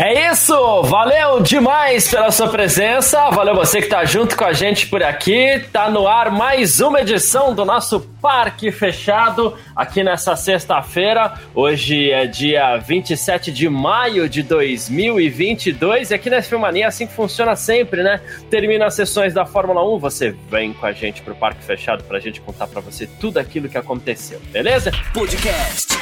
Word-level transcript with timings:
É 0.00 0.30
isso! 0.30 0.54
Valeu 0.84 1.40
demais 1.40 2.06
pela 2.06 2.30
sua 2.30 2.48
presença. 2.48 3.30
Valeu 3.30 3.56
você 3.56 3.82
que 3.82 3.88
tá 3.88 4.04
junto 4.04 4.36
com 4.36 4.44
a 4.44 4.52
gente 4.52 4.86
por 4.86 5.02
aqui. 5.02 5.60
Tá 5.72 5.90
no 5.90 6.06
ar 6.06 6.30
mais 6.30 6.78
uma 6.78 7.00
edição 7.00 7.52
do 7.52 7.64
nosso 7.64 7.98
Parque 8.22 8.70
Fechado 8.70 9.58
aqui 9.74 10.04
nessa 10.04 10.36
sexta-feira. 10.36 11.34
Hoje 11.52 12.12
é 12.12 12.28
dia 12.28 12.76
27 12.76 13.50
de 13.50 13.68
maio 13.68 14.28
de 14.28 14.44
2022 14.44 16.12
e 16.12 16.14
aqui 16.14 16.30
na 16.30 16.40
Filmania 16.42 16.84
é 16.84 16.86
assim 16.86 17.04
que 17.04 17.12
funciona 17.12 17.56
sempre, 17.56 18.04
né? 18.04 18.20
Termina 18.48 18.86
as 18.86 18.94
sessões 18.94 19.34
da 19.34 19.44
Fórmula 19.44 19.84
1, 19.96 19.98
você 19.98 20.32
vem 20.48 20.72
com 20.72 20.86
a 20.86 20.92
gente 20.92 21.22
pro 21.22 21.34
Parque 21.34 21.64
Fechado 21.64 22.04
pra 22.04 22.20
gente 22.20 22.40
contar 22.40 22.68
pra 22.68 22.80
você 22.80 23.08
tudo 23.20 23.38
aquilo 23.38 23.68
que 23.68 23.76
aconteceu, 23.76 24.40
beleza? 24.52 24.92
Podcast 25.12 25.98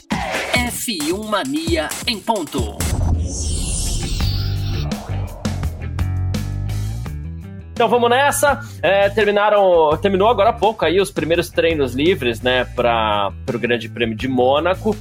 F1 0.53 1.25
Mania 1.31 1.89
em 2.07 2.21
ponto. 2.21 2.77
Então 7.77 7.89
vamos 7.91 8.09
nessa. 8.09 8.59
É, 8.81 9.11
terminaram, 9.11 9.95
terminou 10.01 10.31
agora 10.31 10.49
há 10.49 10.53
pouco 10.55 10.87
aí 10.87 10.99
os 10.99 11.11
primeiros 11.11 11.51
treinos 11.51 11.95
livres, 11.95 12.41
né, 12.41 12.65
para 12.65 13.31
o 13.55 13.59
Grande 13.59 13.87
Prêmio 13.87 14.17
de 14.17 14.27
Mônaco. 14.27 14.97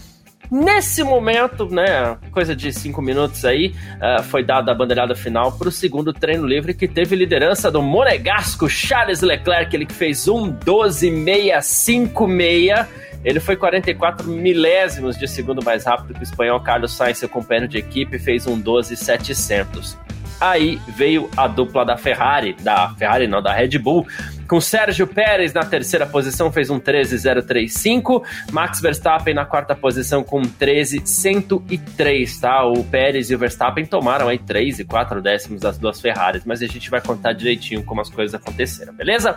Nesse 0.52 1.02
momento, 1.02 1.68
né, 1.68 2.18
coisa 2.32 2.54
de 2.54 2.74
cinco 2.74 3.02
minutos 3.02 3.46
aí, 3.46 3.74
uh, 3.96 4.22
foi 4.24 4.44
dada 4.44 4.74
a 4.74 4.76
bandeirada 4.76 5.16
final 5.16 5.54
para 5.54 5.70
o 5.70 5.72
segundo 5.72 6.12
treino 6.12 6.46
livre 6.46 6.74
que 6.74 6.86
teve 6.86 7.16
liderança 7.16 7.72
do 7.72 7.82
monegasco 7.82 8.68
Charles 8.68 9.22
Leclerc, 9.22 9.74
ele 9.74 9.86
que 9.86 9.94
fez 9.94 10.28
um 10.28 10.52
12.656. 10.52 12.88
Ele 13.24 13.40
foi 13.40 13.56
44 13.56 14.28
milésimos 14.28 15.18
de 15.18 15.30
segundo 15.30 15.64
mais 15.64 15.86
rápido 15.86 16.14
que 16.14 16.20
o 16.20 16.24
espanhol 16.24 16.60
Carlos 16.60 16.92
Sainz, 16.92 17.20
seu 17.20 17.30
companheiro 17.30 17.70
de 17.70 17.78
equipe, 17.78 18.20
fez 18.20 18.46
um 18.46 18.62
12.700. 18.62 20.04
Aí 20.40 20.80
veio 20.88 21.30
a 21.36 21.48
dupla 21.48 21.86
da 21.86 21.98
Ferrari, 21.98 22.54
da 22.62 22.94
Ferrari 22.98 23.28
não, 23.28 23.42
da 23.42 23.54
Red 23.54 23.78
Bull, 23.80 24.06
com 24.48 24.62
Sérgio 24.62 25.08
Pérez 25.08 25.54
na 25.54 25.66
terceira 25.66 26.06
posição, 26.06 26.52
fez 26.52 26.70
um 26.70 26.80
13.035. 26.80 28.24
Max 28.52 28.80
Verstappen 28.80 29.34
na 29.34 29.46
quarta 29.46 29.76
posição 29.76 30.24
com 30.24 30.42
13.103, 30.42 32.40
tá? 32.40 32.64
O 32.66 32.84
Pérez 32.84 33.32
e 33.32 33.36
o 33.36 33.40
Verstappen 33.40 33.86
tomaram 33.86 34.28
aí 34.28 34.38
3 34.38 34.80
e 34.80 34.86
4 34.86 35.22
décimos 35.22 35.62
das 35.62 35.78
duas 35.78 36.00
Ferraris, 36.00 36.44
mas 36.46 36.62
a 36.62 36.68
gente 36.68 36.90
vai 36.90 37.02
contar 37.02 37.34
direitinho 37.34 37.84
como 37.84 38.02
as 38.02 38.10
coisas 38.10 38.36
aconteceram, 38.36 38.94
beleza? 38.94 39.36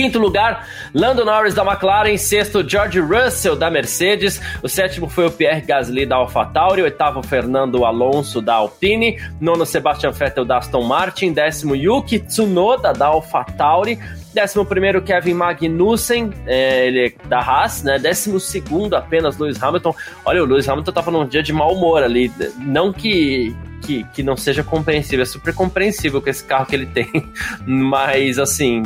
Quinto 0.00 0.18
lugar, 0.18 0.66
Lando 0.94 1.26
Norris 1.26 1.52
da 1.52 1.62
McLaren. 1.62 2.16
Sexto, 2.16 2.66
George 2.66 2.98
Russell 2.98 3.54
da 3.54 3.70
Mercedes. 3.70 4.40
O 4.62 4.68
sétimo 4.68 5.10
foi 5.10 5.26
o 5.26 5.30
Pierre 5.30 5.60
Gasly 5.60 6.06
da 6.06 6.16
AlphaTauri. 6.16 6.80
Oitavo, 6.80 7.22
Fernando 7.22 7.84
Alonso 7.84 8.40
da 8.40 8.54
Alpine. 8.54 9.20
Nono, 9.38 9.66
Sebastian 9.66 10.10
Vettel 10.10 10.46
da 10.46 10.56
Aston 10.56 10.84
Martin. 10.84 11.34
Décimo, 11.34 11.76
Yuki 11.76 12.18
Tsunoda 12.18 12.94
da 12.94 13.08
AlphaTauri. 13.08 13.98
Décimo 14.32 14.64
primeiro, 14.64 15.02
Kevin 15.02 15.34
Magnussen, 15.34 16.32
é, 16.46 16.86
ele 16.86 17.06
é 17.08 17.28
da 17.28 17.40
Haas, 17.40 17.82
né? 17.82 17.98
Décimo 17.98 18.40
segundo, 18.40 18.94
apenas 18.94 19.36
Lewis 19.36 19.62
Hamilton. 19.62 19.94
Olha, 20.24 20.42
o 20.42 20.46
Lewis 20.46 20.66
Hamilton 20.66 20.92
tava 20.92 21.10
num 21.10 21.26
dia 21.26 21.42
de 21.42 21.52
mau 21.52 21.74
humor 21.74 22.02
ali. 22.02 22.32
Não 22.56 22.90
que 22.90 23.54
que, 23.80 24.04
que 24.12 24.22
não 24.22 24.36
seja 24.36 24.62
compreensível. 24.62 25.22
É 25.22 25.26
super 25.26 25.54
compreensível 25.54 26.20
com 26.20 26.30
esse 26.30 26.44
carro 26.44 26.66
que 26.66 26.74
ele 26.74 26.86
tem. 26.86 27.08
Mas, 27.66 28.38
assim, 28.38 28.82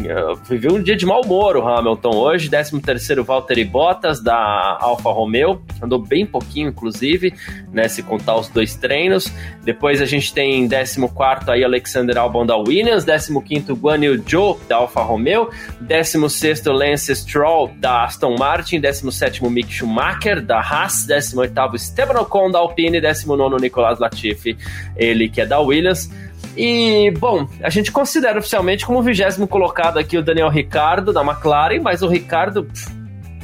viveu 0.49 0.75
um 0.75 0.82
dia 0.82 0.97
de 0.97 1.05
mau 1.05 1.22
humor 1.22 1.56
o 1.56 1.66
Hamilton 1.66 2.16
hoje. 2.16 2.49
13 2.49 2.81
terceiro 2.81 3.25
Valtteri 3.25 3.65
Bottas, 3.65 4.22
da 4.22 4.78
Alfa 4.81 5.10
Romeo. 5.10 5.62
Andou 5.82 5.99
bem 5.99 6.25
pouquinho, 6.25 6.69
inclusive, 6.69 7.34
né? 7.72 7.88
Se 7.88 8.03
contar 8.03 8.37
os 8.37 8.49
dois 8.49 8.75
treinos. 8.75 9.31
Depois 9.62 10.00
a 10.00 10.06
gente 10.06 10.32
tem 10.32 10.69
14 10.69 11.09
quarto 11.09 11.50
aí 11.50 11.65
Alexander 11.65 12.16
Albon 12.19 12.47
da 12.47 12.56
Williams. 12.56 13.05
15 13.05 13.41
quinto 13.43 13.75
Guan 13.75 14.05
Yu 14.05 14.22
Zhou, 14.28 14.61
da 14.69 14.76
Alfa 14.76 15.03
Romeo. 15.03 15.50
16 15.81 16.32
sexto 16.32 16.72
Lance 16.72 17.15
Stroll, 17.15 17.71
da 17.76 18.05
Aston 18.05 18.37
Martin. 18.38 18.81
17 18.81 19.15
sétimo 19.15 19.50
Mick 19.50 19.72
Schumacher, 19.72 20.41
da 20.41 20.61
Haas. 20.61 21.06
18 21.06 21.38
oitavo 21.38 21.76
Esteban 21.76 22.21
Ocon, 22.21 22.50
da 22.50 22.59
Alpine. 22.59 23.00
19 23.00 23.38
nono 23.38 23.56
Nicolas 23.56 23.99
Latifi, 23.99 24.56
ele 24.97 25.28
que 25.28 25.41
é 25.41 25.47
da 25.47 25.60
Williams. 25.60 26.10
E, 26.56 27.10
bom, 27.19 27.49
a 27.62 27.71
gente 27.71 27.91
considera 27.91 28.38
oficialmente 28.38 28.87
como 28.87 29.03
vigésimo 29.03 29.47
colocado 29.47 29.99
aqui 29.99 30.16
o 30.16 30.22
Daniel 30.22 30.49
Ricardo, 30.49 31.12
da 31.12 31.22
McLaren, 31.22 31.81
mas 31.81 32.03
o 32.03 32.09
Ricardo 32.09 32.65
pff, 32.65 32.93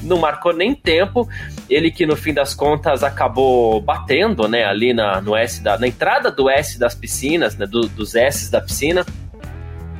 não 0.02 0.18
marcou 0.18 0.52
nem 0.52 0.74
tempo. 0.74 1.28
Ele 1.68 1.90
que 1.90 2.06
no 2.06 2.16
fim 2.16 2.32
das 2.32 2.54
contas 2.54 3.02
acabou 3.02 3.80
batendo, 3.80 4.48
né, 4.48 4.64
ali 4.64 4.92
na, 4.92 5.20
no 5.20 5.36
S 5.36 5.62
da, 5.62 5.78
na 5.78 5.86
entrada 5.86 6.30
do 6.30 6.48
S 6.48 6.78
das 6.78 6.94
piscinas, 6.94 7.56
né, 7.56 7.66
do, 7.66 7.82
dos 7.82 8.14
S 8.14 8.50
da 8.50 8.60
piscina. 8.60 9.04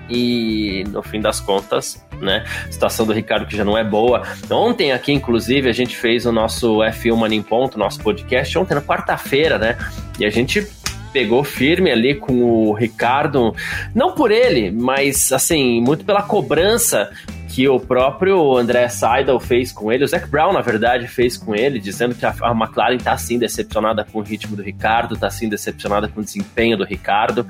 E 0.08 0.84
no 0.88 1.02
fim 1.02 1.20
das 1.20 1.38
contas, 1.38 2.04
né? 2.20 2.44
A 2.66 2.72
situação 2.72 3.06
do 3.06 3.12
Ricardo 3.12 3.46
que 3.46 3.56
já 3.56 3.64
não 3.64 3.78
é 3.78 3.84
boa. 3.84 4.22
Ontem 4.50 4.90
aqui, 4.90 5.12
inclusive, 5.12 5.68
a 5.68 5.72
gente 5.72 5.96
fez 5.96 6.26
o 6.26 6.32
nosso 6.32 6.78
F1 6.78 7.16
Mania 7.16 7.38
em 7.38 7.42
Ponto, 7.42 7.78
nosso 7.78 8.00
podcast, 8.00 8.58
ontem 8.58 8.74
na 8.74 8.82
quarta-feira, 8.82 9.56
né? 9.56 9.78
E 10.18 10.24
a 10.24 10.30
gente 10.30 10.66
pegou 11.12 11.42
firme 11.44 11.90
ali 11.90 12.14
com 12.14 12.42
o 12.42 12.72
Ricardo, 12.72 13.54
não 13.94 14.12
por 14.12 14.30
ele, 14.30 14.70
mas 14.70 15.32
assim, 15.32 15.80
muito 15.80 16.04
pela 16.04 16.22
cobrança 16.22 17.10
que 17.48 17.68
o 17.68 17.80
próprio 17.80 18.56
André 18.56 18.88
Seidel 18.88 19.40
fez 19.40 19.72
com 19.72 19.90
ele, 19.90 20.04
o 20.04 20.08
Zac 20.08 20.28
Brown, 20.28 20.52
na 20.52 20.60
verdade, 20.60 21.08
fez 21.08 21.36
com 21.36 21.54
ele, 21.54 21.80
dizendo 21.80 22.14
que 22.14 22.24
a, 22.24 22.32
McLaren 22.52 22.96
está 22.96 23.16
sim 23.16 23.38
decepcionada 23.38 24.04
com 24.04 24.20
o 24.20 24.22
ritmo 24.22 24.54
do 24.54 24.62
Ricardo, 24.62 25.14
está 25.14 25.28
sim 25.28 25.48
decepcionada 25.48 26.06
com 26.06 26.20
o 26.20 26.24
desempenho 26.24 26.76
do 26.76 26.84
Ricardo. 26.84 27.44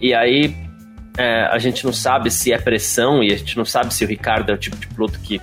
E 0.00 0.12
aí 0.12 0.56
é, 1.16 1.44
a 1.44 1.58
gente 1.58 1.84
não 1.84 1.92
sabe 1.92 2.30
se 2.30 2.52
é 2.52 2.58
pressão 2.58 3.22
e 3.22 3.32
a 3.32 3.36
gente 3.36 3.56
não 3.56 3.64
sabe 3.64 3.94
se 3.94 4.04
o 4.04 4.08
Ricardo 4.08 4.50
é 4.50 4.54
o 4.54 4.58
tipo 4.58 4.76
de 4.76 4.88
piloto 4.88 5.18
que 5.20 5.40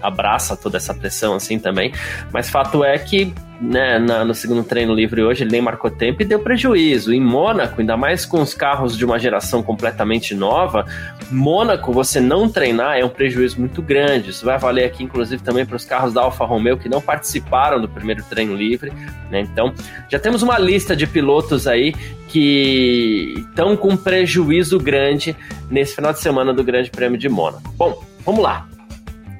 abraça 0.00 0.56
toda 0.56 0.76
essa 0.76 0.94
pressão 0.94 1.34
assim 1.34 1.58
também. 1.58 1.92
Mas 2.32 2.48
fato 2.48 2.84
é 2.84 2.98
que 2.98 3.32
né, 3.60 3.98
na, 3.98 4.24
no 4.24 4.34
segundo 4.34 4.62
treino 4.62 4.94
livre 4.94 5.22
hoje 5.22 5.42
ele 5.42 5.52
nem 5.52 5.62
marcou 5.62 5.90
tempo 5.90 6.22
e 6.22 6.24
deu 6.24 6.38
prejuízo. 6.38 7.12
Em 7.12 7.20
Mônaco, 7.20 7.80
ainda 7.80 7.96
mais 7.96 8.26
com 8.26 8.40
os 8.40 8.54
carros 8.54 8.96
de 8.96 9.04
uma 9.04 9.18
geração 9.18 9.62
completamente 9.62 10.34
nova, 10.34 10.84
Mônaco 11.30 11.92
você 11.92 12.20
não 12.20 12.48
treinar 12.48 12.98
é 12.98 13.04
um 13.04 13.08
prejuízo 13.08 13.58
muito 13.58 13.80
grande. 13.80 14.30
Isso 14.30 14.44
vai 14.44 14.58
valer 14.58 14.84
aqui, 14.84 15.02
inclusive, 15.02 15.42
também 15.42 15.64
para 15.64 15.76
os 15.76 15.84
carros 15.84 16.12
da 16.12 16.22
Alfa 16.22 16.44
Romeo 16.44 16.76
que 16.76 16.88
não 16.88 17.00
participaram 17.00 17.80
do 17.80 17.88
primeiro 17.88 18.22
treino 18.24 18.54
livre. 18.54 18.92
Né? 19.30 19.40
Então, 19.40 19.72
já 20.08 20.18
temos 20.18 20.42
uma 20.42 20.58
lista 20.58 20.94
de 20.94 21.06
pilotos 21.06 21.66
aí 21.66 21.94
que 22.28 23.34
estão 23.38 23.76
com 23.76 23.96
prejuízo 23.96 24.78
grande 24.78 25.34
nesse 25.70 25.94
final 25.94 26.12
de 26.12 26.20
semana 26.20 26.52
do 26.52 26.62
Grande 26.62 26.90
Prêmio 26.90 27.18
de 27.18 27.28
Mônaco. 27.28 27.72
Bom, 27.76 28.02
vamos 28.24 28.42
lá 28.42 28.66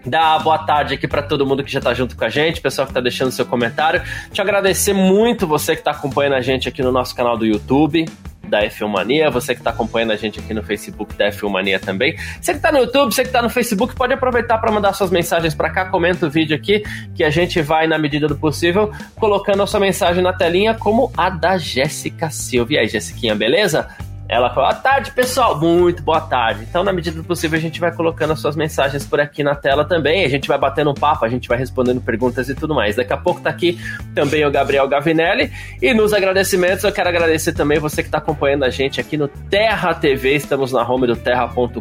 dar 0.06 0.38
boa 0.38 0.58
tarde 0.58 0.94
aqui 0.94 1.08
para 1.08 1.22
todo 1.22 1.44
mundo 1.44 1.64
que 1.64 1.70
já 1.70 1.80
está 1.80 1.92
junto 1.92 2.16
com 2.16 2.24
a 2.24 2.28
gente, 2.28 2.60
pessoal 2.60 2.86
que 2.86 2.92
está 2.92 3.00
deixando 3.00 3.30
seu 3.30 3.44
comentário. 3.44 4.02
Te 4.32 4.40
agradecer 4.40 4.92
muito 4.92 5.46
você 5.46 5.74
que 5.74 5.80
está 5.80 5.90
acompanhando 5.90 6.34
a 6.34 6.40
gente 6.40 6.68
aqui 6.68 6.82
no 6.82 6.92
nosso 6.92 7.14
canal 7.14 7.36
do 7.36 7.44
YouTube 7.44 8.06
da 8.48 8.62
F1 8.62 8.88
Mania, 8.88 9.30
você 9.30 9.54
que 9.54 9.60
está 9.60 9.70
acompanhando 9.70 10.12
a 10.12 10.16
gente 10.16 10.38
aqui 10.38 10.54
no 10.54 10.62
Facebook 10.62 11.14
da 11.16 11.30
F1 11.30 11.48
Mania 11.48 11.80
também. 11.80 12.16
Você 12.40 12.52
que 12.52 12.58
está 12.58 12.70
no 12.70 12.78
YouTube, 12.78 13.12
você 13.12 13.22
que 13.22 13.28
está 13.28 13.42
no 13.42 13.50
Facebook, 13.50 13.94
pode 13.94 14.12
aproveitar 14.14 14.58
para 14.58 14.70
mandar 14.70 14.92
suas 14.92 15.10
mensagens 15.10 15.54
para 15.54 15.70
cá, 15.70 15.86
comenta 15.86 16.26
o 16.26 16.30
vídeo 16.30 16.56
aqui, 16.56 16.82
que 17.14 17.24
a 17.24 17.30
gente 17.30 17.60
vai, 17.60 17.86
na 17.86 17.98
medida 17.98 18.28
do 18.28 18.36
possível, 18.36 18.92
colocando 19.16 19.62
a 19.62 19.66
sua 19.66 19.80
mensagem 19.80 20.22
na 20.22 20.32
telinha, 20.32 20.74
como 20.74 21.12
a 21.16 21.28
da 21.28 21.58
Jéssica 21.58 22.30
Silva. 22.30 22.74
E 22.74 22.78
aí, 22.78 22.88
Jessiquinha, 22.88 23.34
beleza? 23.34 23.88
Ela 24.28 24.50
falou: 24.50 24.68
boa 24.68 24.74
tarde, 24.74 25.12
pessoal. 25.12 25.58
Muito 25.58 26.02
boa 26.02 26.20
tarde. 26.20 26.66
Então, 26.68 26.82
na 26.82 26.92
medida 26.92 27.16
do 27.16 27.24
possível, 27.24 27.56
a 27.56 27.62
gente 27.62 27.78
vai 27.78 27.92
colocando 27.92 28.32
as 28.32 28.40
suas 28.40 28.56
mensagens 28.56 29.06
por 29.06 29.20
aqui 29.20 29.44
na 29.44 29.54
tela 29.54 29.84
também. 29.84 30.24
A 30.24 30.28
gente 30.28 30.48
vai 30.48 30.58
batendo 30.58 30.90
um 30.90 30.94
papo, 30.94 31.24
a 31.24 31.28
gente 31.28 31.48
vai 31.48 31.56
respondendo 31.56 32.00
perguntas 32.00 32.48
e 32.48 32.54
tudo 32.54 32.74
mais. 32.74 32.96
Daqui 32.96 33.12
a 33.12 33.16
pouco 33.16 33.40
tá 33.40 33.50
aqui 33.50 33.78
também 34.14 34.44
o 34.44 34.50
Gabriel 34.50 34.88
Gavinelli. 34.88 35.52
E 35.80 35.94
nos 35.94 36.12
agradecimentos, 36.12 36.82
eu 36.82 36.92
quero 36.92 37.08
agradecer 37.08 37.52
também 37.52 37.78
você 37.78 38.02
que 38.02 38.08
está 38.08 38.18
acompanhando 38.18 38.64
a 38.64 38.70
gente 38.70 39.00
aqui 39.00 39.16
no 39.16 39.28
Terra 39.28 39.94
TV. 39.94 40.34
Estamos 40.34 40.72
na 40.72 40.82
home 40.82 41.06
do 41.06 41.14
terra.com.br 41.14 41.80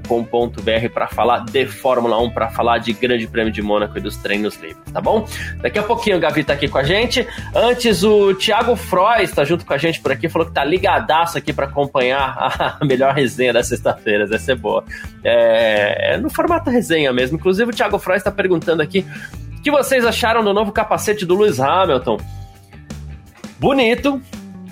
para 0.94 1.08
falar 1.08 1.46
de 1.46 1.66
Fórmula 1.66 2.22
1, 2.22 2.30
para 2.30 2.50
falar 2.50 2.78
de 2.78 2.94
Grande 2.94 3.28
Prêmio 3.28 3.52
de 3.52 3.62
Mônaco 3.62 3.98
e 3.98 4.02
dos 4.02 4.18
treinos 4.18 4.56
livres, 4.58 4.92
tá 4.94 5.02
bom? 5.02 5.28
Daqui 5.62 5.80
a 5.80 5.84
pouquinho 5.84 6.18
o 6.18 6.20
Gavi 6.20 6.44
tá 6.44 6.54
aqui 6.54 6.68
com 6.68 6.78
a 6.78 6.84
gente. 6.84 7.28
Antes, 7.56 8.04
o 8.04 8.36
Thiago 8.36 8.76
Frois 8.76 9.30
está 9.30 9.44
junto 9.44 9.66
com 9.66 9.74
a 9.74 9.78
gente 9.78 10.00
por 10.00 10.12
aqui, 10.12 10.30
falou 10.30 10.48
que 10.48 10.54
tá 10.54 10.64
ligadaço 10.64 11.38
aqui 11.38 11.52
para 11.52 11.66
acompanhar 11.66 12.35
a 12.80 12.86
melhor 12.86 13.14
resenha 13.14 13.54
da 13.54 13.64
sexta-feira, 13.64 14.28
vai 14.28 14.40
ser 14.40 14.56
boa. 14.56 14.84
É, 15.24 16.14
é, 16.14 16.18
no 16.18 16.30
formato 16.30 16.70
resenha 16.70 17.12
mesmo. 17.14 17.38
Inclusive, 17.38 17.72
o 17.72 17.74
Thiago 17.74 17.98
Frois 17.98 18.20
está 18.20 18.32
perguntando 18.32 18.82
aqui 18.82 19.06
que 19.64 19.72
vocês 19.72 20.06
acharam 20.06 20.44
do 20.44 20.54
novo 20.54 20.72
capacete 20.72 21.26
do 21.26 21.36
Lewis 21.36 21.60
Hamilton? 21.60 22.20
Bonito, 23.58 24.22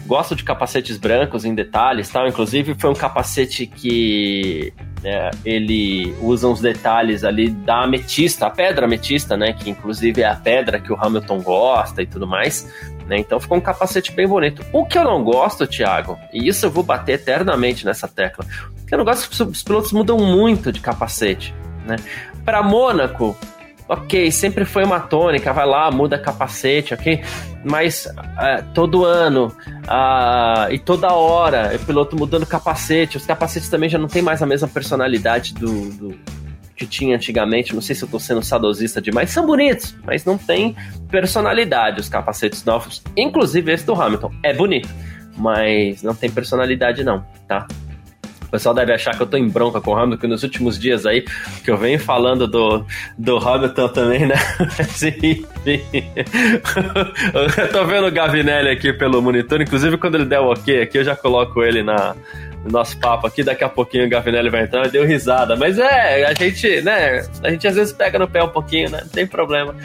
gosto 0.05 0.35
de 0.35 0.43
capacetes 0.43 0.97
brancos 0.97 1.45
em 1.45 1.55
detalhes, 1.55 2.09
tal. 2.09 2.27
Inclusive 2.27 2.75
foi 2.75 2.91
um 2.91 2.93
capacete 2.93 3.65
que 3.65 4.71
é, 5.03 5.31
ele 5.43 6.15
usa 6.21 6.47
uns 6.47 6.61
detalhes 6.61 7.23
ali 7.23 7.49
da 7.49 7.83
ametista, 7.83 8.45
a 8.45 8.49
pedra 8.49 8.85
ametista, 8.85 9.35
né? 9.35 9.53
Que 9.53 9.69
inclusive 9.69 10.21
é 10.21 10.27
a 10.27 10.35
pedra 10.35 10.79
que 10.79 10.93
o 10.93 10.95
Hamilton 10.95 11.41
gosta 11.41 12.01
e 12.01 12.05
tudo 12.05 12.27
mais. 12.27 12.71
Né? 13.07 13.17
Então 13.19 13.39
ficou 13.39 13.57
um 13.57 13.61
capacete 13.61 14.11
bem 14.11 14.27
bonito. 14.27 14.65
O 14.71 14.85
que 14.85 14.97
eu 14.97 15.03
não 15.03 15.23
gosto, 15.23 15.67
Thiago, 15.67 16.17
e 16.31 16.47
isso 16.47 16.65
eu 16.65 16.71
vou 16.71 16.83
bater 16.83 17.13
eternamente 17.13 17.85
nessa 17.85 18.07
tecla, 18.07 18.45
o 18.81 18.85
que 18.85 18.93
eu 18.93 18.97
não 18.97 19.05
gosto 19.05 19.25
é 19.25 19.35
que 19.35 19.51
os 19.51 19.63
pilotos 19.63 19.91
mudam 19.91 20.17
muito 20.17 20.71
de 20.71 20.79
capacete. 20.79 21.53
Né? 21.85 21.97
Para 22.45 22.63
Mônaco, 22.63 23.37
ok, 23.87 24.31
sempre 24.31 24.65
foi 24.65 24.83
uma 24.83 24.99
tônica, 24.99 25.51
vai 25.51 25.65
lá, 25.65 25.91
muda 25.91 26.17
capacete, 26.17 26.93
ok? 26.93 27.21
Mas 27.63 28.05
uh, 28.05 28.63
todo 28.73 29.05
ano 29.05 29.47
uh, 29.85 30.71
e 30.71 30.79
toda 30.79 31.13
hora 31.13 31.71
o 31.75 31.85
piloto 31.85 32.15
mudando 32.15 32.45
capacete, 32.45 33.17
os 33.17 33.25
capacetes 33.25 33.69
também 33.69 33.89
já 33.89 33.97
não 33.97 34.07
tem 34.07 34.21
mais 34.21 34.41
a 34.41 34.45
mesma 34.45 34.67
personalidade 34.67 35.53
do, 35.53 35.89
do 35.91 36.19
que 36.75 36.85
tinha 36.85 37.15
antigamente. 37.15 37.73
Não 37.73 37.81
sei 37.81 37.95
se 37.95 38.03
eu 38.03 38.09
tô 38.09 38.19
sendo 38.19 38.41
sadosista 38.41 39.01
demais, 39.01 39.29
são 39.29 39.45
bonitos, 39.45 39.95
mas 40.03 40.25
não 40.25 40.37
tem 40.37 40.75
personalidade 41.09 41.99
os 41.99 42.09
capacetes 42.09 42.63
novos, 42.63 43.03
inclusive 43.15 43.71
esse 43.71 43.85
do 43.85 43.93
Hamilton. 43.93 44.31
É 44.43 44.53
bonito, 44.53 44.89
mas 45.37 46.03
não 46.03 46.15
tem 46.15 46.29
personalidade 46.29 47.03
não, 47.03 47.25
tá? 47.47 47.67
pessoal 48.53 48.75
deve 48.75 48.93
achar 48.93 49.15
que 49.17 49.21
eu 49.23 49.25
tô 49.25 49.35
em 49.35 49.49
bronca 49.49 49.81
com 49.81 49.91
o 49.91 49.97
Hamilton 49.97 50.27
nos 50.27 50.43
últimos 50.43 50.77
dias 50.77 51.07
aí, 51.07 51.25
que 51.63 51.71
eu 51.71 51.75
venho 51.75 51.99
falando 51.99 52.47
do, 52.47 52.85
do 53.17 53.37
Hamilton 53.37 53.87
também, 53.89 54.27
né? 54.27 54.35
Sim, 54.89 55.43
eu 57.57 57.71
tô 57.71 57.83
vendo 57.85 58.05
o 58.05 58.11
Gavinelli 58.11 58.69
aqui 58.69 58.93
pelo 58.93 59.23
monitor, 59.23 59.59
inclusive 59.59 59.97
quando 59.97 60.15
ele 60.15 60.25
der 60.25 60.39
o 60.39 60.51
ok 60.51 60.83
aqui, 60.83 60.99
eu 60.99 61.03
já 61.03 61.15
coloco 61.15 61.63
ele 61.63 61.81
na, 61.81 62.15
no 62.63 62.71
nosso 62.71 62.97
papo 62.97 63.27
aqui, 63.27 63.43
daqui 63.43 63.63
a 63.63 63.69
pouquinho 63.69 64.05
o 64.05 64.09
Gavinelli 64.09 64.49
vai 64.49 64.63
entrar, 64.63 64.87
deu 64.89 65.05
risada. 65.05 65.55
Mas 65.55 65.77
é, 65.77 66.25
a 66.25 66.33
gente, 66.33 66.81
né? 66.81 67.25
A 67.43 67.51
gente 67.51 67.67
às 67.67 67.75
vezes 67.75 67.93
pega 67.93 68.17
no 68.17 68.27
pé 68.27 68.43
um 68.43 68.49
pouquinho, 68.49 68.89
né? 68.89 69.01
Não 69.01 69.09
tem 69.09 69.27
problema. 69.27 69.75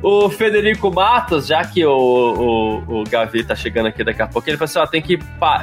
O 0.00 0.30
Federico 0.30 0.92
Matos, 0.92 1.48
já 1.48 1.64
que 1.64 1.84
o, 1.84 1.90
o, 1.90 3.00
o 3.00 3.04
Gavi 3.04 3.42
tá 3.42 3.56
chegando 3.56 3.86
aqui 3.86 4.04
daqui 4.04 4.22
a 4.22 4.28
pouco, 4.28 4.48
ele 4.48 4.56
falou 4.56 4.66
assim: 4.66 4.78
ó, 4.78 4.86
tem 4.86 5.02
que 5.02 5.18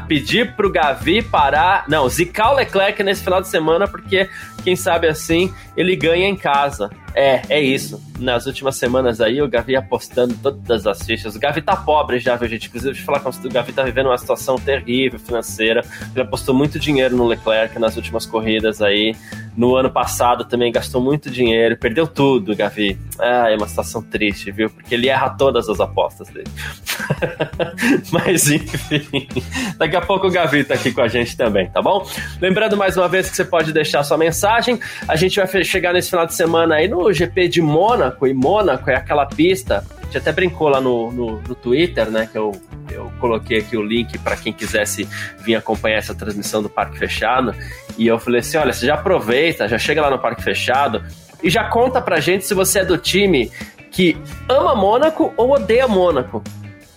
pedir 0.07 0.55
pro 0.55 0.69
Gavi 0.69 1.21
parar. 1.21 1.85
Não, 1.87 2.09
zicar 2.09 2.51
o 2.51 2.55
Leclerc 2.55 3.01
nesse 3.01 3.23
final 3.23 3.41
de 3.41 3.47
semana, 3.47 3.87
porque 3.87 4.29
quem 4.63 4.75
sabe 4.75 5.07
assim 5.07 5.53
ele 5.77 5.95
ganha 5.95 6.27
em 6.27 6.35
casa. 6.35 6.89
É, 7.15 7.41
é 7.47 7.61
isso. 7.61 8.03
Nas 8.19 8.45
últimas 8.45 8.75
semanas 8.75 9.21
aí, 9.21 9.41
o 9.41 9.47
Gavi 9.47 9.75
apostando 9.75 10.35
todas 10.35 10.85
as 10.85 11.01
fichas. 11.05 11.33
O 11.35 11.39
Gavi 11.39 11.61
tá 11.61 11.75
pobre 11.75 12.19
já, 12.19 12.35
viu, 12.35 12.49
gente? 12.49 12.67
Inclusive, 12.67 12.91
deixa 12.91 13.01
eu 13.01 13.05
falar 13.05 13.21
com 13.21 13.31
você, 13.31 13.47
o 13.47 13.51
Gavi 13.51 13.71
tá 13.71 13.83
vivendo 13.83 14.07
uma 14.07 14.17
situação 14.17 14.57
terrível 14.57 15.17
financeira. 15.17 15.81
Ele 16.13 16.21
apostou 16.21 16.53
muito 16.53 16.77
dinheiro 16.77 17.15
no 17.15 17.25
Leclerc 17.25 17.79
nas 17.79 17.95
últimas 17.95 18.25
corridas 18.25 18.81
aí. 18.81 19.15
No 19.55 19.75
ano 19.77 19.89
passado 19.89 20.43
também 20.43 20.69
gastou 20.69 21.01
muito 21.01 21.29
dinheiro, 21.29 21.77
perdeu 21.77 22.05
tudo, 22.05 22.53
Gavi. 22.53 22.99
Ah, 23.17 23.49
é 23.49 23.55
uma 23.55 23.67
situação 23.67 24.01
triste, 24.01 24.51
viu? 24.51 24.69
Porque 24.69 24.93
ele 24.93 25.07
erra 25.07 25.29
todas 25.29 25.69
as 25.69 25.79
apostas 25.79 26.27
dele. 26.27 26.47
Mas 28.11 28.51
enfim, 28.51 29.27
daqui 29.77 29.95
a 29.95 30.01
pouco 30.01 30.27
o 30.27 30.31
Gavi 30.31 30.65
tá 30.65 30.73
aqui 30.73 30.91
com 30.91 31.01
a 31.01 31.07
gente 31.07 31.37
também, 31.37 31.69
tá 31.69 31.81
bom? 31.81 32.05
Lembrando 32.41 32.75
mais 32.75 32.97
uma 32.97 33.07
vez 33.07 33.29
que 33.29 33.35
você 33.35 33.45
pode 33.45 33.71
deixar 33.71 34.03
sua 34.03 34.17
mensagem. 34.17 34.77
A 35.07 35.15
gente 35.15 35.39
vai 35.39 35.63
chegar 35.63 35.93
nesse 35.93 36.09
final 36.09 36.25
de 36.25 36.33
semana 36.33 36.75
aí 36.75 36.89
no 36.89 37.04
GP 37.13 37.47
de 37.47 37.61
Mônaco, 37.61 38.27
e 38.27 38.33
Mônaco 38.33 38.89
é 38.89 38.95
aquela 38.95 39.25
pista. 39.25 39.85
A 40.01 40.05
gente 40.05 40.17
até 40.17 40.31
brincou 40.31 40.69
lá 40.69 40.79
no, 40.79 41.11
no, 41.11 41.41
no 41.41 41.55
Twitter, 41.55 42.09
né? 42.09 42.27
Que 42.31 42.37
eu, 42.37 42.51
eu 42.91 43.11
coloquei 43.19 43.59
aqui 43.59 43.75
o 43.75 43.81
link 43.81 44.17
para 44.19 44.35
quem 44.35 44.53
quisesse 44.53 45.07
vir 45.43 45.55
acompanhar 45.55 45.97
essa 45.97 46.15
transmissão 46.15 46.61
do 46.61 46.69
Parque 46.69 46.97
Fechado. 46.97 47.53
E 47.97 48.07
eu 48.07 48.19
falei 48.19 48.39
assim: 48.39 48.57
olha, 48.57 48.73
você 48.73 48.85
já 48.85 48.95
aproveita, 48.95 49.67
já 49.67 49.77
chega 49.77 50.01
lá 50.01 50.09
no 50.09 50.19
Parque 50.19 50.43
Fechado 50.43 51.03
e 51.43 51.49
já 51.49 51.63
conta 51.65 52.01
pra 52.01 52.19
gente 52.19 52.45
se 52.45 52.53
você 52.53 52.79
é 52.79 52.85
do 52.85 52.97
time 52.97 53.51
que 53.91 54.17
ama 54.49 54.75
Mônaco 54.75 55.33
ou 55.37 55.51
odeia 55.51 55.87
Mônaco. 55.87 56.43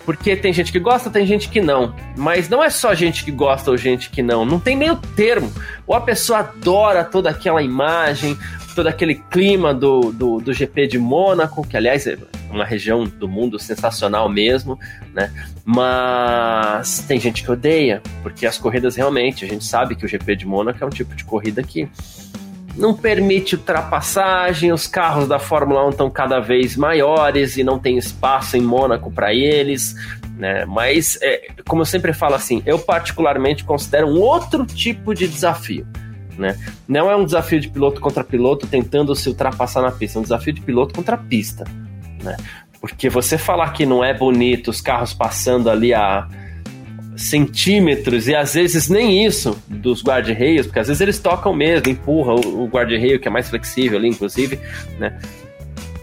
Porque 0.09 0.35
tem 0.35 0.55
gente 0.55 0.73
que 0.73 0.79
gosta, 0.79 1.11
tem 1.11 1.27
gente 1.27 1.51
que 1.51 1.61
não. 1.61 1.95
Mas 2.17 2.49
não 2.49 2.65
é 2.65 2.71
só 2.71 2.95
gente 2.95 3.23
que 3.23 3.31
gosta 3.31 3.71
ou 3.71 3.77
gente 3.77 4.09
que 4.09 4.23
não. 4.23 4.43
Não 4.43 4.59
tem 4.59 4.75
nem 4.75 4.91
o 4.91 4.97
termo. 4.97 5.53
Ou 5.87 5.95
a 5.95 6.01
pessoa 6.01 6.39
adora 6.39 7.05
toda 7.05 7.29
aquela 7.29 7.63
imagem, 7.63 8.39
todo 8.79 8.87
aquele 8.87 9.17
clima 9.17 9.75
do, 9.75 10.13
do, 10.13 10.39
do 10.39 10.53
GP 10.53 10.87
de 10.87 11.01
Mônaco, 11.01 11.67
que 11.67 11.77
aliás 11.77 12.07
é 12.07 12.17
uma 12.49 12.65
região 12.65 13.03
do 13.03 13.27
mundo 13.27 13.59
sensacional 13.59 14.29
mesmo, 14.29 14.79
né? 15.13 15.33
Mas 15.65 17.01
tem 17.01 17.19
gente 17.19 17.43
que 17.43 17.51
odeia, 17.51 18.01
porque 18.23 18.47
as 18.47 18.57
corridas 18.57 18.95
realmente, 18.95 19.45
a 19.45 19.49
gente 19.49 19.65
sabe 19.65 19.97
que 19.97 20.05
o 20.05 20.09
GP 20.09 20.37
de 20.37 20.47
Mônaco 20.47 20.79
é 20.81 20.87
um 20.87 20.91
tipo 20.91 21.13
de 21.17 21.25
corrida 21.25 21.61
que 21.61 21.89
não 22.77 22.95
permite 22.95 23.57
ultrapassagem, 23.57 24.71
os 24.73 24.87
carros 24.87 25.27
da 25.27 25.41
Fórmula 25.41 25.85
1 25.89 25.91
estão 25.91 26.09
cada 26.09 26.39
vez 26.39 26.77
maiores 26.77 27.57
e 27.57 27.65
não 27.65 27.81
tem 27.81 27.99
espaço 27.99 28.57
em 28.57 28.61
Mônaco 28.61 29.11
para 29.11 29.35
eles, 29.35 29.97
né? 30.37 30.65
Mas, 30.67 31.19
é, 31.21 31.49
como 31.67 31.83
eu 31.83 31.87
sempre 31.87 32.13
falo 32.13 32.37
assim, 32.37 32.63
eu 32.65 32.79
particularmente 32.79 33.65
considero 33.65 34.07
um 34.07 34.21
outro 34.21 34.65
tipo 34.65 35.17
de 35.17 35.27
desafio. 35.27 35.85
Né? 36.39 36.57
Não 36.87 37.11
é 37.11 37.17
um 37.17 37.25
desafio 37.25 37.61
de 37.61 37.69
piloto 37.69 38.01
contra 38.01 38.23
piloto 38.23 38.67
tentando 38.67 39.15
se 39.15 39.29
ultrapassar 39.29 39.83
na 39.83 39.91
pista, 39.91 40.19
é 40.19 40.21
um 40.21 40.23
desafio 40.23 40.53
de 40.53 40.61
piloto 40.61 40.95
contra 40.95 41.17
pista. 41.17 41.65
Né? 42.23 42.37
Porque 42.81 43.09
você 43.09 43.37
falar 43.37 43.73
que 43.73 43.85
não 43.85 44.05
é 44.05 44.15
bonito 44.15 44.69
os 44.71 44.81
carros 44.81 45.13
passando 45.13 45.69
ali 45.69 45.93
a 45.93 46.29
centímetros 47.17 48.29
e 48.29 48.35
às 48.37 48.55
vezes 48.55 48.89
nem 48.89 49.27
isso 49.27 49.61
dos 49.67 50.05
guarda-reios, 50.05 50.67
porque 50.67 50.79
às 50.79 50.87
vezes 50.87 51.01
eles 51.01 51.19
tocam 51.19 51.53
mesmo, 51.53 51.91
empurram 51.91 52.37
o, 52.37 52.69
guarda-reio 52.69 53.19
que 53.19 53.27
é 53.27 53.31
mais 53.31 53.51
flexível 53.51 53.99
ali, 53.99 54.09
inclusive, 54.09 54.61
né? 54.99 55.19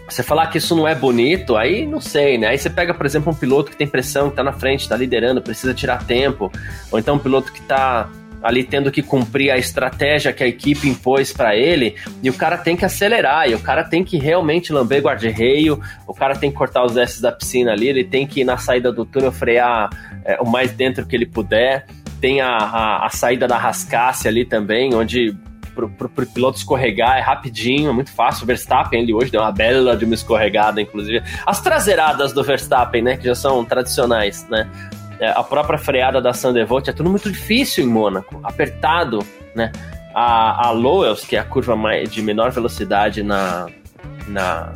Você 0.09 0.21
falar 0.21 0.47
que 0.47 0.57
isso 0.57 0.75
não 0.75 0.87
é 0.87 0.93
bonito, 0.93 1.55
aí 1.55 1.87
não 1.87 1.99
sei, 1.99 2.37
né? 2.37 2.47
Aí 2.47 2.57
você 2.57 2.69
pega, 2.69 2.93
por 2.93 3.05
exemplo, 3.05 3.31
um 3.31 3.35
piloto 3.35 3.71
que 3.71 3.77
tem 3.77 3.87
pressão, 3.87 4.29
que 4.29 4.35
tá 4.35 4.43
na 4.43 4.53
frente, 4.53 4.87
tá 4.87 4.95
liderando, 4.95 5.41
precisa 5.41 5.73
tirar 5.73 6.05
tempo, 6.05 6.51
ou 6.91 6.99
então 6.99 7.15
um 7.15 7.19
piloto 7.19 7.51
que 7.51 7.61
tá 7.61 8.09
ali 8.45 8.63
tendo 8.63 8.91
que 8.91 9.01
cumprir 9.01 9.49
a 9.49 9.57
estratégia 9.57 10.31
que 10.31 10.43
a 10.43 10.47
equipe 10.47 10.87
impôs 10.87 11.33
para 11.33 11.55
ele, 11.55 11.95
e 12.21 12.29
o 12.29 12.33
cara 12.33 12.59
tem 12.59 12.77
que 12.77 12.85
acelerar, 12.85 13.49
e 13.49 13.55
o 13.55 13.59
cara 13.59 13.83
tem 13.83 14.03
que 14.03 14.17
realmente 14.17 14.71
lamber 14.71 15.01
guarda-reio, 15.01 15.81
o 16.07 16.13
cara 16.13 16.35
tem 16.35 16.51
que 16.51 16.55
cortar 16.55 16.85
os 16.85 16.95
S 16.95 17.19
da 17.19 17.31
piscina 17.31 17.71
ali, 17.71 17.87
ele 17.87 18.03
tem 18.03 18.27
que 18.27 18.41
ir 18.41 18.43
na 18.43 18.55
saída 18.57 18.91
do 18.91 19.03
túnel 19.03 19.31
frear 19.31 19.89
é, 20.23 20.39
o 20.39 20.45
mais 20.45 20.71
dentro 20.71 21.07
que 21.07 21.15
ele 21.15 21.25
puder. 21.25 21.87
Tem 22.21 22.39
a, 22.39 22.49
a, 22.49 23.05
a 23.07 23.09
saída 23.09 23.47
da 23.47 23.57
rascasse 23.57 24.27
ali 24.27 24.45
também, 24.45 24.93
onde 24.93 25.35
pro, 25.73 25.89
pro, 25.89 26.07
pro, 26.07 26.25
piloto 26.25 26.57
escorregar 26.57 27.17
é 27.17 27.21
rapidinho, 27.21 27.89
é 27.89 27.93
muito 27.93 28.11
fácil. 28.11 28.43
O 28.43 28.47
Verstappen, 28.47 29.01
ele 29.01 29.13
hoje 29.13 29.31
deu 29.31 29.41
uma 29.41 29.51
bela 29.51 29.97
de 29.97 30.05
uma 30.05 30.13
escorregada, 30.13 30.79
inclusive. 30.79 31.23
As 31.45 31.59
traseiradas 31.61 32.31
do 32.31 32.43
Verstappen, 32.43 33.01
né, 33.01 33.17
que 33.17 33.25
já 33.25 33.35
são 33.35 33.65
tradicionais, 33.65 34.47
né? 34.49 34.69
É, 35.19 35.29
a 35.29 35.43
própria 35.43 35.77
freada 35.77 36.21
da 36.21 36.33
Sandevolt 36.33 36.87
é 36.87 36.93
tudo 36.93 37.09
muito 37.09 37.31
difícil 37.31 37.83
em 37.83 37.87
Mônaco, 37.87 38.39
apertado, 38.43 39.19
né? 39.55 39.71
A, 40.13 40.67
a 40.67 40.71
Lowells, 40.71 41.25
que 41.27 41.35
é 41.35 41.39
a 41.39 41.43
curva 41.43 41.75
mais, 41.75 42.09
de 42.09 42.21
menor 42.21 42.51
velocidade 42.51 43.21
na, 43.21 43.67
na, 44.27 44.73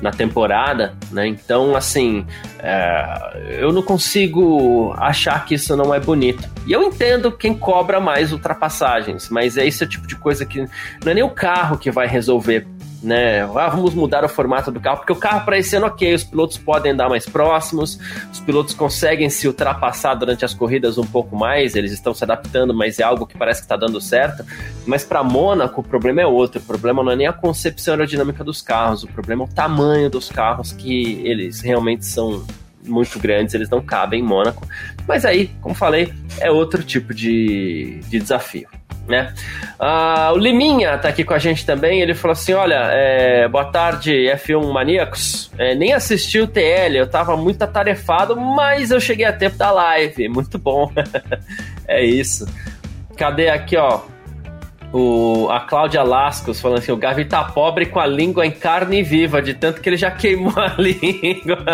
na 0.00 0.10
temporada, 0.10 0.94
né? 1.10 1.26
Então, 1.26 1.76
assim, 1.76 2.26
é, 2.58 3.58
eu 3.60 3.72
não 3.72 3.82
consigo 3.82 4.92
achar 4.98 5.44
que 5.44 5.54
isso 5.54 5.76
não 5.76 5.94
é 5.94 6.00
bonito. 6.00 6.48
E 6.66 6.72
eu 6.72 6.82
entendo 6.82 7.30
quem 7.30 7.54
cobra 7.54 8.00
mais 8.00 8.32
ultrapassagens, 8.32 9.28
mas 9.28 9.56
é 9.56 9.66
esse 9.66 9.86
tipo 9.86 10.06
de 10.06 10.16
coisa 10.16 10.44
que 10.44 10.60
não 11.04 11.12
é 11.12 11.14
nem 11.14 11.22
o 11.22 11.30
carro 11.30 11.78
que 11.78 11.90
vai 11.90 12.06
resolver 12.06 12.66
né? 13.02 13.42
Ah, 13.42 13.68
vamos 13.68 13.94
mudar 13.94 14.24
o 14.24 14.28
formato 14.28 14.70
do 14.70 14.80
carro, 14.80 14.98
porque 14.98 15.12
o 15.12 15.16
carro 15.16 15.44
para 15.44 15.58
esse 15.58 15.74
ano, 15.76 15.86
ok, 15.86 16.14
os 16.14 16.22
pilotos 16.22 16.56
podem 16.56 16.92
andar 16.92 17.08
mais 17.08 17.26
próximos, 17.26 17.98
os 18.32 18.40
pilotos 18.40 18.74
conseguem 18.74 19.28
se 19.28 19.48
ultrapassar 19.48 20.14
durante 20.14 20.44
as 20.44 20.54
corridas 20.54 20.98
um 20.98 21.06
pouco 21.06 21.34
mais, 21.36 21.74
eles 21.74 21.92
estão 21.92 22.14
se 22.14 22.22
adaptando, 22.22 22.72
mas 22.72 22.98
é 23.00 23.02
algo 23.02 23.26
que 23.26 23.36
parece 23.36 23.60
que 23.60 23.64
está 23.64 23.76
dando 23.76 24.00
certo. 24.00 24.44
Mas 24.86 25.04
para 25.04 25.22
Mônaco, 25.22 25.80
o 25.80 25.84
problema 25.84 26.20
é 26.20 26.26
outro. 26.26 26.60
O 26.60 26.64
problema 26.64 27.02
não 27.02 27.12
é 27.12 27.16
nem 27.16 27.26
a 27.26 27.32
concepção 27.32 27.94
aerodinâmica 27.94 28.44
dos 28.44 28.62
carros, 28.62 29.02
o 29.02 29.08
problema 29.08 29.44
é 29.44 29.46
o 29.46 29.48
tamanho 29.48 30.08
dos 30.08 30.28
carros, 30.28 30.72
que 30.72 31.20
eles 31.24 31.60
realmente 31.60 32.06
são 32.06 32.44
muito 32.86 33.18
grandes, 33.18 33.54
eles 33.54 33.70
não 33.70 33.80
cabem 33.80 34.20
em 34.20 34.22
Mônaco. 34.22 34.66
Mas 35.06 35.24
aí, 35.24 35.50
como 35.60 35.74
falei, 35.74 36.12
é 36.40 36.50
outro 36.50 36.82
tipo 36.82 37.14
de, 37.14 38.00
de 38.08 38.18
desafio 38.18 38.68
né? 39.06 39.34
Ah, 39.78 40.32
o 40.34 40.38
Liminha 40.38 40.96
tá 40.98 41.08
aqui 41.08 41.24
com 41.24 41.34
a 41.34 41.38
gente 41.38 41.66
também. 41.66 42.00
Ele 42.00 42.14
falou 42.14 42.32
assim: 42.32 42.52
Olha, 42.52 42.88
é, 42.92 43.48
boa 43.48 43.64
tarde, 43.64 44.12
F1 44.12 44.72
Maníacos. 44.72 45.50
É, 45.58 45.74
nem 45.74 45.92
assisti 45.92 46.40
o 46.40 46.46
TL, 46.46 46.96
eu 46.96 47.06
tava 47.08 47.36
muito 47.36 47.62
atarefado, 47.62 48.36
mas 48.36 48.90
eu 48.90 49.00
cheguei 49.00 49.26
a 49.26 49.32
tempo 49.32 49.56
da 49.56 49.70
live. 49.70 50.28
Muito 50.32 50.58
bom. 50.58 50.90
é 51.86 52.04
isso. 52.04 52.46
Cadê 53.16 53.48
aqui, 53.48 53.76
ó? 53.76 54.00
O, 54.92 55.48
a 55.50 55.60
Cláudia 55.60 56.02
Lascos 56.02 56.60
falando 56.60 56.78
assim: 56.78 56.92
o 56.92 56.96
Gavi 56.96 57.24
tá 57.24 57.42
pobre 57.42 57.86
com 57.86 57.98
a 57.98 58.06
língua 58.06 58.44
em 58.46 58.50
carne 58.50 59.02
viva, 59.02 59.40
de 59.40 59.54
tanto 59.54 59.80
que 59.80 59.88
ele 59.88 59.96
já 59.96 60.10
queimou 60.10 60.52
a 60.56 60.74
língua. 60.78 61.64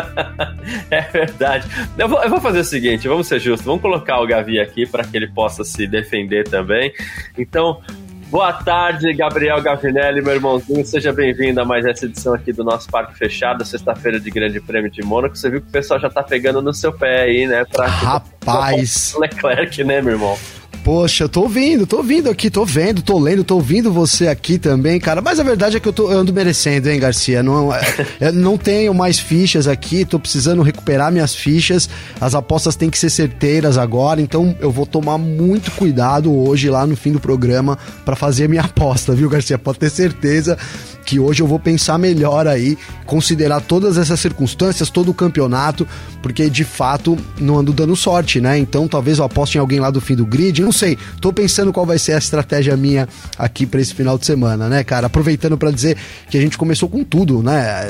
é 0.91 1.01
verdade. 1.01 1.69
Eu 1.99 2.09
vou, 2.09 2.23
eu 2.23 2.31
vou, 2.31 2.41
fazer 2.41 2.61
o 2.61 2.65
seguinte: 2.65 3.09
vamos 3.09 3.27
ser 3.27 3.41
justos, 3.41 3.67
vamos 3.67 3.83
colocar 3.83 4.21
o 4.21 4.27
Gavi 4.27 4.61
aqui 4.61 4.87
para 4.87 5.03
que 5.03 5.17
ele 5.17 5.29
possa 5.29 5.65
se 5.65 5.87
defender 5.87 6.49
também. 6.49 6.93
Então. 7.37 7.81
Boa 8.31 8.53
tarde, 8.53 9.11
Gabriel 9.15 9.59
Gavinelli, 9.63 10.21
meu 10.21 10.35
irmãozinho. 10.35 10.85
Seja 10.85 11.11
bem-vindo 11.15 11.63
a 11.63 11.65
mais 11.65 11.87
essa 11.87 12.05
edição 12.05 12.35
aqui 12.35 12.53
do 12.53 12.63
nosso 12.63 12.87
Parque 12.91 13.17
Fechado, 13.17 13.65
sexta-feira 13.65 14.21
de 14.21 14.31
Grande 14.31 14.61
Prêmio 14.61 14.91
de 14.91 15.01
Mônaco. 15.03 15.35
Você 15.35 15.49
viu 15.49 15.63
que 15.63 15.69
o 15.69 15.71
pessoal 15.71 15.99
já 15.99 16.11
tá 16.11 16.23
pegando 16.23 16.61
no 16.61 16.75
seu 16.75 16.93
pé 16.93 17.23
aí, 17.23 17.47
né? 17.47 17.65
Pra... 17.65 17.87
Rapaz! 17.87 19.17
Leclerc, 19.19 19.83
né, 19.83 20.03
meu 20.03 20.13
irmão? 20.13 20.37
Poxa, 20.89 21.29
tô 21.29 21.43
ouvindo, 21.43 21.87
tô 21.87 21.99
ouvindo 21.99 22.31
aqui, 22.31 22.49
tô 22.49 22.65
vendo, 22.65 23.03
tô 23.03 23.19
lendo, 23.19 23.45
tô 23.45 23.57
ouvindo 23.57 23.93
você 23.93 24.27
aqui 24.27 24.57
também, 24.57 24.99
cara. 24.99 25.21
Mas 25.21 25.39
a 25.39 25.43
verdade 25.43 25.77
é 25.77 25.81
que 25.81 25.87
eu, 25.87 25.93
tô, 25.93 26.11
eu 26.11 26.19
ando 26.19 26.33
merecendo, 26.33 26.89
hein, 26.89 26.99
Garcia? 26.99 27.43
Não, 27.43 27.71
é, 27.71 27.79
eu 28.19 28.33
não 28.33 28.57
tenho 28.57 28.95
mais 28.95 29.19
fichas 29.19 29.69
aqui, 29.69 30.03
tô 30.07 30.19
precisando 30.19 30.63
recuperar 30.63 31.13
minhas 31.13 31.35
fichas. 31.35 31.91
As 32.19 32.35
apostas 32.35 32.75
têm 32.75 32.89
que 32.89 32.99
ser 32.99 33.11
certeiras 33.11 33.77
agora, 33.77 34.23
então 34.23 34.57
eu 34.61 34.71
vou 34.71 34.87
tomar 34.87 35.19
muito 35.19 35.71
cuidado 35.73 36.35
hoje 36.35 36.71
lá 36.71 36.87
no 36.87 36.97
fim 36.97 37.13
do 37.13 37.21
programa 37.21 37.77
para 38.03 38.17
fazer 38.17 38.49
minha 38.49 38.63
aposta, 38.65 39.15
viu, 39.15 39.29
Garcia? 39.29 39.59
Pode 39.59 39.79
ter 39.79 39.91
certeza 39.91 40.57
que 41.09 41.19
hoje 41.19 41.43
eu 41.43 41.47
vou 41.47 41.59
pensar 41.59 41.97
melhor 41.97 42.47
aí, 42.47 42.77
considerar 43.07 43.63
todas 43.63 43.97
essas 43.97 44.21
circunstâncias, 44.21 44.91
todo 44.91 45.11
o 45.11 45.15
campeonato, 45.15 45.89
porque 46.21 46.51
de 46.51 46.65
fato 46.65 47.17
não 47.41 47.59
ando 47.59 47.73
dando 47.73 47.97
sorte, 47.97 48.43
né? 48.43 48.59
Então 48.59 48.87
talvez 48.87 49.17
eu 49.17 49.25
aposte 49.25 49.57
em 49.57 49.61
alguém 49.61 49.81
lá 49.81 49.91
do 49.91 50.03
fim 50.03 50.15
do 50.15 50.27
grid, 50.27 50.61
não 50.61 50.71
sei. 50.71 50.99
Tô 51.19 51.33
pensando 51.33 51.73
qual 51.73 51.87
vai 51.87 51.99
ser 51.99 52.13
a 52.13 52.19
estratégia 52.19 52.77
minha 52.77 53.09
aqui 53.39 53.65
para 53.65 53.81
esse 53.81 53.95
final 53.95 54.19
de 54.19 54.27
semana, 54.27 54.69
né, 54.69 54.85
cara? 54.85 55.07
Aproveitando 55.07 55.57
para 55.57 55.71
dizer 55.71 55.97
que 56.29 56.37
a 56.37 56.41
gente 56.43 56.59
começou 56.59 56.91
com 56.91 57.03
tudo, 57.03 57.43
né? 57.43 57.89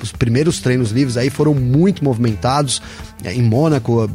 Os 0.00 0.12
primeiros 0.12 0.60
treinos 0.60 0.92
livres 0.92 1.16
aí 1.16 1.30
foram 1.30 1.54
muito 1.54 2.04
movimentados 2.04 2.80
é, 3.24 3.34
em 3.34 3.42
Mônaco. 3.42 4.08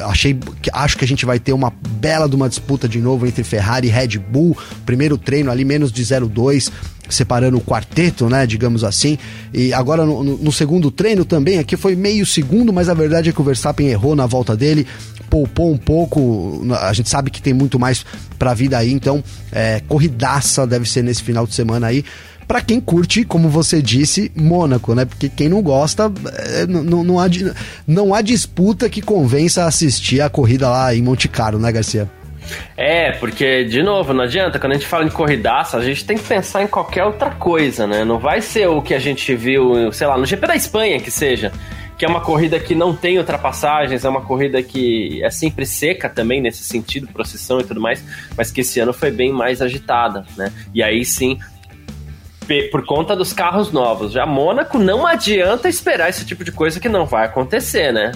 Achei, 0.00 0.38
acho 0.72 0.96
que 0.96 1.04
a 1.04 1.08
gente 1.08 1.26
vai 1.26 1.38
ter 1.38 1.52
uma 1.52 1.72
bela 2.00 2.28
de 2.28 2.36
uma 2.36 2.48
disputa 2.48 2.88
de 2.88 3.00
novo 3.00 3.26
entre 3.26 3.44
Ferrari 3.44 3.88
e 3.88 3.90
Red 3.90 4.18
Bull. 4.18 4.56
Primeiro 4.84 5.18
treino 5.18 5.50
ali 5.50 5.64
menos 5.64 5.92
de 5.92 6.02
0,2 6.02 6.70
separando 7.08 7.58
o 7.58 7.60
quarteto, 7.60 8.28
né, 8.28 8.46
digamos 8.46 8.84
assim. 8.84 9.18
E 9.52 9.72
agora 9.72 10.06
no, 10.06 10.22
no, 10.22 10.36
no, 10.38 10.52
segundo 10.52 10.90
treino 10.90 11.24
também, 11.24 11.58
aqui 11.58 11.76
foi 11.76 11.96
meio 11.96 12.24
segundo, 12.24 12.72
mas 12.72 12.88
a 12.88 12.94
verdade 12.94 13.30
é 13.30 13.32
que 13.32 13.40
o 13.40 13.44
Verstappen 13.44 13.88
errou 13.88 14.14
na 14.14 14.26
volta 14.26 14.56
dele, 14.56 14.86
poupou 15.28 15.72
um 15.72 15.76
pouco. 15.76 16.62
A 16.80 16.92
gente 16.92 17.08
sabe 17.08 17.30
que 17.30 17.42
tem 17.42 17.52
muito 17.52 17.78
mais 17.78 18.04
pra 18.38 18.54
vida 18.54 18.78
aí, 18.78 18.92
então 18.92 19.22
é, 19.52 19.82
corridaça 19.88 20.66
deve 20.66 20.88
ser 20.88 21.02
nesse 21.02 21.22
final 21.22 21.46
de 21.46 21.54
semana 21.54 21.88
aí. 21.88 22.04
Para 22.50 22.62
quem 22.62 22.80
curte, 22.80 23.24
como 23.24 23.48
você 23.48 23.80
disse, 23.80 24.32
Mônaco, 24.34 24.92
né? 24.92 25.04
Porque 25.04 25.28
quem 25.28 25.48
não 25.48 25.62
gosta, 25.62 26.10
é, 26.36 26.66
não, 26.66 27.04
não, 27.04 27.20
há, 27.20 27.26
não 27.86 28.12
há 28.12 28.20
disputa 28.20 28.90
que 28.90 29.00
convença 29.00 29.62
a 29.62 29.66
assistir 29.68 30.20
a 30.20 30.28
corrida 30.28 30.68
lá 30.68 30.92
em 30.92 31.00
Monte 31.00 31.28
Carlo, 31.28 31.60
né, 31.60 31.70
Garcia? 31.70 32.10
É, 32.76 33.12
porque, 33.12 33.62
de 33.66 33.84
novo, 33.84 34.12
não 34.12 34.24
adianta, 34.24 34.58
quando 34.58 34.72
a 34.72 34.74
gente 34.74 34.88
fala 34.88 35.04
em 35.04 35.10
corridaça, 35.10 35.76
a 35.76 35.84
gente 35.84 36.04
tem 36.04 36.16
que 36.16 36.24
pensar 36.24 36.64
em 36.64 36.66
qualquer 36.66 37.04
outra 37.04 37.30
coisa, 37.30 37.86
né? 37.86 38.04
Não 38.04 38.18
vai 38.18 38.40
ser 38.40 38.66
o 38.66 38.82
que 38.82 38.94
a 38.94 38.98
gente 38.98 39.32
viu, 39.32 39.92
sei 39.92 40.08
lá, 40.08 40.18
no 40.18 40.26
GP 40.26 40.44
da 40.48 40.56
Espanha 40.56 40.98
que 40.98 41.08
seja, 41.12 41.52
que 41.96 42.04
é 42.04 42.08
uma 42.08 42.20
corrida 42.20 42.58
que 42.58 42.74
não 42.74 42.96
tem 42.96 43.16
ultrapassagens, 43.16 44.04
é 44.04 44.08
uma 44.08 44.22
corrida 44.22 44.60
que 44.60 45.22
é 45.22 45.30
sempre 45.30 45.64
seca 45.64 46.08
também 46.08 46.40
nesse 46.40 46.64
sentido, 46.64 47.06
procissão 47.12 47.60
e 47.60 47.64
tudo 47.64 47.80
mais, 47.80 48.02
mas 48.36 48.50
que 48.50 48.62
esse 48.62 48.80
ano 48.80 48.92
foi 48.92 49.12
bem 49.12 49.32
mais 49.32 49.62
agitada, 49.62 50.26
né? 50.36 50.52
E 50.74 50.82
aí 50.82 51.04
sim, 51.04 51.38
por 52.70 52.84
conta 52.84 53.14
dos 53.14 53.32
carros 53.32 53.70
novos. 53.72 54.12
Já 54.12 54.26
Mônaco 54.26 54.78
não 54.78 55.06
adianta 55.06 55.68
esperar 55.68 56.08
esse 56.08 56.24
tipo 56.24 56.44
de 56.44 56.52
coisa 56.52 56.80
que 56.80 56.88
não 56.88 57.06
vai 57.06 57.26
acontecer, 57.26 57.92
né? 57.92 58.12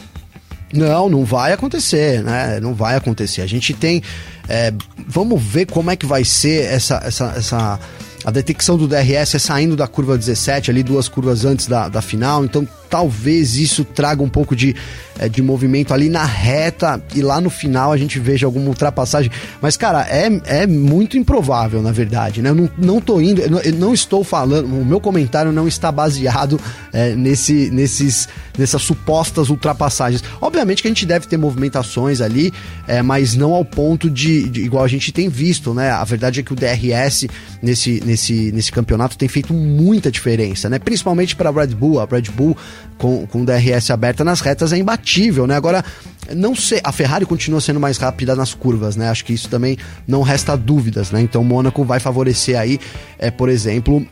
Não, 0.73 1.09
não 1.09 1.25
vai 1.25 1.53
acontecer, 1.53 2.23
né? 2.23 2.59
Não 2.61 2.75
vai 2.75 2.97
acontecer. 2.97 3.43
A 3.43 3.47
gente 3.47 3.73
tem. 3.73 4.03
É, 4.49 4.73
vamos 5.07 5.41
ver 5.41 5.67
como 5.67 5.91
é 5.91 5.97
que 5.97 6.05
vai 6.05 6.25
ser 6.25 6.64
essa, 6.64 7.00
essa, 7.05 7.35
essa 7.37 7.81
a 8.25 8.31
detecção 8.31 8.79
do 8.79 8.88
DRS 8.88 9.35
é 9.35 9.38
saindo 9.38 9.76
da 9.76 9.87
curva 9.87 10.17
17, 10.17 10.71
ali 10.71 10.83
duas 10.83 11.09
curvas 11.09 11.45
antes 11.45 11.67
da, 11.67 11.88
da 11.88 12.00
final, 12.00 12.45
então 12.45 12.67
talvez 12.95 13.57
isso 13.57 13.85
traga 13.85 14.23
um 14.23 14.29
pouco 14.29 14.55
de, 14.55 14.77
é, 15.19 15.29
de 15.29 15.43
movimento 15.43 15.93
ali 15.93 16.09
na 16.09 16.25
reta 16.25 17.03
e 17.13 17.23
lá 17.23 17.41
no 17.41 17.51
final 17.51 17.91
a 17.91 17.97
gente 17.97 18.21
veja 18.21 18.47
alguma 18.47 18.69
ultrapassagem. 18.69 19.33
Mas, 19.61 19.77
cara, 19.77 20.07
é, 20.09 20.31
é 20.63 20.65
muito 20.65 21.19
improvável, 21.19 21.83
na 21.83 21.91
verdade, 21.91 22.41
né? 22.41 22.51
Eu 22.51 22.55
não, 22.55 22.71
não 22.79 23.01
tô 23.01 23.21
indo, 23.21 23.41
eu 23.41 23.75
não 23.75 23.93
estou 23.93 24.23
falando, 24.23 24.67
o 24.67 24.85
meu 24.85 25.01
comentário 25.01 25.51
não 25.51 25.67
está 25.67 25.91
baseado 25.91 26.61
é, 26.93 27.17
nesse, 27.17 27.69
nesses, 27.73 28.29
nessas 28.57 28.81
supostas 28.83 29.51
ultrapassagens. 29.51 30.23
Obviamente 30.41 30.81
que 30.81 30.87
a 30.87 30.93
gente 30.93 31.05
deve 31.05 31.27
ter 31.27 31.37
movimentações 31.37 32.21
ali, 32.21 32.53
é, 32.87 33.03
mas 33.03 33.35
não 33.35 33.55
ao 33.55 33.65
ponto 33.65 34.09
de, 34.09 34.49
de, 34.49 34.63
igual 34.63 34.85
a 34.85 34.89
gente 34.89 35.11
tem 35.11 35.29
visto, 35.29 35.75
né? 35.75 35.91
A 35.91 36.05
verdade 36.05 36.39
é 36.39 36.43
que 36.45 36.53
o 36.53 36.57
DRS 36.57 37.27
nesse, 37.61 38.01
nesse, 38.07 38.53
nesse 38.53 38.71
campeonato 38.71 39.19
tem 39.19 39.29
feito 39.29 39.53
muita 39.53 40.13
diferença, 40.13 40.71
né? 40.71 40.79
Principalmente 40.79 41.35
para 41.35 41.51
a 41.51 41.53
Red 41.53 41.75
Bull. 41.75 41.99
A 41.99 42.07
Red 42.09 42.31
Bull 42.33 42.57
com, 42.99 43.26
com 43.26 43.45
DRS 43.45 43.91
aberta 43.91 44.25
nas 44.25 44.41
retas 44.41 44.73
é 44.73 44.79
imbatível, 44.79 45.47
né? 45.47 45.57
Agora, 45.57 45.85
não 46.35 46.55
sei, 46.55 46.81
a 46.83 46.93
Ferrari 46.93 47.26
continua 47.26 47.61
sendo 47.61 47.79
mais 47.79 47.99
rápida 47.99 48.35
nas 48.35 48.55
curvas, 48.55 48.97
né? 48.97 49.09
Acho 49.09 49.25
que 49.25 49.33
isso 49.33 49.49
também 49.49 49.76
não 50.07 50.23
resta 50.23 50.57
dúvidas, 50.57 51.11
né? 51.11 51.21
Então, 51.21 51.45
Mônaco 51.45 51.85
vai 51.85 52.00
favorecer 52.00 52.59
aí, 52.59 52.81
é, 53.19 53.31
por 53.31 53.49
exemplo, 53.49 54.07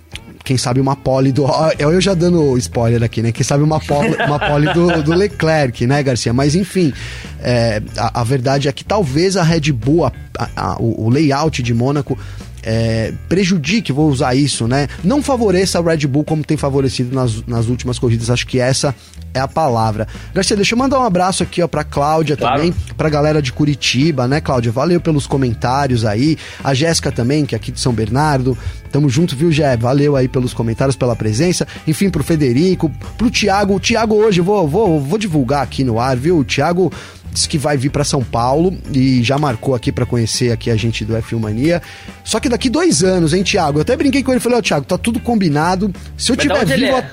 quem 0.45 0.59
sabe 0.59 0.81
uma 0.81 0.97
pole 0.97 1.33
do. 1.33 1.47
Eu 1.79 2.01
já 2.01 2.15
dando 2.15 2.57
spoiler 2.59 3.03
aqui, 3.03 3.23
né? 3.23 3.33
Quem 3.33 3.45
sabe 3.45 3.63
uma 3.63 3.81
pole, 3.81 4.17
uma 4.27 4.39
pole 4.39 4.73
do, 4.73 5.03
do 5.03 5.15
Leclerc, 5.15 5.87
né, 5.87 6.03
Garcia? 6.03 6.33
Mas 6.33 6.55
enfim, 6.55 6.93
é, 7.41 7.81
a, 7.97 8.21
a, 8.21 8.25
verdade 8.25 8.69
é 8.69 8.73
que 8.73 8.85
talvez 8.85 9.37
a 9.37 9.43
Red 9.43 9.73
Bull, 9.73 10.05
a, 10.05 10.13
a, 10.57 10.77
o, 10.81 11.07
o 11.07 11.11
layout 11.11 11.63
de 11.63 11.73
Mônaco 11.73 12.19
é, 12.63 13.13
prejudique, 13.29 13.93
vou 13.93 14.09
usar 14.09 14.35
isso, 14.35 14.69
né? 14.69 14.89
Não 15.03 15.23
favoreça 15.23 15.79
a 15.79 15.83
Red 15.83 16.07
Bull 16.07 16.25
como 16.25 16.45
tem 16.45 16.57
favorecido 16.57 17.15
nas, 17.15 17.45
nas 17.47 17.67
últimas 17.67 17.99
corridas. 17.99 18.31
Acho 18.31 18.47
que 18.47 18.59
essa 18.59 18.95
é 19.35 19.41
a 19.41 19.49
palavra. 19.49 20.07
Garcia, 20.35 20.57
deixa 20.57 20.75
eu 20.75 20.79
mandar 20.79 21.01
um 21.01 21.05
abraço 21.05 21.43
aqui, 21.43 21.63
ó, 21.63 21.67
pra 21.67 21.83
Cláudia 21.83 22.37
claro. 22.37 22.57
também, 22.57 22.75
pra 22.97 23.09
galera 23.09 23.43
de 23.43 23.53
Curitiba, 23.53 24.29
né, 24.29 24.41
Cláudia? 24.41 24.71
Valeu 24.71 25.01
pelos 25.01 25.27
comentários 25.27 26.05
aí. 26.05 26.37
A 26.63 26.75
Jéssica 26.75 27.11
também, 27.11 27.45
que 27.45 27.55
é 27.55 27.57
aqui 27.57 27.73
de 27.73 27.81
São 27.81 27.93
Bernardo. 27.93 28.57
Tamo 28.91 29.09
junto, 29.09 29.35
viu, 29.35 29.51
Jé? 29.51 29.77
Valeu 29.77 30.17
aí 30.17 30.29
pelos 30.29 30.53
comentários, 30.53 30.95
pela 30.95 31.17
presença. 31.17 31.67
Enfim, 31.87 32.11
pro 32.11 32.23
Federico, 32.23 32.91
pro 33.17 33.31
Thiago. 33.31 33.75
O 33.75 33.81
Thiago 33.81 34.15
hoje, 34.15 34.41
vou, 34.41 34.69
vou, 34.69 35.01
vou 35.01 35.19
divulgar 35.19 35.63
aqui 35.63 35.83
no 35.83 35.99
ar, 35.99 36.17
viu? 36.17 36.39
O 36.39 36.45
Thiago 36.45 36.93
disse 37.33 37.49
que 37.49 37.57
vai 37.57 37.77
vir 37.77 37.91
para 37.91 38.05
São 38.05 38.23
Paulo 38.23 38.77
e 38.93 39.23
já 39.23 39.39
marcou 39.39 39.75
aqui 39.75 39.91
para 39.91 40.05
conhecer 40.05 40.53
aqui 40.53 40.71
a 40.71 40.77
gente 40.77 41.05
do 41.05 41.15
F1 41.15 41.41
Mania. 41.41 41.83
Só 42.23 42.39
que 42.39 42.49
daqui 42.49 42.69
dois 42.69 43.03
anos, 43.03 43.33
hein, 43.33 43.43
Thiago? 43.43 43.79
Eu 43.79 43.83
até 43.83 43.97
brinquei 43.97 44.23
com 44.23 44.31
ele 44.31 44.39
e 44.39 44.41
falei, 44.41 44.57
ó, 44.57 44.61
oh, 44.61 44.63
Thiago, 44.63 44.85
tá 44.85 44.99
tudo 44.99 45.19
combinado. 45.19 45.93
Se 46.17 46.31
eu 46.31 46.37
Mas 46.37 46.43
tiver 46.43 46.65
vivo. 46.67 46.97
É? 46.97 47.11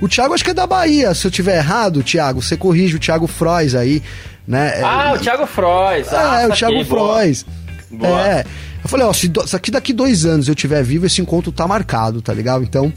O 0.00 0.08
Thiago 0.08 0.32
acho 0.32 0.44
que 0.44 0.50
é 0.50 0.54
da 0.54 0.66
Bahia. 0.66 1.12
Se 1.14 1.26
eu 1.26 1.30
tiver 1.30 1.56
errado, 1.58 2.02
Thiago, 2.02 2.40
você 2.40 2.56
corrige 2.56 2.96
o 2.96 2.98
Thiago 2.98 3.26
Frois 3.26 3.74
aí, 3.74 4.02
né? 4.46 4.80
Ah, 4.82 5.10
é, 5.10 5.14
o 5.14 5.18
Thiago 5.18 5.46
Frois. 5.46 6.12
Ah, 6.12 6.42
é, 6.42 6.46
o 6.46 6.52
Thiago 6.52 6.84
Frois. 6.84 7.44
Boa. 7.90 8.26
É. 8.26 8.44
Falei, 8.90 9.06
ó, 9.06 9.12
se, 9.12 9.28
do, 9.28 9.46
se 9.46 9.54
aqui 9.54 9.70
daqui 9.70 9.92
dois 9.92 10.26
anos 10.26 10.48
eu 10.48 10.54
tiver 10.56 10.82
vivo, 10.82 11.06
esse 11.06 11.22
encontro 11.22 11.52
tá 11.52 11.64
marcado, 11.64 12.20
tá 12.20 12.32
legal? 12.32 12.60
Então, 12.60 12.92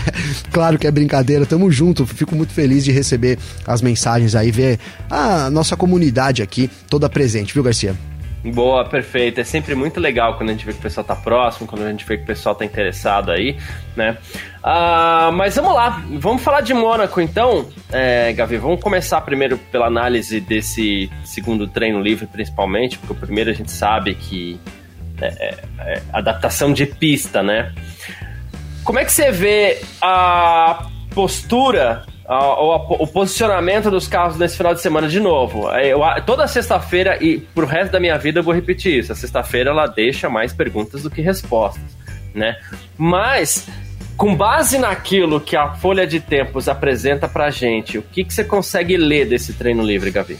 claro 0.50 0.78
que 0.78 0.86
é 0.86 0.90
brincadeira, 0.90 1.44
tamo 1.44 1.70
junto. 1.70 2.06
Fico 2.06 2.34
muito 2.34 2.54
feliz 2.54 2.82
de 2.82 2.90
receber 2.90 3.38
as 3.66 3.82
mensagens 3.82 4.34
aí, 4.34 4.50
ver 4.50 4.78
a 5.10 5.50
nossa 5.50 5.76
comunidade 5.76 6.42
aqui 6.42 6.70
toda 6.88 7.10
presente, 7.10 7.52
viu, 7.52 7.62
Garcia? 7.62 7.94
Boa, 8.42 8.86
perfeito. 8.86 9.38
É 9.38 9.44
sempre 9.44 9.74
muito 9.74 10.00
legal 10.00 10.38
quando 10.38 10.48
a 10.48 10.52
gente 10.52 10.64
vê 10.64 10.72
que 10.72 10.78
o 10.78 10.82
pessoal 10.82 11.04
tá 11.04 11.14
próximo, 11.14 11.66
quando 11.66 11.82
a 11.82 11.90
gente 11.90 12.06
vê 12.06 12.16
que 12.16 12.22
o 12.22 12.26
pessoal 12.26 12.54
tá 12.54 12.64
interessado 12.64 13.30
aí, 13.30 13.58
né? 13.94 14.16
Uh, 14.62 15.30
mas 15.30 15.56
vamos 15.56 15.74
lá, 15.74 16.02
vamos 16.20 16.42
falar 16.42 16.62
de 16.62 16.72
Mônaco 16.72 17.20
então, 17.20 17.68
é, 17.92 18.32
Gavi. 18.32 18.56
Vamos 18.56 18.80
começar 18.80 19.20
primeiro 19.20 19.58
pela 19.58 19.88
análise 19.88 20.40
desse 20.40 21.10
segundo 21.22 21.68
treino 21.68 22.00
livre, 22.00 22.26
principalmente, 22.26 22.96
porque 22.96 23.12
o 23.12 23.16
primeiro 23.16 23.50
a 23.50 23.54
gente 23.54 23.70
sabe 23.70 24.14
que 24.14 24.58
é, 25.20 25.26
é, 25.26 25.58
é, 25.78 26.02
adaptação 26.12 26.72
de 26.72 26.86
pista, 26.86 27.42
né? 27.42 27.72
Como 28.82 28.98
é 28.98 29.04
que 29.04 29.12
você 29.12 29.30
vê 29.30 29.80
a 30.00 30.88
postura 31.14 32.04
a, 32.26 32.60
o, 32.60 33.02
o, 33.02 33.06
posicionamento 33.06 33.90
dos 33.90 34.08
carros 34.08 34.36
nesse 34.36 34.56
final 34.56 34.74
de 34.74 34.80
semana 34.80 35.08
de 35.08 35.20
novo? 35.20 35.70
É, 35.70 35.88
eu, 35.88 36.00
toda 36.26 36.46
sexta-feira 36.46 37.22
e 37.22 37.38
pro 37.38 37.66
resto 37.66 37.92
da 37.92 38.00
minha 38.00 38.18
vida 38.18 38.40
eu 38.40 38.44
vou 38.44 38.54
repetir 38.54 38.98
isso. 38.98 39.12
A 39.12 39.14
sexta-feira 39.14 39.70
ela 39.70 39.86
deixa 39.86 40.28
mais 40.28 40.52
perguntas 40.52 41.02
do 41.02 41.10
que 41.10 41.22
respostas, 41.22 41.96
né? 42.34 42.56
Mas 42.98 43.68
com 44.16 44.34
base 44.34 44.78
naquilo 44.78 45.40
que 45.40 45.56
a 45.56 45.74
folha 45.74 46.06
de 46.06 46.20
tempos 46.20 46.68
apresenta 46.68 47.28
pra 47.28 47.50
gente, 47.50 47.98
o 47.98 48.02
que, 48.02 48.24
que 48.24 48.32
você 48.32 48.44
consegue 48.44 48.96
ler 48.96 49.26
desse 49.26 49.54
treino 49.54 49.82
livre, 49.82 50.10
Gavi? 50.10 50.38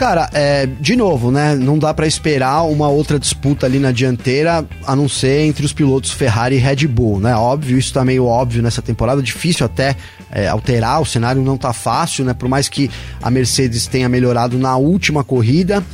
Cara, 0.00 0.30
é, 0.32 0.64
de 0.64 0.96
novo, 0.96 1.30
né? 1.30 1.54
Não 1.54 1.78
dá 1.78 1.92
para 1.92 2.06
esperar 2.06 2.62
uma 2.62 2.88
outra 2.88 3.18
disputa 3.18 3.66
ali 3.66 3.78
na 3.78 3.92
dianteira, 3.92 4.66
a 4.86 4.96
não 4.96 5.06
ser 5.06 5.42
entre 5.42 5.62
os 5.62 5.74
pilotos 5.74 6.10
Ferrari 6.10 6.56
e 6.56 6.58
Red 6.58 6.86
Bull, 6.86 7.20
né? 7.20 7.36
Óbvio, 7.36 7.76
isso 7.76 7.92
tá 7.92 8.02
meio 8.02 8.24
óbvio 8.24 8.62
nessa 8.62 8.80
temporada, 8.80 9.20
difícil 9.20 9.66
até 9.66 9.94
é, 10.30 10.48
alterar, 10.48 11.02
o 11.02 11.04
cenário 11.04 11.42
não 11.42 11.58
tá 11.58 11.74
fácil, 11.74 12.24
né? 12.24 12.32
Por 12.32 12.48
mais 12.48 12.66
que 12.66 12.90
a 13.22 13.30
Mercedes 13.30 13.86
tenha 13.86 14.08
melhorado 14.08 14.58
na 14.58 14.74
última 14.74 15.22
corrida, 15.22 15.84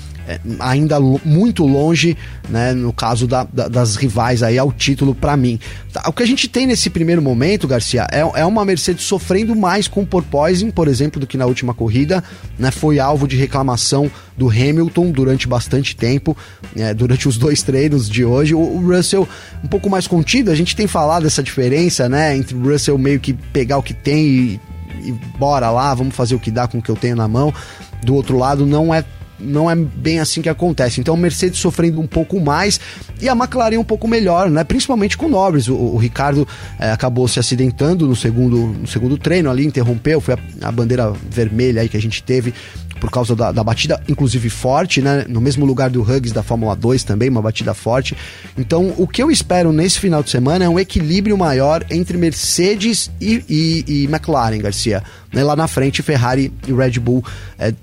ainda 0.59 0.99
muito 1.01 1.65
longe, 1.65 2.17
né, 2.49 2.73
no 2.73 2.93
caso 2.93 3.27
da, 3.27 3.45
da, 3.45 3.69
das 3.69 3.97
rivais 3.97 4.43
aí 4.43 4.59
ao 4.59 4.73
título 4.73 5.15
para 5.15 5.37
mim. 5.37 5.59
Tá, 5.93 6.03
o 6.07 6.13
que 6.13 6.23
a 6.23 6.27
gente 6.27 6.49
tem 6.49 6.67
nesse 6.67 6.91
primeiro 6.91 7.23
momento, 7.23 7.69
Garcia, 7.69 8.07
é, 8.11 8.21
é 8.21 8.45
uma 8.45 8.65
Mercedes 8.65 9.05
sofrendo 9.05 9.55
mais 9.55 9.87
com 9.87 10.05
porpoising, 10.05 10.71
por 10.71 10.89
exemplo, 10.89 11.21
do 11.21 11.27
que 11.27 11.37
na 11.37 11.47
última 11.47 11.73
corrida, 11.73 12.23
né, 12.59 12.71
foi 12.71 12.99
alvo 12.99 13.29
de 13.29 13.37
reclamação 13.37 14.11
do 14.37 14.51
Hamilton 14.51 15.11
durante 15.13 15.47
bastante 15.47 15.95
tempo, 15.95 16.37
é, 16.75 16.93
durante 16.93 17.29
os 17.29 17.39
dois 17.39 17.63
treinos 17.63 18.09
de 18.09 18.25
hoje. 18.25 18.55
O, 18.55 18.59
o, 18.59 18.95
Russell 18.95 19.29
um 19.63 19.69
pouco 19.69 19.89
mais 19.89 20.07
contido, 20.07 20.51
a 20.51 20.55
gente 20.55 20.75
tem 20.75 20.87
falado 20.87 21.23
dessa 21.23 21.43
diferença, 21.43 22.09
né, 22.09 22.37
entre 22.37 22.55
o 22.55 22.63
Russell 22.63 22.99
meio 22.99 23.21
que 23.21 23.33
pegar 23.33 23.79
o 23.79 23.83
que 23.83 23.95
tem 23.95 24.27
e, 24.27 24.61
e 25.05 25.13
bora 25.39 25.71
lá, 25.71 25.95
vamos 25.95 26.15
fazer 26.15 26.35
o 26.35 26.41
que 26.41 26.51
dá 26.51 26.67
com 26.67 26.79
o 26.79 26.83
que 26.83 26.91
eu 26.91 26.97
tenho 26.97 27.17
na 27.17 27.29
mão. 27.29 27.55
Do 28.03 28.15
outro 28.15 28.37
lado, 28.37 28.67
não 28.67 28.95
é 28.95 29.05
não 29.39 29.71
é 29.71 29.75
bem 29.75 30.21
assim 30.21 30.43
que 30.43 30.49
acontece. 30.49 31.01
Então, 31.01 31.17
Mercedes 31.17 31.59
sofrendo 31.59 32.01
um 32.01 32.07
pouco 32.07 32.41
mais 32.41 32.81
e 33.21 33.29
a 33.29 33.33
McLaren 33.33 33.79
um 33.79 33.85
pouco 33.85 34.09
melhor, 34.09 34.51
né? 34.51 34.65
Principalmente 34.65 35.17
com 35.17 35.27
o 35.27 35.29
Norris. 35.29 35.69
O, 35.69 35.75
o 35.75 35.97
Ricardo 35.97 36.47
é, 36.79 36.91
acabou 36.91 37.27
se 37.29 37.39
acidentando 37.39 38.07
no 38.07 38.17
segundo, 38.17 38.57
no 38.67 38.87
segundo 38.87 39.17
treino 39.19 39.51
ali, 39.51 39.67
interrompeu, 39.67 40.21
foi 40.21 40.35
a, 40.35 40.69
a 40.69 40.73
bandeira 40.73 41.13
vermelha 41.31 41.83
aí 41.83 41.89
que 41.89 41.97
a 41.97 42.01
gente 42.01 42.23
teve 42.23 42.55
por 43.01 43.11
causa 43.11 43.37
da, 43.37 43.53
da, 43.53 43.63
batida, 43.63 44.01
inclusive 44.09 44.49
forte, 44.49 45.01
né? 45.01 45.25
No 45.29 45.41
mesmo 45.41 45.65
lugar 45.65 45.91
do 45.91 46.03
Hugs 46.03 46.33
da 46.33 46.43
Fórmula 46.43 46.75
2 46.75 47.05
também, 47.05 47.29
uma 47.29 47.43
batida 47.43 47.75
forte. 47.75 48.17
Então, 48.57 48.95
o 48.97 49.07
que 49.07 49.23
eu 49.23 49.31
espero 49.31 49.73
nesse 49.73 49.99
final 49.99 50.23
de 50.23 50.31
semana 50.31 50.65
é 50.65 50.69
um 50.69 50.79
equilíbrio 50.79 51.37
maior 51.37 51.85
entre 51.91 52.17
Mercedes 52.17 53.11
e, 53.21 53.45
e, 53.49 53.85
e 53.87 54.05
McLaren, 54.05 54.59
Garcia. 54.59 55.03
Né? 55.33 55.45
Lá 55.45 55.55
na 55.55 55.69
frente, 55.69 56.03
Ferrari 56.03 56.53
e 56.67 56.73
Red 56.73 56.99
Bull 56.99 57.23
é, 57.59 57.75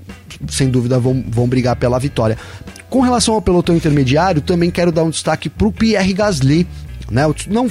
sem 0.49 0.69
dúvida 0.69 0.99
vão, 0.99 1.23
vão 1.27 1.47
brigar 1.47 1.75
pela 1.75 1.99
vitória. 1.99 2.37
Com 2.89 3.01
relação 3.01 3.33
ao 3.33 3.41
pelotão 3.41 3.75
intermediário, 3.75 4.41
também 4.41 4.69
quero 4.69 4.91
dar 4.91 5.03
um 5.03 5.09
destaque 5.09 5.49
para 5.49 5.67
o 5.67 5.71
Pierre 5.71 6.13
Gasly. 6.13 6.67
Né? 7.09 7.25
O, 7.27 7.35
não, 7.47 7.67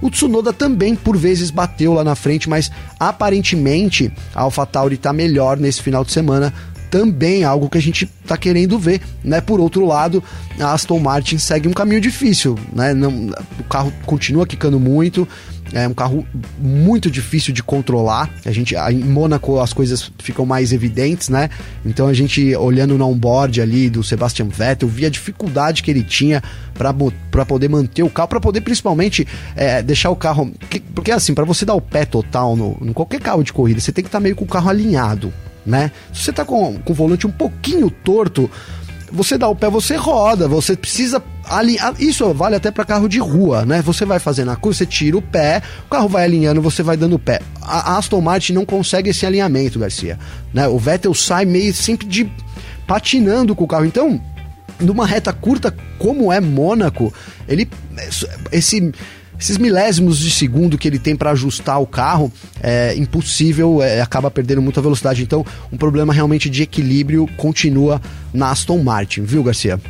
o 0.00 0.10
Tsunoda 0.10 0.52
também 0.52 0.94
por 0.94 1.16
vezes 1.16 1.50
bateu 1.50 1.92
lá 1.92 2.04
na 2.04 2.14
frente, 2.14 2.48
mas 2.48 2.70
aparentemente 2.98 4.12
a 4.34 4.42
AlphaTauri 4.42 4.94
está 4.94 5.12
melhor 5.12 5.58
nesse 5.58 5.82
final 5.82 6.04
de 6.04 6.12
semana. 6.12 6.52
Também 6.90 7.42
algo 7.42 7.68
que 7.68 7.76
a 7.76 7.82
gente 7.82 8.08
está 8.22 8.36
querendo 8.36 8.78
ver, 8.78 9.00
né? 9.22 9.40
Por 9.40 9.60
outro 9.60 9.84
lado, 9.84 10.22
a 10.58 10.72
Aston 10.72 11.00
Martin 11.00 11.36
segue 11.36 11.68
um 11.68 11.72
caminho 11.72 12.00
difícil, 12.00 12.56
né? 12.72 12.94
Não, 12.94 13.30
o 13.58 13.64
carro 13.64 13.92
continua 14.06 14.46
quicando 14.46 14.78
muito, 14.78 15.26
é 15.72 15.86
um 15.86 15.94
carro 15.94 16.26
muito 16.58 17.10
difícil 17.10 17.52
de 17.52 17.62
controlar. 17.62 18.30
A 18.44 18.52
gente, 18.52 18.74
em 18.74 18.98
Mônaco 18.98 19.60
as 19.60 19.72
coisas 19.72 20.10
ficam 20.18 20.46
mais 20.46 20.72
evidentes, 20.72 21.28
né? 21.28 21.50
Então 21.84 22.06
a 22.06 22.14
gente 22.14 22.54
olhando 22.56 22.96
no 22.96 23.06
onboard 23.06 23.60
ali 23.60 23.90
do 23.90 24.02
Sebastian 24.02 24.48
Vettel, 24.48 24.88
via 24.88 25.08
a 25.08 25.10
dificuldade 25.10 25.82
que 25.82 25.90
ele 25.90 26.02
tinha 26.02 26.42
para 26.74 27.44
poder 27.44 27.68
manter 27.68 28.02
o 28.02 28.10
carro, 28.10 28.28
para 28.28 28.40
poder 28.40 28.60
principalmente 28.60 29.26
é, 29.54 29.82
deixar 29.82 30.10
o 30.10 30.16
carro. 30.16 30.52
Porque 30.94 31.10
assim, 31.10 31.34
para 31.34 31.44
você 31.44 31.64
dar 31.64 31.74
o 31.74 31.80
pé 31.80 32.04
total 32.04 32.56
no, 32.56 32.76
em 32.82 32.92
qualquer 32.92 33.20
carro 33.20 33.42
de 33.42 33.52
corrida, 33.52 33.80
você 33.80 33.92
tem 33.92 34.02
que 34.04 34.08
estar 34.08 34.18
tá 34.18 34.22
meio 34.22 34.36
com 34.36 34.44
o 34.44 34.48
carro 34.48 34.70
alinhado, 34.70 35.32
né? 35.64 35.90
Se 36.12 36.24
você 36.24 36.32
tá 36.32 36.44
com, 36.44 36.78
com 36.78 36.92
o 36.92 36.96
volante 36.96 37.26
um 37.26 37.32
pouquinho 37.32 37.90
torto, 37.90 38.50
você 39.12 39.38
dá 39.38 39.48
o 39.48 39.54
pé, 39.54 39.68
você 39.68 39.96
roda, 39.96 40.48
você 40.48 40.76
precisa 40.76 41.22
alinhar. 41.44 41.94
Isso 41.98 42.32
vale 42.34 42.56
até 42.56 42.70
para 42.70 42.84
carro 42.84 43.08
de 43.08 43.18
rua, 43.18 43.64
né? 43.64 43.82
Você 43.82 44.04
vai 44.04 44.18
fazendo 44.18 44.50
a 44.50 44.56
curva, 44.56 44.78
você 44.78 44.86
tira 44.86 45.16
o 45.16 45.22
pé, 45.22 45.62
o 45.86 45.90
carro 45.90 46.08
vai 46.08 46.24
alinhando, 46.24 46.60
você 46.60 46.82
vai 46.82 46.96
dando 46.96 47.16
o 47.16 47.18
pé. 47.18 47.40
A 47.62 47.96
Aston 47.96 48.20
Martin 48.20 48.52
não 48.52 48.64
consegue 48.64 49.10
esse 49.10 49.24
alinhamento, 49.24 49.78
Garcia. 49.78 50.18
Né? 50.52 50.66
O 50.68 50.78
Vettel 50.78 51.14
sai 51.14 51.44
meio 51.44 51.72
sempre 51.74 52.06
de 52.06 52.30
patinando 52.86 53.54
com 53.54 53.64
o 53.64 53.68
carro. 53.68 53.84
Então, 53.84 54.20
numa 54.80 55.06
reta 55.06 55.32
curta 55.32 55.74
como 55.98 56.32
é 56.32 56.40
Mônaco, 56.40 57.12
ele 57.48 57.68
esse 58.52 58.92
esses 59.38 59.58
milésimos 59.58 60.18
de 60.18 60.30
segundo 60.30 60.78
que 60.78 60.88
ele 60.88 60.98
tem 60.98 61.14
para 61.14 61.30
ajustar 61.30 61.80
o 61.80 61.86
carro 61.86 62.32
é 62.62 62.94
impossível, 62.96 63.82
é, 63.82 64.00
acaba 64.00 64.30
perdendo 64.30 64.62
muita 64.62 64.80
velocidade. 64.80 65.22
Então, 65.22 65.44
um 65.72 65.76
problema 65.76 66.12
realmente 66.12 66.48
de 66.48 66.62
equilíbrio 66.62 67.28
continua 67.36 68.00
na 68.32 68.50
Aston 68.50 68.82
Martin, 68.82 69.22
viu, 69.22 69.42
Garcia? 69.42 69.80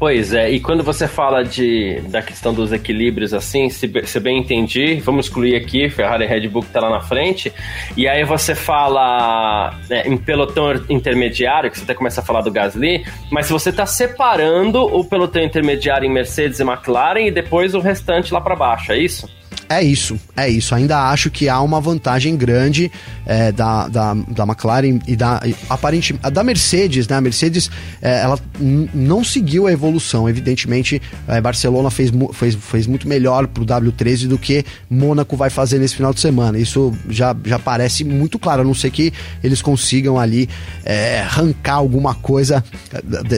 Pois 0.00 0.32
é, 0.32 0.50
e 0.50 0.58
quando 0.58 0.82
você 0.82 1.06
fala 1.06 1.44
de, 1.44 2.00
da 2.08 2.22
questão 2.22 2.54
dos 2.54 2.72
equilíbrios, 2.72 3.34
assim, 3.34 3.68
se, 3.68 3.86
se 4.06 4.18
bem 4.18 4.38
entendi, 4.38 4.94
vamos 4.94 5.26
excluir 5.26 5.54
aqui 5.54 5.90
Ferrari 5.90 6.24
e 6.24 6.26
Red 6.26 6.48
Bull 6.48 6.62
que 6.62 6.70
tá 6.70 6.80
lá 6.80 6.88
na 6.88 7.02
frente, 7.02 7.52
e 7.94 8.08
aí 8.08 8.24
você 8.24 8.54
fala 8.54 9.78
né, 9.90 10.04
em 10.06 10.16
pelotão 10.16 10.72
intermediário, 10.88 11.70
que 11.70 11.76
você 11.76 11.84
até 11.84 11.92
começa 11.92 12.22
a 12.22 12.24
falar 12.24 12.40
do 12.40 12.50
Gasly, 12.50 13.04
mas 13.30 13.44
se 13.44 13.52
você 13.52 13.70
tá 13.70 13.84
separando 13.84 14.80
o 14.84 15.04
pelotão 15.04 15.42
intermediário 15.42 16.06
em 16.06 16.10
Mercedes 16.10 16.60
e 16.60 16.62
McLaren 16.62 17.26
e 17.26 17.30
depois 17.30 17.74
o 17.74 17.78
restante 17.78 18.32
lá 18.32 18.40
para 18.40 18.56
baixo, 18.56 18.92
é 18.92 18.98
isso? 18.98 19.28
É 19.70 19.80
isso, 19.84 20.18
é 20.36 20.48
isso. 20.48 20.74
Ainda 20.74 20.98
acho 21.10 21.30
que 21.30 21.48
há 21.48 21.60
uma 21.60 21.80
vantagem 21.80 22.36
grande 22.36 22.90
é, 23.24 23.52
da, 23.52 23.86
da, 23.86 24.14
da 24.14 24.42
McLaren 24.42 24.98
e 25.06 25.14
da 25.14 25.40
aparente 25.68 26.12
da 26.12 26.42
Mercedes, 26.42 27.06
né? 27.06 27.16
A 27.16 27.20
Mercedes 27.20 27.70
é, 28.02 28.22
ela 28.22 28.36
não 28.58 29.22
seguiu 29.22 29.68
a 29.68 29.72
evolução. 29.72 30.28
Evidentemente, 30.28 31.00
é, 31.28 31.40
Barcelona 31.40 31.88
fez, 31.88 32.10
fez, 32.32 32.56
fez 32.56 32.86
muito 32.88 33.06
melhor 33.06 33.46
pro 33.46 33.64
W13 33.64 34.26
do 34.26 34.36
que 34.36 34.64
Mônaco 34.90 35.36
vai 35.36 35.50
fazer 35.50 35.78
nesse 35.78 35.94
final 35.94 36.12
de 36.12 36.18
semana. 36.18 36.58
Isso 36.58 36.92
já, 37.08 37.36
já 37.44 37.60
parece 37.60 38.02
muito 38.02 38.40
claro, 38.40 38.62
a 38.62 38.64
não 38.64 38.74
ser 38.74 38.90
que 38.90 39.12
eles 39.40 39.62
consigam 39.62 40.18
ali 40.18 40.48
é, 40.84 41.20
arrancar 41.20 41.74
alguma 41.74 42.12
coisa 42.12 42.64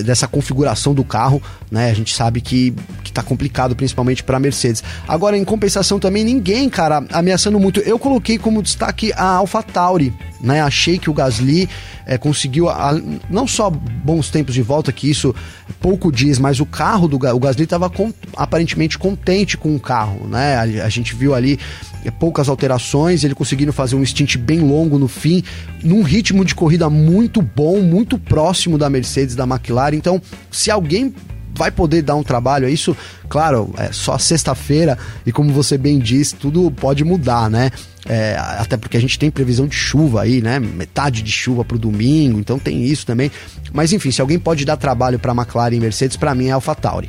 dessa 0.02 0.26
configuração 0.26 0.94
do 0.94 1.04
carro, 1.04 1.42
né? 1.70 1.90
A 1.90 1.94
gente 1.94 2.14
sabe 2.14 2.40
que, 2.40 2.72
que 3.04 3.12
tá 3.12 3.22
complicado, 3.22 3.76
principalmente 3.76 4.22
para 4.24 4.40
Mercedes. 4.40 4.82
Agora, 5.06 5.36
em 5.36 5.44
compensação 5.44 5.98
também 5.98 6.21
ninguém, 6.24 6.68
cara, 6.68 7.04
ameaçando 7.12 7.58
muito. 7.58 7.80
Eu 7.80 7.98
coloquei 7.98 8.38
como 8.38 8.62
destaque 8.62 9.12
a 9.14 9.36
AlphaTauri, 9.36 10.12
né? 10.40 10.60
Achei 10.60 10.98
que 10.98 11.08
o 11.08 11.14
Gasly 11.14 11.68
é, 12.06 12.18
conseguiu 12.18 12.68
a, 12.68 12.92
não 13.30 13.46
só 13.46 13.70
bons 13.70 14.30
tempos 14.30 14.54
de 14.54 14.62
volta, 14.62 14.92
que 14.92 15.08
isso 15.08 15.34
pouco 15.80 16.12
diz, 16.12 16.38
mas 16.38 16.60
o 16.60 16.66
carro 16.66 17.08
do 17.08 17.16
o 17.16 17.40
Gasly 17.40 17.64
estava 17.64 17.90
aparentemente 18.36 18.98
contente 18.98 19.56
com 19.56 19.74
o 19.74 19.80
carro, 19.80 20.26
né? 20.28 20.56
A, 20.56 20.86
a 20.86 20.88
gente 20.88 21.14
viu 21.14 21.34
ali 21.34 21.58
é, 22.04 22.10
poucas 22.10 22.48
alterações, 22.48 23.24
ele 23.24 23.34
conseguindo 23.34 23.72
fazer 23.72 23.96
um 23.96 24.04
stint 24.04 24.36
bem 24.36 24.60
longo 24.60 24.98
no 24.98 25.08
fim, 25.08 25.42
num 25.82 26.02
ritmo 26.02 26.44
de 26.44 26.54
corrida 26.54 26.90
muito 26.90 27.40
bom, 27.40 27.80
muito 27.80 28.18
próximo 28.18 28.76
da 28.76 28.90
Mercedes, 28.90 29.34
da 29.34 29.44
McLaren. 29.44 29.96
Então, 29.96 30.20
se 30.50 30.70
alguém 30.70 31.14
vai 31.54 31.70
poder 31.70 32.02
dar 32.02 32.14
um 32.16 32.22
trabalho. 32.22 32.66
É 32.66 32.70
isso, 32.70 32.96
claro, 33.28 33.72
é 33.78 33.92
só 33.92 34.18
sexta-feira 34.18 34.98
e 35.24 35.32
como 35.32 35.52
você 35.52 35.76
bem 35.76 35.98
disse, 35.98 36.34
tudo 36.34 36.70
pode 36.70 37.04
mudar, 37.04 37.50
né? 37.50 37.70
É, 38.08 38.36
até 38.58 38.76
porque 38.76 38.96
a 38.96 39.00
gente 39.00 39.18
tem 39.18 39.30
previsão 39.30 39.66
de 39.66 39.76
chuva 39.76 40.22
aí, 40.22 40.40
né? 40.40 40.58
Metade 40.58 41.22
de 41.22 41.30
chuva 41.30 41.64
para 41.64 41.76
o 41.76 41.78
domingo, 41.78 42.38
então 42.38 42.58
tem 42.58 42.84
isso 42.84 43.06
também. 43.06 43.30
Mas 43.72 43.92
enfim, 43.92 44.10
se 44.10 44.20
alguém 44.20 44.38
pode 44.38 44.64
dar 44.64 44.76
trabalho 44.76 45.18
para 45.18 45.32
McLaren 45.32 45.76
e 45.76 45.80
Mercedes, 45.80 46.16
para 46.16 46.34
mim 46.34 46.48
é 46.48 46.52
AlphaTauri. 46.52 47.08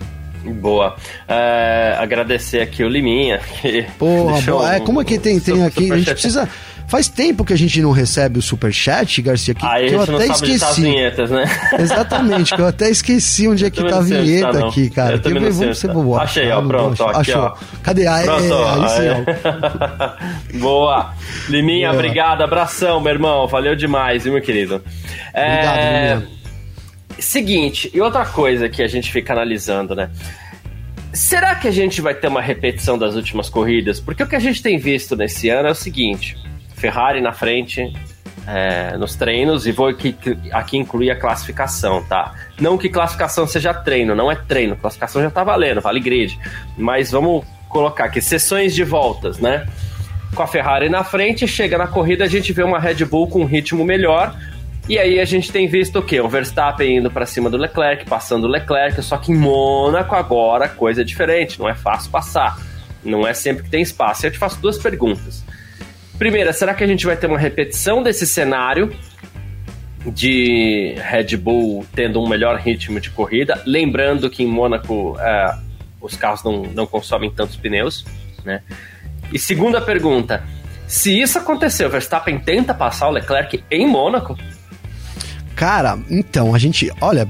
Boa. 0.52 0.96
É, 1.28 1.96
agradecer 1.98 2.62
aqui 2.62 2.84
o 2.84 2.90
Liminha. 2.90 3.40
Que 3.62 3.84
Porra, 3.98 4.42
boa. 4.44 4.76
É, 4.76 4.80
como 4.80 5.02
é 5.02 5.06
que 5.06 5.18
tem, 5.18 5.40
tem 5.40 5.64
aqui? 5.64 5.92
A 5.92 5.98
gente 5.98 6.12
precisa. 6.12 6.50
Faz 6.88 7.08
tempo 7.08 7.44
que 7.44 7.54
a 7.54 7.58
gente 7.58 7.82
não 7.82 7.92
recebe 7.92 8.40
o 8.40 8.42
superchat, 8.42 9.22
Garcia, 9.22 9.54
que, 9.54 9.66
Aí 9.66 9.88
que 9.90 9.96
eu 9.96 10.02
até 10.02 10.28
esqueci. 10.28 10.82
Vinhetas, 10.82 11.30
né? 11.30 11.46
Exatamente, 11.80 12.56
que 12.56 12.62
eu 12.62 12.68
até 12.68 12.90
esqueci 12.90 13.48
onde 13.48 13.66
é 13.66 13.70
que 13.70 13.84
tá 13.84 13.98
a 13.98 14.02
vinheta 14.02 14.60
tá, 14.60 14.68
aqui, 14.68 14.90
cara. 14.90 15.16
Eu 15.16 15.22
também 15.22 15.42
não 15.42 15.52
vamos 15.52 15.78
ser. 15.78 15.92
Achei, 16.20 16.52
ó, 16.52 16.62
pronto, 16.62 17.04
ó, 17.04 17.10
aqui, 17.10 17.32
Achou. 17.32 17.42
ó. 17.42 17.56
Cadê? 17.82 18.08
Aí, 18.08 18.26
pronto, 18.26 18.54
aí, 18.54 18.90
sim, 18.90 19.10
ó. 20.54 20.60
Boa. 20.60 21.14
Liminha, 21.50 21.90
boa. 21.90 22.00
obrigado, 22.00 22.42
abração, 22.42 23.02
meu 23.02 23.12
irmão. 23.12 23.48
Valeu 23.48 23.76
demais, 23.76 24.24
viu, 24.24 24.34
meu 24.34 24.42
querido? 24.42 24.76
Obrigado, 25.34 25.78
é... 25.78 26.14
Liminha. 26.16 26.44
Seguinte, 27.20 27.92
e 27.94 28.02
outra 28.02 28.26
coisa 28.26 28.68
que 28.68 28.82
a 28.82 28.88
gente 28.88 29.12
fica 29.12 29.34
analisando, 29.34 29.96
né? 29.96 30.10
Será 31.14 31.54
que 31.54 31.68
a 31.68 31.72
gente 31.72 32.02
vai 32.02 32.16
ter 32.16 32.28
uma 32.28 32.42
repetição 32.42 32.98
das 32.98 33.16
últimas 33.16 33.50
corridas? 33.50 34.00
Porque 34.00 34.24
o 34.24 34.28
que 34.28 34.36
a 34.36 34.40
gente 34.40 34.64
tem 34.64 34.80
visto 34.80 35.16
nesse 35.16 35.48
ano 35.48 35.68
é 35.68 35.72
o 35.72 35.76
seguinte: 35.76 36.36
Ferrari 36.84 37.22
na 37.22 37.32
frente 37.32 37.94
é, 38.46 38.98
nos 38.98 39.16
treinos, 39.16 39.66
e 39.66 39.72
vou 39.72 39.88
aqui, 39.88 40.14
aqui 40.52 40.78
incluir 40.78 41.12
a 41.12 41.16
classificação, 41.16 42.04
tá? 42.04 42.34
Não 42.60 42.78
que 42.78 42.90
classificação 42.90 43.48
seja 43.48 43.74
treino, 43.74 44.14
não 44.14 44.30
é 44.30 44.36
treino, 44.36 44.76
classificação 44.76 45.22
já 45.22 45.32
tá 45.32 45.46
valendo, 45.46 45.80
vale 45.80 46.02
grid. 46.02 46.38
Mas 46.78 47.10
vamos 47.10 47.46
colocar 47.70 48.04
aqui 48.04 48.20
sessões 48.22 48.76
de 48.76 48.84
voltas, 48.84 49.40
né? 49.40 49.66
Com 50.36 50.44
a 50.44 50.48
Ferrari 50.48 50.90
na 50.90 51.06
frente, 51.06 51.48
chega 51.48 51.78
na 51.78 51.88
corrida, 51.88 52.26
a 52.26 52.28
gente 52.28 52.52
vê 52.52 52.64
uma 52.64 52.80
Red 52.80 53.06
Bull 53.06 53.30
com 53.30 53.44
um 53.44 53.46
ritmo 53.46 53.86
melhor, 53.86 54.36
E 54.90 55.00
aí 55.00 55.22
a 55.22 55.24
gente 55.24 55.50
tem 55.50 55.66
visto 55.66 56.00
o 56.00 56.04
quê? 56.04 56.20
O 56.20 56.28
Verstappen 56.28 56.98
indo 56.98 57.10
para 57.10 57.26
cima 57.26 57.50
do 57.50 57.56
Leclerc, 57.56 58.04
passando 58.06 58.44
o 58.44 58.48
Leclerc, 58.48 59.02
só 59.02 59.16
que 59.16 59.32
em 59.32 59.36
Mônaco 59.36 60.14
agora 60.14 60.68
coisa 60.68 61.00
é 61.00 61.04
diferente, 61.06 61.58
não 61.58 61.70
é 61.70 61.74
fácil 61.74 62.12
passar. 62.12 62.58
Não 63.02 63.26
é 63.26 63.34
sempre 63.34 63.64
que 63.64 63.70
tem 63.70 63.82
espaço. 63.82 64.26
Eu 64.26 64.32
te 64.32 64.38
faço 64.38 64.60
duas 64.60 64.78
perguntas. 64.78 65.44
Primeira, 66.18 66.54
será 66.54 66.74
que 66.74 66.84
a 66.84 66.88
gente 66.88 67.06
vai 67.06 67.18
ter 67.18 67.28
uma 67.28 67.40
repetição 67.40 68.04
desse 68.04 68.26
cenário 68.26 68.96
de 70.06 70.96
Red 70.98 71.38
Bull 71.38 71.86
tendo 71.96 72.22
um 72.22 72.28
melhor 72.28 72.58
ritmo 72.58 73.00
de 73.00 73.10
corrida? 73.10 73.62
Lembrando 73.66 74.30
que 74.30 74.44
em 74.44 74.48
Mônaco 74.48 75.18
é, 75.20 75.56
os 76.00 76.16
carros 76.16 76.44
não, 76.44 76.64
não 76.64 76.86
consomem 76.86 77.32
tantos 77.32 77.56
pneus, 77.56 78.06
né? 78.46 78.62
E 79.32 79.40
segunda 79.40 79.82
pergunta, 79.82 80.44
se 80.88 81.20
isso 81.20 81.40
acontecer, 81.40 81.86
o 81.86 81.90
Verstappen 81.90 82.38
tenta 82.38 82.74
passar 82.74 83.08
o 83.08 83.12
Leclerc 83.12 83.64
em 83.72 83.88
Mônaco? 83.88 84.38
Cara, 85.56 85.98
então, 86.10 86.54
a 86.54 86.60
gente. 86.60 86.92
Olha, 87.02 87.28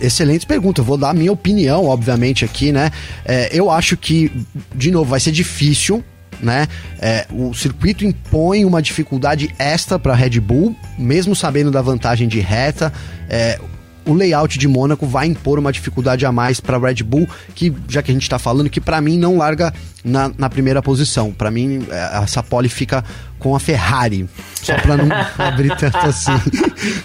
Excelente 0.00 0.46
pergunta. 0.46 0.80
Eu 0.80 0.84
vou 0.84 0.96
dar 0.96 1.10
a 1.10 1.14
minha 1.14 1.30
opinião, 1.30 1.86
obviamente, 1.86 2.44
aqui, 2.44 2.72
né? 2.72 2.90
É, 3.24 3.50
eu 3.52 3.70
acho 3.70 3.96
que, 3.96 4.32
de 4.74 4.90
novo, 4.90 5.10
vai 5.10 5.20
ser 5.20 5.32
difícil, 5.32 6.02
né? 6.40 6.68
É, 6.98 7.26
o 7.30 7.54
circuito 7.54 8.04
impõe 8.04 8.64
uma 8.64 8.82
dificuldade 8.82 9.54
extra 9.58 9.98
para 9.98 10.14
Red 10.14 10.40
Bull, 10.40 10.76
mesmo 10.98 11.34
sabendo 11.34 11.70
da 11.70 11.82
vantagem 11.82 12.28
de 12.28 12.40
reta. 12.40 12.92
É, 13.28 13.58
o 14.06 14.14
layout 14.14 14.56
de 14.58 14.68
Mônaco 14.68 15.04
vai 15.04 15.26
impor 15.26 15.58
uma 15.58 15.72
dificuldade 15.72 16.24
a 16.24 16.30
mais 16.30 16.60
para 16.60 16.78
Red 16.78 17.02
Bull, 17.02 17.28
que 17.54 17.74
já 17.88 18.02
que 18.02 18.10
a 18.10 18.14
gente 18.14 18.22
está 18.22 18.38
falando, 18.38 18.70
que 18.70 18.80
para 18.80 19.00
mim 19.00 19.18
não 19.18 19.36
larga 19.36 19.74
na, 20.06 20.30
na 20.38 20.48
primeira 20.48 20.80
posição. 20.80 21.32
Para 21.32 21.50
mim, 21.50 21.86
é, 21.90 22.22
essa 22.22 22.42
pole 22.42 22.68
fica 22.68 23.04
com 23.38 23.54
a 23.56 23.60
Ferrari. 23.60 24.28
Só 24.62 24.74
para 24.76 24.96
não 24.96 25.08
abrir 25.36 25.76
tanto 25.76 25.98
assim. 25.98 26.32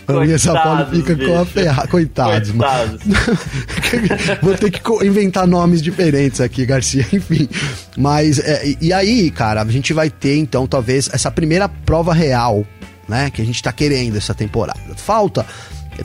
pra 0.05 0.21
mim, 0.21 0.31
essa 0.31 0.53
pole 0.61 0.97
fica 0.97 1.15
bicho. 1.15 1.29
com 1.29 1.39
a 1.39 1.45
Ferrari. 1.45 1.87
Coitados, 1.89 2.51
Coitados. 2.51 3.01
Vou 4.41 4.55
ter 4.55 4.69
que 4.69 5.05
inventar 5.05 5.47
nomes 5.47 5.81
diferentes 5.81 6.39
aqui, 6.39 6.65
Garcia. 6.65 7.05
Enfim. 7.11 7.49
Mas, 7.97 8.37
é, 8.39 8.75
e 8.79 8.93
aí, 8.93 9.31
cara, 9.31 9.63
a 9.63 9.65
gente 9.65 9.93
vai 9.93 10.09
ter 10.09 10.37
então, 10.37 10.67
talvez, 10.67 11.09
essa 11.11 11.31
primeira 11.31 11.67
prova 11.67 12.13
real, 12.13 12.65
né? 13.09 13.31
Que 13.31 13.41
a 13.41 13.45
gente 13.45 13.61
tá 13.63 13.71
querendo 13.71 14.15
essa 14.15 14.35
temporada. 14.35 14.79
Falta 14.95 15.45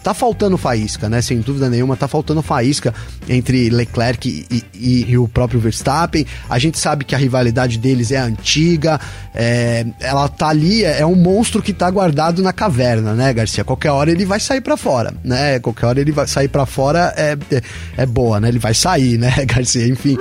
tá 0.03 0.13
faltando 0.13 0.57
faísca, 0.57 1.09
né? 1.09 1.23
Sem 1.23 1.41
dúvida 1.41 1.69
nenhuma, 1.69 1.97
tá 1.97 2.09
faltando 2.09 2.43
faísca 2.43 2.95
entre 3.29 3.71
Leclerc 3.71 4.29
e, 4.29 4.65
e, 4.75 5.11
e, 5.11 5.19
o 5.19 5.29
próprio 5.29 5.61
Verstappen. 5.61 6.27
A 6.49 6.59
gente 6.59 6.79
sabe 6.79 7.05
que 7.05 7.15
a 7.15 7.19
rivalidade 7.19 7.79
deles 7.79 8.11
é 8.11 8.19
antiga, 8.19 9.01
é, 9.35 9.87
ela 10.01 10.29
tá 10.29 10.49
ali, 10.49 10.85
é, 10.85 11.01
é 11.01 11.07
um 11.07 11.15
monstro 11.15 11.63
que 11.63 11.73
tá 11.73 11.91
guardado 11.91 12.43
na 12.43 12.53
caverna, 12.53 13.15
né, 13.15 13.33
Garcia? 13.33 13.65
Qualquer 13.65 13.91
hora 13.91 14.11
ele 14.11 14.25
vai 14.25 14.41
sair 14.41 14.61
para 14.61 14.77
fora, 14.77 15.15
né? 15.25 15.59
Qualquer 15.61 15.87
hora 15.87 16.01
ele 16.01 16.13
vai 16.13 16.27
sair 16.27 16.49
para 16.49 16.67
fora 16.67 17.13
é, 17.17 17.37
é, 17.51 17.63
é, 17.97 18.07
boa, 18.07 18.41
né? 18.41 18.49
Ele 18.49 18.59
vai 18.59 18.75
sair, 18.75 19.19
né, 19.19 19.33
Garcia? 19.47 19.87
Enfim. 19.87 20.17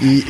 E, 0.00 0.24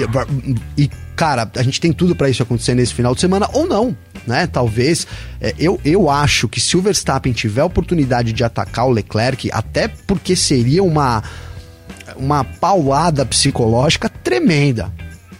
e 0.77 0.91
cara, 1.17 1.51
a 1.57 1.63
gente 1.63 1.81
tem 1.81 1.93
tudo 1.93 2.15
para 2.15 2.29
isso 2.29 2.43
acontecer 2.43 2.75
nesse 2.75 2.93
final 2.93 3.15
de 3.15 3.21
semana 3.23 3.49
ou 3.55 3.67
não, 3.67 3.97
né? 4.27 4.47
Talvez. 4.47 5.07
É, 5.41 5.55
eu, 5.59 5.81
eu 5.83 6.11
acho 6.11 6.47
que 6.47 6.61
se 6.61 6.77
o 6.77 6.83
Verstappen 6.83 7.33
tiver 7.33 7.63
a 7.63 7.65
oportunidade 7.65 8.33
de 8.33 8.45
atacar 8.45 8.87
o 8.87 8.91
Leclerc, 8.91 9.51
até 9.51 9.89
porque 9.89 10.37
seria 10.37 10.83
uma, 10.83 11.23
uma 12.17 12.45
paulada 12.45 13.25
psicológica 13.25 14.09
tremenda, 14.09 14.93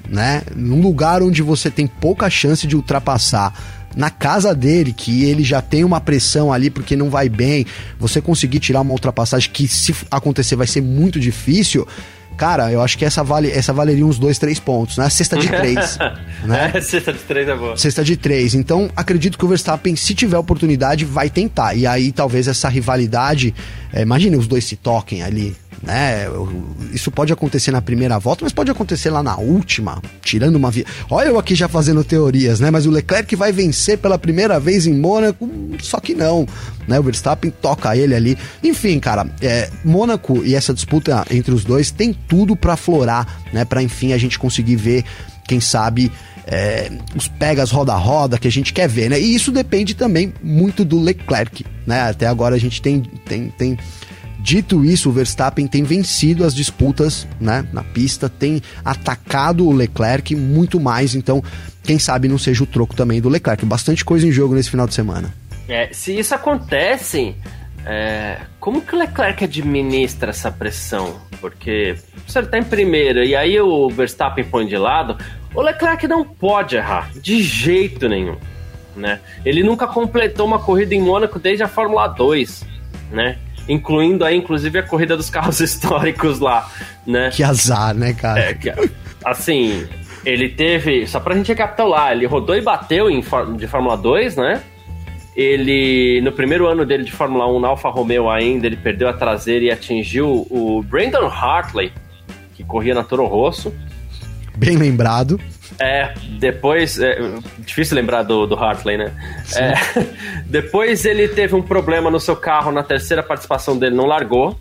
né? 0.09 0.43
Num 0.57 0.81
lugar 0.81 1.23
onde 1.23 1.43
você 1.43 1.71
tem 1.71 1.87
pouca 1.87 2.31
chance 2.31 2.67
de 2.67 2.75
ultrapassar 2.75 3.53
na 3.95 4.11
casa 4.11 4.55
dele, 4.55 4.93
que 4.93 5.25
ele 5.25 5.43
já 5.43 5.63
tem 5.63 5.83
uma 5.83 6.01
pressão 6.01 6.53
ali 6.53 6.69
porque 6.69 6.95
não 6.95 7.09
vai 7.09 7.31
bem, 7.31 7.65
você 7.99 8.21
conseguir 8.21 8.61
tirar 8.61 8.83
uma 8.83 8.93
ultrapassagem 8.93 9.51
que 9.51 9.67
se 9.67 9.95
acontecer 10.11 10.55
vai 10.55 10.67
ser 10.67 10.83
muito 10.83 11.19
difícil, 11.19 11.89
Cara, 12.37 12.71
eu 12.71 12.83
acho 12.83 12.99
que 12.99 13.05
essa, 13.05 13.25
vale, 13.25 13.51
essa 13.51 13.73
valeria 13.73 14.05
uns 14.05 14.19
dois, 14.19 14.39
três 14.39 14.59
pontos, 14.59 14.99
né? 14.99 15.09
Cesta 15.09 15.39
de 15.39 15.49
três. 15.49 15.99
né? 16.45 16.73
É, 16.75 16.81
cesta 16.81 17.13
de 17.13 17.21
três 17.21 17.49
é 17.49 17.55
boa. 17.55 17.77
Cesta 17.77 18.05
de 18.05 18.17
três. 18.17 18.55
Então, 18.55 18.91
acredito 18.95 19.39
que 19.39 19.45
o 19.45 19.49
Verstappen, 19.49 19.97
se 19.97 20.15
tiver 20.15 20.37
oportunidade, 20.37 21.05
vai 21.05 21.31
tentar. 21.31 21.75
E 21.75 21.87
aí, 21.87 22.13
talvez 22.13 22.47
essa 22.47 22.69
rivalidade. 22.69 23.55
É, 23.93 24.03
imagine 24.03 24.37
os 24.37 24.47
dois 24.47 24.65
se 24.65 24.77
toquem 24.77 25.23
ali 25.23 25.57
né? 25.87 26.27
Isso 26.93 27.13
pode 27.13 27.33
acontecer 27.33 27.71
na 27.71 27.81
primeira 27.81 28.19
volta, 28.19 28.45
mas 28.45 28.53
pode 28.53 28.71
acontecer 28.71 29.09
lá 29.09 29.23
na 29.23 29.37
última, 29.37 30.03
tirando 30.21 30.57
uma 30.57 30.71
via. 30.71 30.85
Olha 31.09 31.29
eu 31.29 31.39
aqui 31.39 31.55
já 31.55 31.69
fazendo 31.69 32.03
teorias, 32.03 32.59
né? 32.59 32.71
Mas 32.73 32.87
o 32.87 32.91
Leclerc 32.91 33.35
vai 33.37 33.53
vencer 33.53 33.97
pela 33.99 34.19
primeira 34.19 34.59
vez 34.59 34.87
em 34.87 34.95
Mônaco, 34.95 35.49
só 35.81 36.01
que 36.01 36.13
não, 36.13 36.47
né? 36.89 36.99
O 36.99 37.05
Verstappen 37.05 37.53
toca 37.63 37.97
ele 37.97 38.15
ali. 38.17 38.37
Enfim, 38.65 38.99
cara, 38.99 39.27
é, 39.41 39.71
Mônaco 39.85 40.45
e 40.45 40.57
essa 40.57 40.75
disputa 40.75 41.25
entre 41.31 41.55
os 41.55 41.65
dois 41.65 41.93
tem 41.93 42.13
tudo 42.13 42.57
para 42.57 42.77
florar, 42.77 43.41
né? 43.53 43.65
Para 43.65 43.81
enfim 43.81 44.13
a 44.13 44.19
gente 44.19 44.39
conseguir 44.39 44.77
ver, 44.77 45.05
quem 45.47 45.61
sabe, 45.61 46.11
é, 46.49 46.91
os 47.15 47.29
pegas 47.29 47.71
roda-roda 47.71 48.39
que 48.39 48.49
a 48.49 48.53
gente 48.53 48.73
quer 48.73 48.89
ver, 48.89 49.11
né? 49.11 49.21
E 49.21 49.35
isso 49.35 49.53
depende 49.53 49.95
também 49.95 50.35
muito 50.43 50.85
do 50.85 51.01
Leclerc, 51.01 51.65
né? 51.87 52.09
Até 52.09 52.27
agora 52.27 52.57
a 52.57 52.59
gente 52.59 52.83
tem, 52.83 53.03
tem, 53.25 53.51
tem 53.51 53.79
Dito 54.47 54.85
isso, 54.85 55.09
o 55.09 55.13
Verstappen 55.13 55.67
tem 55.67 55.83
vencido 55.83 56.45
as 56.45 56.55
disputas 56.55 57.27
né, 57.41 57.67
na 57.73 57.83
pista, 57.83 58.29
tem 58.29 58.63
atacado 58.85 59.67
o 59.67 59.73
Leclerc 59.73 60.37
muito 60.37 60.79
mais, 60.79 61.17
então 61.17 61.43
quem 61.83 61.99
sabe 61.99 62.29
não 62.29 62.39
seja 62.39 62.63
o 62.63 62.67
troco 62.67 62.95
também 62.95 63.21
do 63.21 63.29
Leclerc. 63.29 63.67
Bastante 63.67 64.05
coisa 64.05 64.25
em 64.25 64.31
jogo 64.31 64.55
nesse 64.55 64.71
final 64.71 64.87
de 64.87 64.95
semana. 64.95 65.35
É, 65.69 65.89
se 65.93 66.17
isso 66.17 66.33
acontece, 66.33 67.35
é, 67.85 68.39
como 68.61 68.83
que 68.83 68.95
o 68.95 68.99
Leclerc 69.01 69.43
administra 69.43 70.31
essa 70.31 70.49
pressão? 70.49 71.17
Porque 71.41 71.97
se 72.29 72.39
ele 72.39 72.47
está 72.47 72.57
em 72.57 72.63
primeiro 72.63 73.25
e 73.25 73.35
aí 73.35 73.61
o 73.61 73.91
Verstappen 73.91 74.45
põe 74.45 74.65
de 74.65 74.79
lado, 74.79 75.19
o 75.57 75.61
Leclerc 75.61 76.07
não 76.07 76.25
pode 76.25 76.77
errar, 76.77 77.11
de 77.21 77.43
jeito 77.43 78.09
nenhum. 78.09 78.37
Né? 78.95 79.19
Ele 79.45 79.65
nunca 79.65 79.89
completou 79.89 80.47
uma 80.47 80.61
corrida 80.61 80.95
em 80.95 81.03
Mônaco 81.03 81.41
desde 81.41 81.65
a 81.65 81.69
Fórmula 81.69 82.07
2, 82.07 82.65
né? 83.11 83.39
Incluindo 83.69 84.25
aí, 84.25 84.37
inclusive, 84.37 84.79
a 84.79 84.83
corrida 84.83 85.17
dos 85.17 85.31
carros 85.31 85.61
históricos 85.61 86.39
lá, 86.39 86.69
né? 87.07 87.31
Que 87.31 87.43
azar, 87.43 87.95
né, 87.95 88.13
cara? 88.13 88.41
É, 88.41 88.55
que, 88.55 88.73
assim, 89.25 89.87
ele 90.25 90.49
teve, 90.49 91.07
só 91.07 91.21
pra 91.21 91.35
gente 91.35 91.49
recapitular, 91.49 92.13
ele 92.13 92.27
rodou 92.27 92.57
e 92.57 92.61
bateu 92.61 93.11
em, 93.11 93.23
de 93.57 93.67
Fórmula 93.67 93.97
2, 93.97 94.37
né? 94.37 94.63
Ele, 95.37 96.21
no 96.23 96.33
primeiro 96.33 96.67
ano 96.67 96.87
dele 96.87 97.05
de 97.05 97.13
Fórmula 97.13 97.47
1 97.47 97.61
na 97.61 97.69
Alfa 97.69 97.91
Romeo 97.91 98.31
ainda, 98.31 98.67
ele 98.67 98.77
perdeu 98.77 99.09
a 99.09 99.13
traseira 99.13 99.67
e 99.67 99.71
atingiu 99.71 100.47
o 100.51 100.83
Brandon 100.83 101.27
Hartley, 101.27 101.93
que 102.55 102.65
corria 102.65 102.95
na 102.95 103.05
Toro 103.05 103.27
Rosso. 103.27 103.73
Bem 104.57 104.77
lembrado. 104.77 105.39
É, 105.79 106.15
depois. 106.39 106.99
É, 106.99 107.19
difícil 107.59 107.97
lembrar 107.97 108.23
do, 108.23 108.47
do 108.47 108.55
Hartley, 108.55 108.97
né? 108.97 109.13
É, 109.55 109.75
depois 110.47 111.05
ele 111.05 111.29
teve 111.29 111.55
um 111.55 111.63
problema 111.63 112.11
no 112.11 112.21
seu 112.21 112.37
carro 112.37 112.73
na 112.73 112.83
terceira 112.83 113.23
participação 113.23 113.79
dele, 113.79 113.95
não 113.95 114.07
largou. 114.07 114.59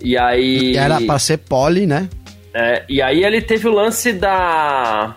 E 0.00 0.16
aí. 0.16 0.76
Era 0.76 1.00
pra 1.00 1.18
ser 1.18 1.38
pole, 1.38 1.86
né? 1.86 2.08
É, 2.54 2.84
e 2.88 3.02
aí 3.02 3.24
ele 3.24 3.40
teve 3.42 3.68
o 3.68 3.72
lance 3.72 4.12
da. 4.12 5.14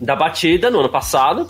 Da 0.00 0.16
batida 0.16 0.70
no 0.70 0.80
ano 0.80 0.88
passado. 0.88 1.48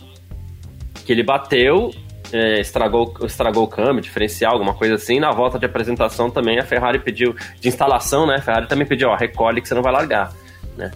Que 1.04 1.12
ele 1.12 1.22
bateu, 1.22 1.90
é, 2.32 2.60
estragou, 2.60 3.14
estragou 3.24 3.64
o 3.64 3.68
câmbio, 3.68 4.00
diferencial, 4.00 4.52
alguma 4.52 4.74
coisa 4.74 4.94
assim. 4.94 5.18
Na 5.18 5.32
volta 5.32 5.58
de 5.58 5.66
apresentação 5.66 6.30
também 6.30 6.58
a 6.58 6.64
Ferrari 6.64 6.98
pediu. 6.98 7.34
De 7.60 7.68
instalação, 7.68 8.26
né? 8.26 8.36
A 8.36 8.42
Ferrari 8.42 8.68
também 8.68 8.86
pediu, 8.86 9.08
ó, 9.08 9.16
recolhe 9.16 9.60
que 9.60 9.68
você 9.68 9.74
não 9.74 9.82
vai 9.82 9.92
largar, 9.92 10.32
né? 10.76 10.90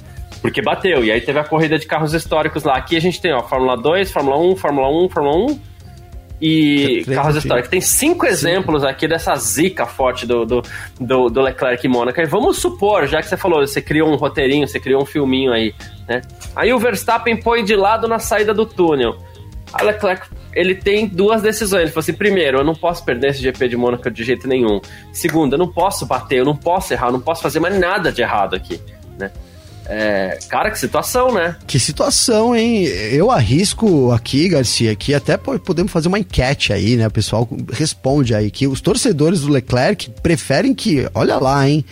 Porque 0.44 0.60
bateu. 0.60 1.02
E 1.02 1.10
aí 1.10 1.22
teve 1.22 1.38
a 1.38 1.44
corrida 1.44 1.78
de 1.78 1.86
carros 1.86 2.12
históricos 2.12 2.64
lá. 2.64 2.76
Aqui 2.76 2.98
a 2.98 3.00
gente 3.00 3.18
tem, 3.18 3.32
ó, 3.32 3.42
Fórmula 3.42 3.78
2, 3.78 4.12
Fórmula 4.12 4.38
1, 4.38 4.56
Fórmula 4.56 4.88
1, 4.90 5.08
Fórmula 5.08 5.36
1 5.52 5.60
e 6.38 7.02
carros 7.14 7.36
históricos. 7.36 7.70
Tem 7.70 7.80
cinco 7.80 8.26
exemplos 8.26 8.84
aqui 8.84 9.08
dessa 9.08 9.34
zica 9.36 9.86
forte 9.86 10.26
do, 10.26 10.44
do, 10.44 10.62
do, 11.00 11.30
do 11.30 11.40
Leclerc 11.40 11.86
e 11.86 11.88
Mônaco. 11.88 12.20
E 12.20 12.26
vamos 12.26 12.58
supor, 12.58 13.06
já 13.06 13.22
que 13.22 13.28
você 13.28 13.38
falou, 13.38 13.66
você 13.66 13.80
criou 13.80 14.12
um 14.12 14.16
roteirinho, 14.16 14.68
você 14.68 14.78
criou 14.78 15.00
um 15.00 15.06
filminho 15.06 15.50
aí, 15.50 15.74
né? 16.06 16.20
Aí 16.54 16.74
o 16.74 16.78
Verstappen 16.78 17.40
põe 17.40 17.64
de 17.64 17.74
lado 17.74 18.06
na 18.06 18.18
saída 18.18 18.52
do 18.52 18.66
túnel. 18.66 19.16
A 19.72 19.82
Leclerc, 19.82 20.28
ele 20.52 20.74
tem 20.74 21.08
duas 21.08 21.40
decisões. 21.40 21.84
Ele 21.84 21.90
falou 21.90 22.02
assim: 22.02 22.12
primeiro, 22.12 22.58
eu 22.58 22.64
não 22.64 22.74
posso 22.74 23.02
perder 23.02 23.30
esse 23.30 23.40
GP 23.40 23.66
de 23.66 23.78
Mônaco 23.78 24.10
de 24.10 24.22
jeito 24.22 24.46
nenhum. 24.46 24.78
Segundo, 25.10 25.54
eu 25.54 25.58
não 25.58 25.72
posso 25.72 26.04
bater, 26.04 26.40
eu 26.40 26.44
não 26.44 26.54
posso 26.54 26.92
errar, 26.92 27.06
eu 27.06 27.12
não 27.12 27.20
posso 27.20 27.40
fazer 27.40 27.60
mais 27.60 27.78
nada 27.78 28.12
de 28.12 28.20
errado 28.20 28.54
aqui? 28.54 28.78
É, 29.86 30.38
cara, 30.48 30.70
que 30.70 30.78
situação, 30.78 31.32
né? 31.32 31.56
Que 31.66 31.78
situação, 31.78 32.56
hein? 32.56 32.84
Eu 32.84 33.30
arrisco 33.30 34.12
aqui, 34.12 34.48
Garcia, 34.48 34.94
que 34.94 35.14
até 35.14 35.36
podemos 35.36 35.92
fazer 35.92 36.08
uma 36.08 36.18
enquete 36.18 36.72
aí, 36.72 36.96
né? 36.96 37.06
O 37.06 37.10
pessoal 37.10 37.48
responde 37.72 38.34
aí 38.34 38.50
que 38.50 38.66
os 38.66 38.80
torcedores 38.80 39.42
do 39.42 39.52
Leclerc 39.52 40.10
preferem 40.22 40.74
que, 40.74 41.08
olha 41.14 41.36
lá, 41.36 41.68
hein? 41.68 41.84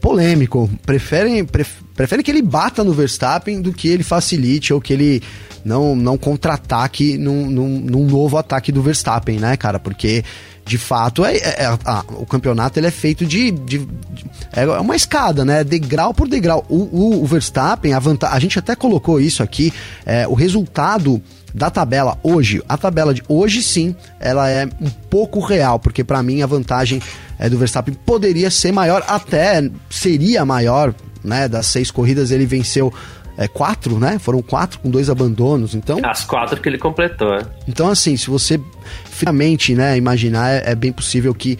Polêmico, 0.00 0.70
preferem, 0.84 1.44
pref, 1.44 1.82
preferem 1.94 2.24
que 2.24 2.30
ele 2.30 2.42
bata 2.42 2.84
no 2.84 2.92
Verstappen 2.92 3.60
do 3.60 3.72
que 3.72 3.88
ele 3.88 4.02
facilite 4.02 4.72
ou 4.72 4.80
que 4.80 4.92
ele 4.92 5.22
não, 5.64 5.94
não 5.94 6.16
contra-ataque 6.16 7.18
num, 7.18 7.50
num, 7.50 7.80
num 7.80 8.06
novo 8.06 8.36
ataque 8.36 8.72
do 8.72 8.82
Verstappen, 8.82 9.38
né, 9.38 9.56
cara? 9.56 9.78
Porque 9.78 10.24
de 10.68 10.76
fato, 10.76 11.24
é, 11.24 11.36
é, 11.36 11.64
é 11.64 11.78
o 12.10 12.26
campeonato 12.26 12.78
ele 12.78 12.86
é 12.86 12.90
feito 12.90 13.24
de, 13.24 13.50
de, 13.50 13.78
de, 13.78 14.26
É 14.52 14.66
uma 14.66 14.94
escada, 14.94 15.44
né? 15.44 15.64
Degrau 15.64 16.12
por 16.12 16.28
degrau. 16.28 16.64
O, 16.68 16.76
o, 16.76 17.22
o 17.22 17.26
Verstappen, 17.26 17.94
a, 17.94 18.00
a 18.30 18.38
gente 18.38 18.58
até 18.58 18.76
colocou 18.76 19.18
isso 19.18 19.42
aqui, 19.42 19.72
é, 20.04 20.28
o 20.28 20.34
resultado 20.34 21.22
da 21.54 21.70
tabela 21.70 22.18
hoje, 22.22 22.62
a 22.68 22.76
tabela 22.76 23.14
de 23.14 23.22
hoje 23.26 23.62
sim, 23.62 23.96
ela 24.20 24.50
é 24.50 24.66
um 24.66 24.90
pouco 25.08 25.40
real, 25.40 25.78
porque 25.78 26.04
para 26.04 26.22
mim 26.22 26.42
a 26.42 26.46
vantagem 26.46 27.00
é, 27.38 27.48
do 27.48 27.56
Verstappen 27.56 27.94
poderia 28.04 28.50
ser 28.50 28.70
maior, 28.70 29.02
até 29.08 29.68
seria 29.88 30.44
maior, 30.44 30.94
né? 31.24 31.48
Das 31.48 31.66
seis 31.66 31.90
corridas 31.90 32.30
ele 32.30 32.44
venceu 32.44 32.92
é, 33.38 33.46
quatro, 33.46 34.00
né? 34.00 34.18
Foram 34.18 34.42
quatro 34.42 34.80
com 34.80 34.90
dois 34.90 35.08
abandonos, 35.08 35.74
então... 35.74 36.00
As 36.02 36.24
quatro 36.24 36.60
que 36.60 36.68
ele 36.68 36.76
completou, 36.76 37.32
é. 37.34 37.46
Então, 37.68 37.88
assim, 37.88 38.16
se 38.16 38.28
você 38.28 38.60
finalmente, 39.04 39.74
né, 39.74 39.96
imaginar, 39.96 40.50
é, 40.50 40.72
é 40.72 40.74
bem 40.74 40.92
possível 40.92 41.32
que 41.32 41.56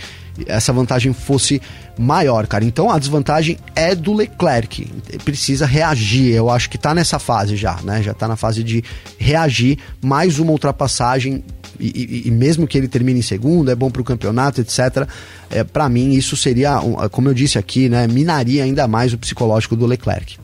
essa 0.47 0.73
vantagem 0.73 1.13
fosse 1.13 1.61
maior, 1.99 2.47
cara. 2.47 2.65
Então 2.65 2.91
a 2.91 2.99
desvantagem 2.99 3.59
é 3.75 3.95
do 3.95 4.13
Leclerc. 4.13 4.87
Ele 5.09 5.19
precisa 5.19 5.67
reagir. 5.67 6.33
Eu 6.33 6.49
acho 6.49 6.71
que 6.71 6.79
tá 6.79 6.95
nessa 6.95 7.19
fase 7.19 7.57
já, 7.57 7.79
né? 7.83 8.03
Já 8.03 8.15
tá 8.15 8.29
na 8.29 8.37
fase 8.37 8.63
de 8.63 8.85
reagir. 9.19 9.79
Mais 10.01 10.39
uma 10.39 10.53
ultrapassagem. 10.53 11.43
E, 11.81 11.87
e, 11.87 12.29
e 12.29 12.31
mesmo 12.31 12.67
que 12.67 12.79
ele 12.79 12.89
termine 12.89 13.19
em 13.19 13.23
segundo, 13.23 13.71
é 13.71 13.75
bom 13.75 13.91
para 13.91 14.03
o 14.03 14.05
campeonato, 14.05 14.61
etc. 14.61 15.09
É, 15.51 15.65
para 15.65 15.89
mim, 15.89 16.13
isso 16.13 16.37
seria, 16.37 16.79
como 17.11 17.29
eu 17.29 17.35
disse 17.35 17.59
aqui, 17.59 17.89
né? 17.89 18.07
Minaria 18.07 18.63
ainda 18.63 18.87
mais 18.87 19.13
o 19.13 19.19
psicológico 19.19 19.75
do 19.75 19.87
Leclerc. 19.87 20.39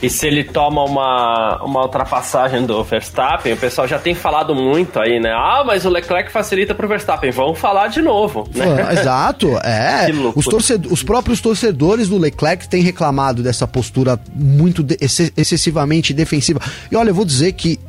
E 0.00 0.08
se 0.08 0.26
ele 0.26 0.44
toma 0.44 0.84
uma, 0.84 1.62
uma 1.62 1.82
ultrapassagem 1.82 2.64
do 2.64 2.82
Verstappen, 2.84 3.52
o 3.52 3.56
pessoal 3.56 3.88
já 3.88 3.98
tem 3.98 4.14
falado 4.14 4.54
muito 4.54 5.00
aí, 5.00 5.18
né? 5.18 5.30
Ah, 5.32 5.64
mas 5.66 5.84
o 5.84 5.88
Leclerc 5.88 6.30
facilita 6.30 6.74
pro 6.74 6.86
Verstappen. 6.86 7.30
Vamos 7.32 7.58
falar 7.58 7.88
de 7.88 8.00
novo, 8.00 8.48
né? 8.54 8.92
exato, 8.92 9.56
é. 9.64 10.08
Os, 10.36 10.44
torcedor, 10.44 10.92
os 10.92 11.02
próprios 11.02 11.40
torcedores 11.40 12.08
do 12.08 12.16
Leclerc 12.16 12.68
têm 12.68 12.82
reclamado 12.82 13.42
dessa 13.42 13.66
postura 13.66 14.20
muito 14.34 14.82
de, 14.82 14.96
excessivamente 15.36 16.14
defensiva. 16.14 16.60
E 16.90 16.96
olha, 16.96 17.10
eu 17.10 17.14
vou 17.14 17.24
dizer 17.24 17.52
que 17.52 17.80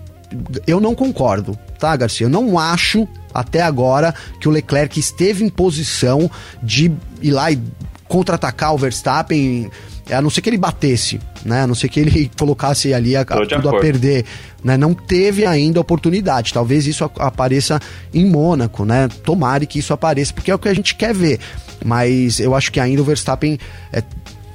eu 0.66 0.80
não 0.80 0.96
concordo, 0.96 1.58
tá, 1.78 1.96
Garcia? 1.96 2.26
Eu 2.26 2.30
não 2.30 2.58
acho 2.58 3.08
até 3.34 3.62
agora 3.62 4.14
que 4.40 4.48
o 4.48 4.52
Leclerc 4.52 5.00
esteve 5.00 5.44
em 5.44 5.50
posição 5.50 6.30
de 6.62 6.92
ir 7.22 7.32
lá 7.32 7.52
e 7.52 7.60
contra-atacar 8.08 8.74
o 8.74 8.78
Verstappen 8.78 9.70
a 10.16 10.22
não 10.22 10.30
ser 10.30 10.42
que 10.42 10.50
ele 10.50 10.58
batesse, 10.58 11.20
né? 11.46 11.62
A 11.62 11.68
não 11.68 11.76
ser 11.76 11.90
que 11.90 12.00
ele 12.00 12.32
colocasse 12.38 12.94
ali 12.94 13.16
a, 13.16 13.22
a, 13.22 13.26
tudo 13.26 13.56
acordo. 13.56 13.78
a 13.78 13.80
perder. 13.80 14.26
Né? 14.64 14.78
Não 14.78 14.94
teve 14.94 15.46
ainda 15.46 15.80
oportunidade. 15.80 16.54
Talvez 16.54 16.88
isso 16.88 17.10
apareça 17.18 17.80
em 18.14 18.26
Mônaco, 18.26 18.86
né? 18.86 19.08
Tomare 19.24 19.66
que 19.66 19.80
isso 19.80 19.94
apareça, 19.94 20.34
porque 20.34 20.52
é 20.52 20.56
o 20.56 20.60
que 20.60 20.68
a 20.68 20.74
gente 20.74 20.96
quer 20.96 21.14
ver. 21.14 21.40
Mas 21.84 22.40
eu 22.40 22.56
acho 22.56 22.72
que 22.72 22.80
ainda 22.80 23.02
o 23.02 23.06
Verstappen 23.06 23.58
é, 23.94 24.04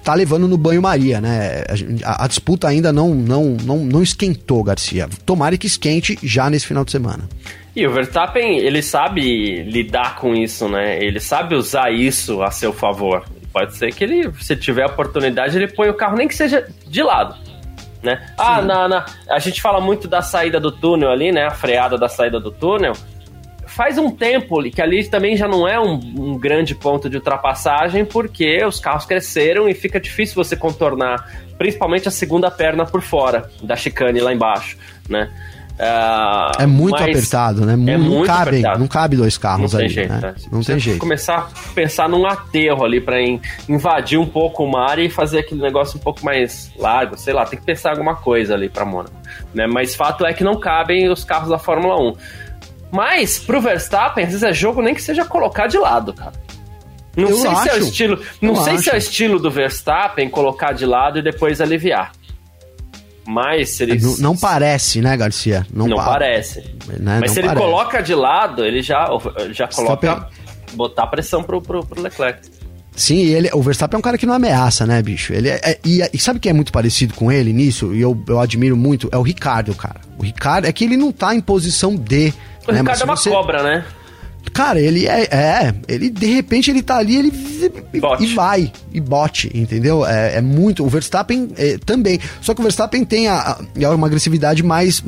tá 0.04 0.14
levando 0.14 0.46
no 0.46 0.58
banho-maria, 0.58 1.20
né? 1.20 1.64
A, 2.04 2.24
a, 2.24 2.28
disputa 2.28 2.68
ainda 2.68 2.92
não, 2.92 3.14
não, 3.14 3.56
não, 3.64 3.78
não 3.78 4.02
esquentou, 4.02 4.62
Garcia. 4.62 5.08
Tomare 5.24 5.56
que 5.56 5.66
esquente 5.66 6.18
já 6.22 6.50
nesse 6.50 6.66
final 6.66 6.84
de 6.84 6.92
semana. 6.92 7.28
E 7.74 7.84
o 7.86 7.92
Verstappen, 7.92 8.58
ele 8.58 8.82
sabe 8.82 9.62
lidar 9.64 10.16
com 10.16 10.34
isso, 10.34 10.68
né? 10.68 11.02
Ele 11.02 11.18
sabe 11.18 11.56
usar 11.56 11.90
isso 11.90 12.42
a 12.42 12.50
seu 12.50 12.72
favor. 12.72 13.24
Pode 13.54 13.76
ser 13.76 13.94
que 13.94 14.02
ele, 14.02 14.32
se 14.40 14.56
tiver 14.56 14.82
a 14.82 14.86
oportunidade, 14.86 15.56
ele 15.56 15.68
põe 15.68 15.88
o 15.88 15.94
carro 15.94 16.16
nem 16.16 16.26
que 16.26 16.34
seja 16.34 16.66
de 16.88 17.02
lado. 17.04 17.36
Né? 18.02 18.20
Ah, 18.36 18.60
na, 18.60 18.88
na, 18.88 19.06
a 19.30 19.38
gente 19.38 19.62
fala 19.62 19.80
muito 19.80 20.08
da 20.08 20.20
saída 20.20 20.58
do 20.58 20.72
túnel 20.72 21.08
ali, 21.08 21.30
né? 21.30 21.46
A 21.46 21.52
freada 21.52 21.96
da 21.96 22.08
saída 22.08 22.40
do 22.40 22.50
túnel. 22.50 22.94
Faz 23.64 23.96
um 23.96 24.10
tempo 24.10 24.60
que 24.64 24.82
ali 24.82 25.08
também 25.08 25.36
já 25.36 25.46
não 25.46 25.68
é 25.68 25.78
um, 25.78 25.94
um 25.94 26.38
grande 26.38 26.74
ponto 26.74 27.08
de 27.08 27.16
ultrapassagem, 27.16 28.04
porque 28.04 28.62
os 28.64 28.80
carros 28.80 29.06
cresceram 29.06 29.68
e 29.68 29.74
fica 29.74 30.00
difícil 30.00 30.34
você 30.34 30.56
contornar, 30.56 31.32
principalmente 31.56 32.08
a 32.08 32.10
segunda 32.10 32.50
perna 32.50 32.84
por 32.84 33.02
fora 33.02 33.48
da 33.62 33.76
chicane 33.76 34.20
lá 34.20 34.34
embaixo, 34.34 34.76
né? 35.08 35.32
Uh, 35.74 36.62
é 36.62 36.66
muito 36.66 36.96
apertado, 36.96 37.66
né? 37.66 37.72
É 37.72 37.76
não, 37.98 37.98
muito 37.98 38.26
cabe, 38.26 38.50
apertado. 38.50 38.78
não 38.78 38.86
cabe 38.86 39.16
dois 39.16 39.36
carros 39.36 39.72
não 39.72 39.80
ali. 39.80 39.88
Jeito, 39.88 40.12
né? 40.12 40.20
né? 40.20 40.34
Não 40.52 40.62
tem 40.62 40.78
jeito. 40.78 41.00
começar 41.00 41.38
a 41.38 41.72
pensar 41.74 42.08
num 42.08 42.24
aterro 42.26 42.84
ali 42.84 43.00
para 43.00 43.16
invadir 43.68 44.18
um 44.18 44.26
pouco 44.26 44.62
o 44.62 44.70
mar 44.70 45.00
e 45.00 45.10
fazer 45.10 45.40
aquele 45.40 45.60
negócio 45.60 45.98
um 45.98 46.00
pouco 46.00 46.24
mais 46.24 46.70
largo, 46.78 47.18
sei 47.18 47.34
lá, 47.34 47.44
tem 47.44 47.58
que 47.58 47.64
pensar 47.64 47.90
alguma 47.90 48.14
coisa 48.14 48.54
ali 48.54 48.68
para 48.68 48.84
Mônaco. 48.84 49.14
Né? 49.52 49.66
Mas 49.66 49.96
fato 49.96 50.24
é 50.24 50.32
que 50.32 50.44
não 50.44 50.60
cabem 50.60 51.10
os 51.10 51.24
carros 51.24 51.48
da 51.48 51.58
Fórmula 51.58 52.00
1. 52.00 52.16
Mas 52.92 53.40
pro 53.40 53.60
Verstappen, 53.60 54.22
às 54.24 54.30
vezes 54.30 54.44
é 54.44 54.52
jogo 54.52 54.80
nem 54.80 54.94
que 54.94 55.02
seja 55.02 55.24
colocar 55.24 55.66
de 55.66 55.76
lado, 55.78 56.12
cara. 56.14 56.32
Não 57.16 57.28
Eu 57.30 57.36
sei 57.36 57.50
acho. 57.50 57.62
se 57.62 57.68
é 57.68 57.74
o 57.74 57.78
estilo, 57.78 58.22
não 58.40 58.50
Eu 58.54 58.56
sei 58.62 58.74
acho. 58.74 58.82
se 58.84 58.90
é 58.90 58.94
o 58.94 58.96
estilo 58.96 59.38
do 59.40 59.50
Verstappen 59.50 60.28
colocar 60.28 60.72
de 60.72 60.86
lado 60.86 61.18
e 61.18 61.22
depois 61.22 61.60
aliviar. 61.60 62.12
Mas 63.26 63.70
se 63.70 63.82
ele. 63.82 63.98
Não, 63.98 64.16
não 64.18 64.36
parece, 64.36 65.00
né, 65.00 65.16
Garcia? 65.16 65.66
Não, 65.72 65.86
não 65.86 65.96
parece. 65.96 66.60
Né? 66.98 67.18
Mas 67.20 67.30
não 67.30 67.34
se 67.34 67.40
ele 67.40 67.54
coloca 67.54 68.02
de 68.02 68.14
lado, 68.14 68.64
ele 68.64 68.82
já, 68.82 69.08
já 69.50 69.66
coloca. 69.68 70.28
botar 70.74 71.06
pressão 71.06 71.42
pro, 71.42 71.62
pro, 71.62 71.84
pro 71.84 72.02
Leclerc. 72.02 72.40
Sim, 72.96 73.18
ele, 73.18 73.50
o 73.52 73.60
Verstappen 73.60 73.96
é 73.96 73.98
um 73.98 74.02
cara 74.02 74.16
que 74.16 74.24
não 74.24 74.34
ameaça, 74.34 74.86
né, 74.86 75.02
bicho? 75.02 75.32
Ele 75.32 75.48
é, 75.48 75.60
é 75.64 75.78
e, 75.84 76.00
e, 76.12 76.18
sabe 76.18 76.38
quem 76.38 76.50
é 76.50 76.52
muito 76.52 76.70
parecido 76.70 77.12
com 77.14 77.30
ele 77.32 77.52
nisso? 77.52 77.92
E 77.92 78.00
eu, 78.00 78.22
eu 78.28 78.38
admiro 78.38 78.76
muito? 78.76 79.08
É 79.10 79.16
o 79.16 79.22
Ricardo, 79.22 79.74
cara. 79.74 80.00
O 80.16 80.22
Ricardo 80.22 80.66
é 80.66 80.72
que 80.72 80.84
ele 80.84 80.96
não 80.96 81.10
tá 81.10 81.34
em 81.34 81.40
posição 81.40 81.96
de. 81.96 82.32
O 82.68 82.72
né? 82.72 82.80
Ricardo 82.80 83.02
é 83.02 83.04
uma 83.04 83.16
você... 83.16 83.30
cobra, 83.30 83.62
né? 83.62 83.84
Cara, 84.54 84.80
ele 84.80 85.08
é, 85.08 85.24
é, 85.24 85.74
Ele 85.88 86.08
de 86.08 86.26
repente 86.26 86.70
ele 86.70 86.80
tá 86.80 86.96
ali, 86.98 87.16
ele 87.16 87.32
e 88.20 88.26
vai, 88.34 88.72
e 88.92 89.00
bote, 89.00 89.50
entendeu? 89.52 90.06
É, 90.06 90.36
é 90.36 90.40
muito. 90.40 90.84
O 90.84 90.88
Verstappen 90.88 91.48
é, 91.56 91.76
também. 91.84 92.20
Só 92.40 92.54
que 92.54 92.60
o 92.60 92.62
Verstappen 92.62 93.04
tem 93.04 93.26
a, 93.26 93.58
a 93.58 93.90
uma 93.90 94.06
agressividade 94.06 94.62
mais 94.62 95.02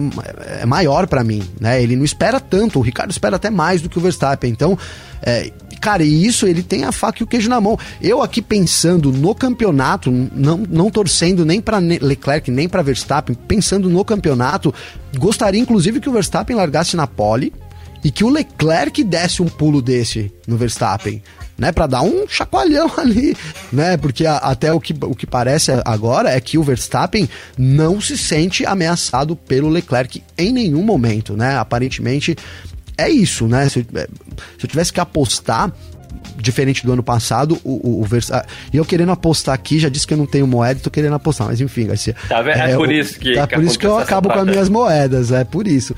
é 0.60 0.66
maior 0.66 1.06
para 1.06 1.22
mim, 1.22 1.44
né? 1.60 1.80
Ele 1.80 1.94
não 1.94 2.04
espera 2.04 2.40
tanto. 2.40 2.80
O 2.80 2.82
Ricardo 2.82 3.12
espera 3.12 3.36
até 3.36 3.48
mais 3.48 3.80
do 3.80 3.88
que 3.88 3.96
o 3.98 4.00
Verstappen. 4.00 4.50
Então, 4.50 4.76
é, 5.22 5.52
cara, 5.80 6.02
e 6.02 6.26
isso 6.26 6.44
ele 6.48 6.64
tem 6.64 6.82
a 6.82 6.90
faca 6.90 7.18
e 7.20 7.22
o 7.22 7.26
queijo 7.26 7.48
na 7.48 7.60
mão. 7.60 7.78
Eu 8.02 8.22
aqui 8.22 8.42
pensando 8.42 9.12
no 9.12 9.32
campeonato, 9.32 10.10
não, 10.10 10.56
não 10.68 10.90
torcendo 10.90 11.44
nem 11.44 11.60
para 11.60 11.78
Leclerc 11.78 12.50
nem 12.50 12.68
para 12.68 12.82
Verstappen, 12.82 13.36
pensando 13.46 13.88
no 13.88 14.04
campeonato, 14.04 14.74
gostaria 15.16 15.60
inclusive 15.60 16.00
que 16.00 16.08
o 16.08 16.12
Verstappen 16.12 16.56
largasse 16.56 16.96
na 16.96 17.06
pole 17.06 17.52
e 18.06 18.10
que 18.12 18.22
o 18.22 18.28
Leclerc 18.28 19.02
desse 19.02 19.42
um 19.42 19.48
pulo 19.48 19.82
desse 19.82 20.32
no 20.46 20.56
Verstappen, 20.56 21.20
né, 21.58 21.72
para 21.72 21.88
dar 21.88 22.02
um 22.02 22.24
chacoalhão 22.28 22.88
ali, 22.96 23.36
né? 23.72 23.96
Porque 23.96 24.24
a, 24.24 24.36
até 24.36 24.72
o 24.72 24.78
que, 24.78 24.94
o 25.02 25.12
que 25.12 25.26
parece 25.26 25.72
agora 25.84 26.30
é 26.30 26.40
que 26.40 26.56
o 26.56 26.62
Verstappen 26.62 27.28
não 27.58 28.00
se 28.00 28.16
sente 28.16 28.64
ameaçado 28.64 29.34
pelo 29.34 29.68
Leclerc 29.68 30.22
em 30.38 30.52
nenhum 30.52 30.84
momento, 30.84 31.36
né? 31.36 31.58
Aparentemente 31.58 32.36
é 32.96 33.10
isso, 33.10 33.48
né? 33.48 33.68
Se, 33.68 33.80
é, 33.80 34.06
se 34.56 34.64
eu 34.64 34.68
tivesse 34.68 34.92
que 34.92 35.00
apostar, 35.00 35.72
diferente 36.36 36.86
do 36.86 36.92
ano 36.92 37.02
passado, 37.02 37.58
o, 37.64 37.88
o, 37.88 38.00
o 38.02 38.04
Verstappen. 38.04 38.48
E 38.72 38.76
eu 38.76 38.84
querendo 38.84 39.10
apostar 39.10 39.52
aqui, 39.52 39.80
já 39.80 39.88
disse 39.88 40.06
que 40.06 40.14
eu 40.14 40.18
não 40.18 40.26
tenho 40.26 40.46
moeda 40.46 40.78
e 40.78 40.82
tô 40.82 40.90
querendo 40.92 41.14
apostar, 41.14 41.48
mas 41.48 41.60
enfim, 41.60 41.88
Garcia. 41.88 42.14
Tá? 42.28 42.38
É, 42.48 42.70
é 42.70 42.76
por 42.76 42.92
isso 42.92 43.18
que. 43.18 43.36
É 43.36 43.44
por 43.48 43.64
isso 43.64 43.76
que 43.76 43.86
eu 43.86 43.98
acabo 43.98 44.28
com 44.28 44.38
as 44.38 44.46
minhas 44.46 44.68
moedas, 44.68 45.32
é 45.32 45.42
por 45.42 45.66
isso. 45.66 45.92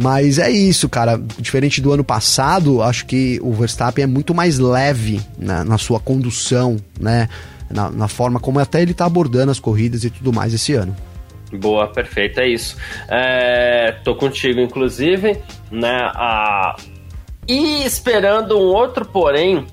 Mas 0.00 0.38
é 0.38 0.50
isso, 0.50 0.88
cara. 0.88 1.20
Diferente 1.38 1.80
do 1.80 1.92
ano 1.92 2.02
passado, 2.02 2.82
acho 2.82 3.04
que 3.04 3.38
o 3.42 3.52
Verstappen 3.52 4.04
é 4.04 4.06
muito 4.06 4.34
mais 4.34 4.58
leve 4.58 5.20
na, 5.38 5.62
na 5.62 5.76
sua 5.76 6.00
condução, 6.00 6.78
né? 6.98 7.28
Na, 7.70 7.90
na, 7.90 8.08
forma 8.08 8.40
como 8.40 8.58
até 8.58 8.82
ele 8.82 8.94
tá 8.94 9.04
abordando 9.04 9.52
as 9.52 9.60
corridas 9.60 10.02
e 10.02 10.10
tudo 10.10 10.32
mais 10.32 10.54
esse 10.54 10.72
ano. 10.72 10.96
Boa, 11.52 11.86
perfeito, 11.86 12.40
é 12.40 12.48
isso. 12.48 12.76
É, 13.08 13.94
tô 14.02 14.14
contigo, 14.16 14.58
inclusive, 14.58 15.38
né? 15.70 16.10
A... 16.14 16.76
E 17.46 17.84
esperando 17.84 18.58
um 18.58 18.72
outro 18.74 19.04
porém 19.04 19.66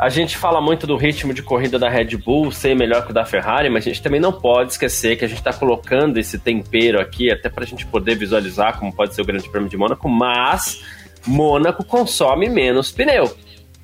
a 0.00 0.08
gente 0.08 0.38
fala 0.38 0.62
muito 0.62 0.86
do 0.86 0.96
ritmo 0.96 1.34
de 1.34 1.42
corrida 1.42 1.78
da 1.78 1.86
Red 1.86 2.16
Bull 2.16 2.50
ser 2.50 2.74
melhor 2.74 3.04
que 3.04 3.10
o 3.10 3.14
da 3.14 3.26
Ferrari, 3.26 3.68
mas 3.68 3.84
a 3.84 3.90
gente 3.90 4.00
também 4.00 4.18
não 4.18 4.32
pode 4.32 4.72
esquecer 4.72 5.14
que 5.14 5.26
a 5.26 5.28
gente 5.28 5.36
está 5.36 5.52
colocando 5.52 6.16
esse 6.16 6.38
tempero 6.38 6.98
aqui, 6.98 7.30
até 7.30 7.50
para 7.50 7.64
a 7.64 7.66
gente 7.66 7.84
poder 7.84 8.14
visualizar 8.14 8.78
como 8.78 8.90
pode 8.94 9.14
ser 9.14 9.20
o 9.20 9.26
Grande 9.26 9.46
Prêmio 9.50 9.68
de 9.68 9.76
Mônaco, 9.76 10.08
mas 10.08 10.82
Mônaco 11.26 11.84
consome 11.84 12.48
menos 12.48 12.90
pneu. 12.90 13.36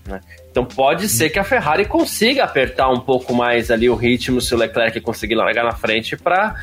Né? 0.07 0.23
Então 0.51 0.65
pode 0.65 1.07
ser 1.07 1.29
que 1.29 1.39
a 1.39 1.45
Ferrari 1.45 1.85
consiga 1.85 2.45
apertar 2.45 2.89
um 2.89 3.01
pouco 3.01 3.35
mais 3.35 3.71
ali 3.71 3.91
o 3.91 3.95
ritmo 3.95 4.41
se 4.41 4.55
o 4.55 4.57
Leclerc 4.57 4.99
conseguir 5.03 5.35
largar 5.35 5.65
na 5.65 5.75
frente 5.75 6.17
para 6.17 6.55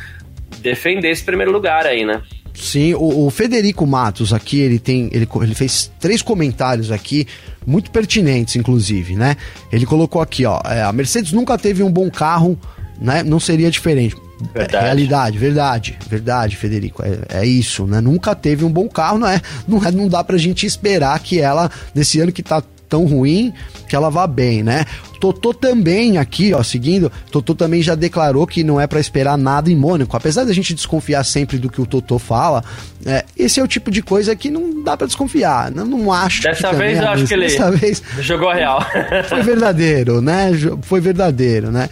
defender 0.57 1.11
esse 1.11 1.23
primeiro 1.23 1.51
lugar 1.51 1.85
aí, 1.85 2.03
né? 2.03 2.23
Sim, 2.53 2.93
o, 2.93 3.25
o, 3.25 3.29
Federico 3.31 3.85
Matos 3.85 4.31
aqui, 4.31 4.59
ele 4.59 4.77
tem. 4.77 5.09
Ele, 5.11 5.27
ele 5.41 5.55
fez 5.55 5.91
três 5.99 6.21
comentários 6.21 6.91
aqui, 6.91 7.27
muito 7.65 7.89
pertinentes, 7.89 8.55
inclusive, 8.55 9.15
né? 9.15 9.35
Ele 9.71 9.85
colocou 9.85 10.21
aqui, 10.21 10.45
ó. 10.45 10.61
É, 10.65 10.83
a 10.83 10.93
Mercedes 10.93 11.31
nunca 11.31 11.57
teve 11.57 11.81
um 11.81 11.91
bom 11.91 12.09
carro, 12.11 12.57
né? 13.01 13.23
Não 13.23 13.39
seria 13.39 13.71
diferente. 13.71 14.15
Verdade. 14.53 14.85
Realidade, 14.85 15.37
verdade, 15.37 15.97
verdade, 16.09 16.55
Federico. 16.55 17.03
É, 17.03 17.41
é, 17.41 17.45
isso, 17.45 17.85
né? 17.85 18.01
Nunca 18.01 18.35
teve 18.35 18.65
um 18.65 18.71
bom 18.71 18.87
carro, 18.87 19.17
não 19.17 19.27
é? 19.27 19.41
Não, 19.67 19.83
é, 19.83 19.91
não 19.91 20.07
dá 20.07 20.23
pra 20.23 20.37
gente 20.37 20.65
esperar 20.65 21.17
que 21.19 21.39
ela, 21.39 21.71
nesse 21.95 22.19
ano 22.19 22.31
que 22.31 22.43
tá 22.43 22.61
tão 22.93 23.05
ruim 23.05 23.51
que 23.89 23.95
ela 23.95 24.11
vá 24.11 24.27
bem, 24.27 24.61
né? 24.61 24.85
Totô 25.19 25.51
também 25.51 26.19
aqui, 26.19 26.53
ó, 26.53 26.61
seguindo, 26.61 27.11
Totô 27.31 27.55
também 27.55 27.81
já 27.81 27.95
declarou 27.95 28.45
que 28.45 28.63
não 28.63 28.79
é 28.79 28.85
para 28.85 28.99
esperar 28.99 29.35
nada 29.35 29.71
em 29.71 29.75
Mônaco. 29.75 30.15
Apesar 30.15 30.43
da 30.43 30.53
gente 30.53 30.75
desconfiar 30.75 31.23
sempre 31.23 31.57
do 31.57 31.71
que 31.71 31.81
o 31.81 31.87
Totô 31.87 32.19
fala, 32.19 32.63
é, 33.03 33.25
esse 33.35 33.59
é 33.59 33.63
o 33.63 33.67
tipo 33.67 33.89
de 33.89 34.03
coisa 34.03 34.35
que 34.35 34.51
não 34.51 34.83
dá 34.83 34.95
para 34.95 35.07
desconfiar. 35.07 35.71
Não, 35.71 35.85
não 35.85 36.11
acho 36.11 36.43
Dessa 36.43 36.69
que 36.69 36.75
vez 36.75 36.99
eu 36.99 37.07
acho 37.07 37.25
que 37.25 37.33
ele 37.33 37.47
Dessa 37.47 37.71
vez, 37.71 38.03
jogou 38.19 38.51
real. 38.51 38.85
Foi 39.27 39.41
verdadeiro, 39.41 40.21
né? 40.21 40.51
Foi 40.83 41.01
verdadeiro, 41.01 41.71
né? 41.71 41.89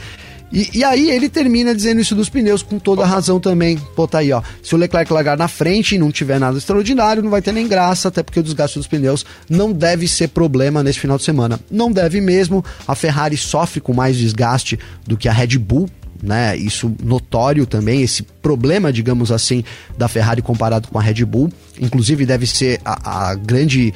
E, 0.51 0.79
e, 0.79 0.83
aí 0.83 1.09
ele 1.09 1.29
termina 1.29 1.73
dizendo 1.73 2.01
isso 2.01 2.13
dos 2.13 2.29
pneus 2.29 2.61
com 2.61 2.77
toda 2.77 3.03
a 3.03 3.05
razão 3.05 3.39
também. 3.39 3.77
Pô, 3.95 4.07
tá 4.07 4.19
aí, 4.19 4.31
ó. 4.31 4.41
Se 4.61 4.75
o 4.75 4.77
Leclerc 4.77 5.11
largar 5.11 5.37
na 5.37 5.47
frente 5.47 5.95
e 5.95 5.97
não 5.97 6.11
tiver 6.11 6.39
nada 6.39 6.57
extraordinário, 6.57 7.23
não 7.23 7.29
vai 7.29 7.41
ter 7.41 7.51
nem 7.51 7.67
graça, 7.67 8.09
até 8.09 8.21
porque 8.21 8.39
o 8.39 8.43
desgaste 8.43 8.77
dos 8.77 8.87
pneus 8.87 9.25
não 9.49 9.71
deve 9.71 10.07
ser 10.07 10.27
problema 10.29 10.83
nesse 10.83 10.99
final 10.99 11.17
de 11.17 11.23
semana. 11.23 11.59
Não 11.69 11.91
deve 11.91 12.19
mesmo. 12.19 12.63
A 12.87 12.95
Ferrari 12.95 13.37
sofre 13.37 13.79
com 13.79 13.93
mais 13.93 14.17
desgaste 14.17 14.77
do 15.07 15.15
que 15.15 15.29
a 15.29 15.33
Red 15.33 15.57
Bull, 15.57 15.89
né? 16.21 16.55
Isso 16.57 16.93
notório 17.01 17.65
também, 17.65 18.01
esse 18.01 18.23
problema, 18.23 18.91
digamos 18.91 19.31
assim, 19.31 19.63
da 19.97 20.07
Ferrari 20.07 20.41
comparado 20.41 20.87
com 20.89 20.99
a 20.99 21.01
Red 21.01 21.25
Bull. 21.25 21.51
Inclusive, 21.79 22.25
deve 22.25 22.45
ser 22.45 22.79
a, 22.83 23.29
a 23.29 23.35
grande 23.35 23.93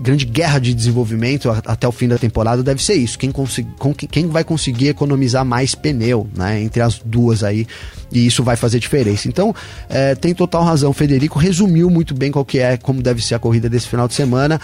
grande 0.00 0.24
guerra 0.24 0.58
de 0.58 0.72
desenvolvimento 0.72 1.50
até 1.50 1.86
o 1.86 1.92
fim 1.92 2.08
da 2.08 2.18
temporada 2.18 2.62
deve 2.62 2.82
ser 2.82 2.94
isso. 2.94 3.18
Quem, 3.18 3.32
quem 4.10 4.26
vai 4.28 4.44
conseguir 4.44 4.88
economizar 4.88 5.44
mais 5.44 5.74
pneu, 5.74 6.28
né? 6.36 6.60
Entre 6.60 6.80
as 6.80 6.98
duas 6.98 7.42
aí. 7.42 7.66
E 8.10 8.26
isso 8.26 8.42
vai 8.42 8.56
fazer 8.56 8.78
diferença. 8.78 9.28
Então, 9.28 9.54
é, 9.88 10.14
tem 10.14 10.34
total 10.34 10.64
razão. 10.64 10.92
Federico 10.92 11.38
resumiu 11.38 11.90
muito 11.90 12.14
bem 12.14 12.30
qual 12.30 12.44
que 12.44 12.58
é, 12.58 12.76
como 12.76 13.02
deve 13.02 13.22
ser 13.22 13.34
a 13.34 13.38
corrida 13.38 13.68
desse 13.68 13.88
final 13.88 14.08
de 14.08 14.14
semana. 14.14 14.60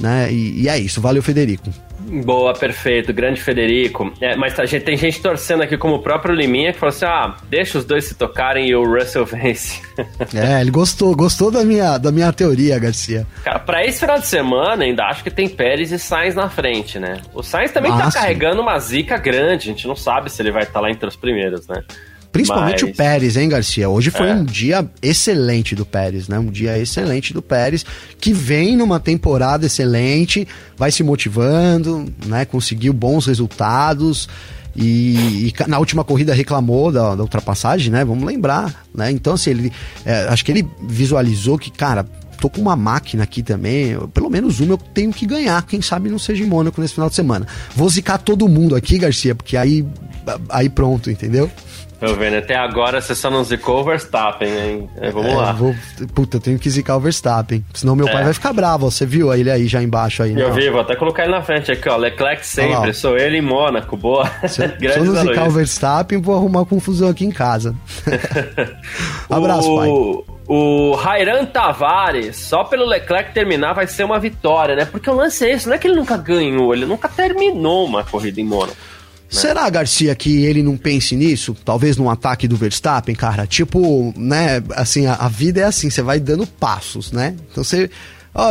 Né? 0.00 0.32
E, 0.32 0.62
e 0.62 0.68
é 0.68 0.78
isso. 0.78 1.00
Valeu, 1.00 1.22
Federico. 1.22 1.70
Boa, 2.08 2.54
perfeito. 2.54 3.12
Grande 3.12 3.40
Federico. 3.40 4.12
É, 4.20 4.34
mas 4.36 4.54
tá, 4.54 4.64
tem 4.66 4.96
gente 4.96 5.20
torcendo 5.20 5.62
aqui 5.62 5.76
como 5.76 5.96
o 5.96 6.02
próprio 6.02 6.34
Liminha 6.34 6.72
que 6.72 6.78
falou 6.78 6.94
assim: 6.94 7.04
ah, 7.04 7.36
deixa 7.48 7.78
os 7.78 7.84
dois 7.84 8.04
se 8.04 8.14
tocarem 8.14 8.68
e 8.68 8.74
o 8.74 8.84
Russell 8.84 9.26
vence. 9.26 9.80
É, 10.34 10.60
ele 10.60 10.70
gostou, 10.70 11.14
gostou 11.14 11.50
da 11.50 11.64
minha, 11.64 11.98
da 11.98 12.12
minha 12.12 12.32
teoria, 12.32 12.78
Garcia. 12.78 13.26
Cara, 13.42 13.58
pra 13.58 13.84
esse 13.84 14.00
final 14.00 14.18
de 14.18 14.26
semana, 14.26 14.84
ainda 14.84 15.04
acho 15.04 15.22
que 15.22 15.30
tem 15.30 15.48
Pérez 15.48 15.90
e 15.90 15.98
Sainz 15.98 16.34
na 16.34 16.48
frente, 16.48 16.98
né? 16.98 17.20
O 17.34 17.42
Sainz 17.42 17.72
também 17.72 17.90
tá 17.90 18.10
carregando 18.10 18.60
uma 18.60 18.78
zica 18.78 19.16
grande, 19.16 19.68
a 19.68 19.72
gente 19.72 19.86
não 19.86 19.96
sabe 19.96 20.30
se 20.30 20.40
ele 20.40 20.52
vai 20.52 20.62
estar 20.62 20.74
tá 20.74 20.80
lá 20.80 20.90
entre 20.90 21.06
os 21.08 21.16
primeiros, 21.16 21.66
né? 21.66 21.82
Principalmente 22.30 22.84
Mas... 22.84 22.92
o 22.92 22.96
Pérez, 22.96 23.36
hein, 23.36 23.48
Garcia? 23.48 23.88
Hoje 23.88 24.10
foi 24.10 24.28
é. 24.28 24.34
um 24.34 24.44
dia 24.44 24.88
excelente 25.00 25.74
do 25.74 25.86
Pérez, 25.86 26.28
né? 26.28 26.38
Um 26.38 26.50
dia 26.50 26.78
excelente 26.78 27.32
do 27.32 27.40
Pérez, 27.40 27.84
que 28.20 28.32
vem 28.32 28.76
numa 28.76 29.00
temporada 29.00 29.66
excelente, 29.66 30.46
vai 30.76 30.92
se 30.92 31.02
motivando, 31.02 32.06
né? 32.26 32.44
Conseguiu 32.44 32.92
bons 32.92 33.26
resultados. 33.26 34.28
E, 34.76 35.48
e, 35.48 35.54
na 35.66 35.78
última 35.78 36.04
corrida 36.04 36.32
reclamou 36.32 36.92
da, 36.92 37.14
da, 37.14 37.22
ultrapassagem, 37.22 37.90
né? 37.90 38.04
Vamos 38.04 38.24
lembrar, 38.24 38.84
né? 38.94 39.10
Então, 39.10 39.34
assim, 39.34 39.50
ele, 39.50 39.72
é, 40.04 40.28
acho 40.28 40.44
que 40.44 40.52
ele 40.52 40.68
visualizou 40.82 41.58
que, 41.58 41.70
cara, 41.70 42.06
tô 42.40 42.48
com 42.48 42.60
uma 42.60 42.76
máquina 42.76 43.24
aqui 43.24 43.42
também, 43.42 43.88
eu, 43.88 44.06
pelo 44.06 44.30
menos 44.30 44.60
uma 44.60 44.74
eu 44.74 44.78
tenho 44.78 45.12
que 45.12 45.26
ganhar, 45.26 45.60
quem 45.66 45.82
sabe 45.82 46.08
não 46.08 46.18
seja 46.18 46.44
em 46.44 46.46
Mônaco 46.46 46.80
nesse 46.80 46.94
final 46.94 47.08
de 47.08 47.16
semana. 47.16 47.46
Vou 47.74 47.88
zicar 47.88 48.18
todo 48.18 48.48
mundo 48.48 48.76
aqui, 48.76 48.98
Garcia, 48.98 49.34
porque 49.34 49.56
aí, 49.56 49.84
aí 50.48 50.68
pronto, 50.68 51.10
entendeu? 51.10 51.50
Tô 52.00 52.14
vendo, 52.14 52.36
até 52.36 52.54
agora 52.54 53.00
você 53.00 53.12
só 53.12 53.28
não 53.28 53.42
zicou 53.42 53.80
o 53.80 53.84
Verstappen, 53.84 54.48
hein? 54.48 54.90
É, 54.96 55.10
vamos 55.10 55.32
é, 55.32 55.34
lá. 55.34 55.52
Vou, 55.52 55.74
puta, 56.14 56.36
eu 56.36 56.40
tenho 56.40 56.58
que 56.58 56.70
zicar 56.70 56.96
o 56.96 57.00
Verstappen. 57.00 57.64
Senão 57.74 57.96
meu 57.96 58.06
é. 58.06 58.12
pai 58.12 58.22
vai 58.22 58.32
ficar 58.32 58.52
bravo. 58.52 58.88
Você 58.88 59.04
viu 59.04 59.34
ele 59.34 59.50
aí 59.50 59.66
já 59.66 59.82
embaixo 59.82 60.22
aí, 60.22 60.32
né? 60.32 60.42
Eu 60.42 60.52
vi, 60.52 60.70
vou 60.70 60.80
até 60.80 60.94
colocar 60.94 61.24
ele 61.24 61.32
na 61.32 61.42
frente 61.42 61.72
aqui, 61.72 61.88
ó. 61.88 61.96
Leclerc 61.96 62.46
sempre, 62.46 62.94
sou 62.94 63.16
ele 63.16 63.38
em 63.38 63.42
Mônaco. 63.42 63.96
Boa. 63.96 64.30
Se, 64.46 64.62
se 64.78 64.84
eu 64.84 65.04
não 65.04 65.14
zicar 65.16 65.48
o 65.48 65.50
Verstappen, 65.50 66.20
vou 66.20 66.36
arrumar 66.36 66.64
confusão 66.66 67.08
aqui 67.08 67.24
em 67.24 67.32
casa. 67.32 67.74
Abraço, 69.28 69.72
o... 69.72 69.76
pai. 69.76 70.38
O 70.48 70.94
Rairan 70.94 71.44
Tavares, 71.44 72.36
só 72.36 72.64
pelo 72.64 72.86
Leclerc 72.86 73.34
terminar 73.34 73.74
vai 73.74 73.86
ser 73.86 74.04
uma 74.04 74.18
vitória, 74.18 74.74
né? 74.74 74.86
Porque 74.86 75.10
o 75.10 75.14
lance 75.14 75.44
é 75.44 75.52
esse, 75.52 75.66
não 75.66 75.74
é 75.74 75.78
que 75.78 75.86
ele 75.86 75.96
nunca 75.96 76.16
ganhou, 76.16 76.72
ele 76.72 76.86
nunca 76.86 77.06
terminou 77.06 77.84
uma 77.84 78.02
corrida 78.02 78.40
em 78.40 78.44
Mônaco. 78.44 78.74
Né? 79.32 79.40
Será, 79.40 79.68
Garcia, 79.68 80.14
que 80.14 80.44
ele 80.44 80.62
não 80.62 80.76
pense 80.76 81.14
nisso? 81.14 81.54
Talvez 81.64 81.96
num 81.96 82.08
ataque 82.08 82.48
do 82.48 82.56
Verstappen, 82.56 83.14
cara? 83.14 83.46
Tipo, 83.46 84.12
né? 84.16 84.62
Assim, 84.74 85.06
a, 85.06 85.14
a 85.14 85.28
vida 85.28 85.60
é 85.60 85.64
assim, 85.64 85.90
você 85.90 86.00
vai 86.00 86.18
dando 86.18 86.46
passos, 86.46 87.12
né? 87.12 87.36
Então 87.50 87.62
você. 87.62 87.90
Ó, 88.34 88.50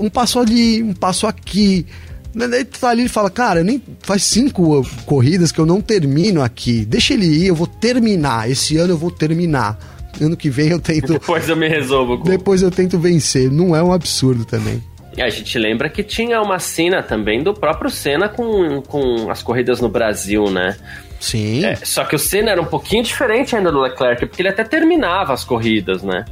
um 0.00 0.10
passo 0.10 0.38
ali, 0.40 0.82
um 0.82 0.92
passo 0.92 1.26
aqui. 1.26 1.86
Né, 2.34 2.46
daí 2.46 2.64
tu 2.64 2.78
tá 2.78 2.90
ali 2.90 3.04
e 3.04 3.08
fala, 3.08 3.28
cara, 3.28 3.64
nem 3.64 3.82
faz 4.00 4.22
cinco 4.22 4.86
corridas 5.04 5.50
que 5.50 5.58
eu 5.58 5.66
não 5.66 5.80
termino 5.80 6.42
aqui. 6.42 6.84
Deixa 6.84 7.14
ele 7.14 7.26
ir, 7.26 7.46
eu 7.46 7.54
vou 7.54 7.66
terminar. 7.66 8.50
Esse 8.50 8.76
ano 8.76 8.92
eu 8.94 8.98
vou 8.98 9.10
terminar. 9.10 9.78
Ano 10.20 10.36
que 10.36 10.50
vem 10.50 10.68
eu 10.68 10.80
tento. 10.80 11.12
Depois 11.14 11.48
eu 11.48 11.56
me 11.56 11.68
resolvo. 11.68 12.18
Com... 12.18 12.24
Depois 12.24 12.62
eu 12.62 12.70
tento 12.70 12.98
vencer. 12.98 13.50
Não 13.50 13.74
é 13.74 13.82
um 13.82 13.92
absurdo 13.92 14.44
também. 14.44 14.82
E 15.16 15.22
a 15.22 15.28
gente 15.28 15.58
lembra 15.58 15.88
que 15.88 16.02
tinha 16.02 16.40
uma 16.40 16.58
cena 16.58 17.02
também 17.02 17.42
do 17.42 17.52
próprio 17.52 17.90
Senna 17.90 18.28
com, 18.28 18.80
com 18.82 19.30
as 19.30 19.42
corridas 19.42 19.80
no 19.80 19.88
Brasil, 19.88 20.50
né? 20.50 20.76
Sim. 21.18 21.64
É, 21.64 21.76
só 21.76 22.04
que 22.04 22.14
o 22.14 22.18
Senna 22.18 22.50
era 22.52 22.62
um 22.62 22.66
pouquinho 22.66 23.02
diferente 23.02 23.54
ainda 23.54 23.70
do 23.70 23.80
Leclerc, 23.80 24.26
porque 24.26 24.40
ele 24.40 24.48
até 24.48 24.64
terminava 24.64 25.32
as 25.32 25.44
corridas, 25.44 26.02
né? 26.02 26.24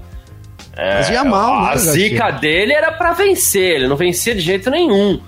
É, 0.77 1.25
mal, 1.25 1.63
né? 1.63 1.71
A 1.73 1.77
zica 1.77 2.31
dele 2.31 2.73
era 2.73 2.93
para 2.93 3.13
vencer, 3.13 3.77
ele 3.77 3.89
não 3.89 3.97
vencia 3.97 4.33
de 4.35 4.41
jeito 4.41 4.71
nenhum. 4.71 5.21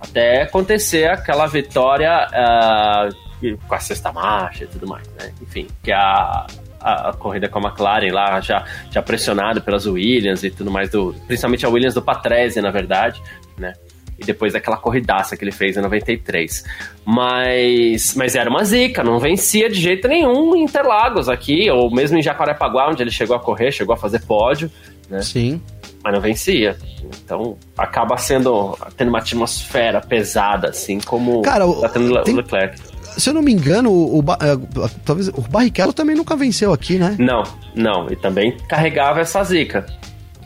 Até 0.00 0.42
acontecer 0.42 1.08
aquela 1.08 1.46
vitória 1.46 2.28
uh, 2.28 3.58
com 3.68 3.74
a 3.74 3.78
sexta 3.78 4.12
marcha 4.12 4.64
e 4.64 4.66
tudo 4.66 4.86
mais, 4.86 5.06
né? 5.18 5.32
Enfim, 5.40 5.68
que 5.82 5.92
a, 5.92 6.46
a, 6.80 7.10
a, 7.10 7.12
corrida 7.12 7.48
com 7.48 7.58
a 7.58 7.68
McLaren 7.68 8.12
lá, 8.12 8.40
já, 8.40 8.64
já 8.90 9.02
pressionado 9.02 9.60
pelas 9.60 9.86
Williams 9.86 10.42
e 10.42 10.50
tudo 10.50 10.70
mais, 10.70 10.90
do, 10.90 11.14
principalmente 11.26 11.64
a 11.64 11.68
Williams 11.68 11.94
do 11.94 12.02
Patrese, 12.02 12.60
na 12.60 12.70
verdade, 12.70 13.22
né? 13.58 13.74
E 14.18 14.24
depois 14.24 14.54
daquela 14.54 14.78
corridaça 14.78 15.36
que 15.36 15.44
ele 15.44 15.52
fez 15.52 15.76
em 15.76 15.82
93. 15.82 16.64
Mas, 17.04 18.14
mas 18.14 18.34
era 18.34 18.48
uma 18.48 18.64
zica, 18.64 19.04
não 19.04 19.18
vencia 19.18 19.68
de 19.68 19.78
jeito 19.78 20.08
nenhum 20.08 20.56
em 20.56 20.62
Interlagos 20.62 21.28
aqui, 21.28 21.70
ou 21.70 21.90
mesmo 21.90 22.16
em 22.16 22.22
Jacarepaguá, 22.22 22.88
onde 22.88 23.02
ele 23.02 23.10
chegou 23.10 23.36
a 23.36 23.40
correr, 23.40 23.70
chegou 23.72 23.94
a 23.94 23.96
fazer 23.96 24.20
pódio, 24.20 24.70
né? 25.10 25.20
Sim. 25.20 25.60
Mas 26.02 26.14
não 26.14 26.20
vencia. 26.20 26.78
Então 27.24 27.58
acaba 27.76 28.16
sendo 28.16 28.76
tendo 28.96 29.08
uma 29.08 29.18
atmosfera 29.18 30.00
pesada, 30.00 30.70
assim, 30.70 30.98
como 30.98 31.42
Cara, 31.42 31.66
tá 31.80 31.88
tendo 31.90 32.22
tem... 32.22 32.34
Leclerc 32.34 32.80
se 33.16 33.30
eu 33.30 33.34
não 33.34 33.42
me 33.42 33.52
engano, 33.52 33.90
o, 33.90 34.20
o, 34.20 34.24
é, 34.32 34.58
talvez 35.04 35.28
o 35.28 35.40
Barrichello 35.42 35.92
também 35.92 36.14
nunca 36.14 36.36
venceu 36.36 36.72
aqui, 36.72 36.98
né? 36.98 37.16
Não, 37.18 37.42
não. 37.74 38.10
E 38.10 38.16
também 38.16 38.56
carregava 38.68 39.20
essa 39.20 39.42
zica. 39.42 39.86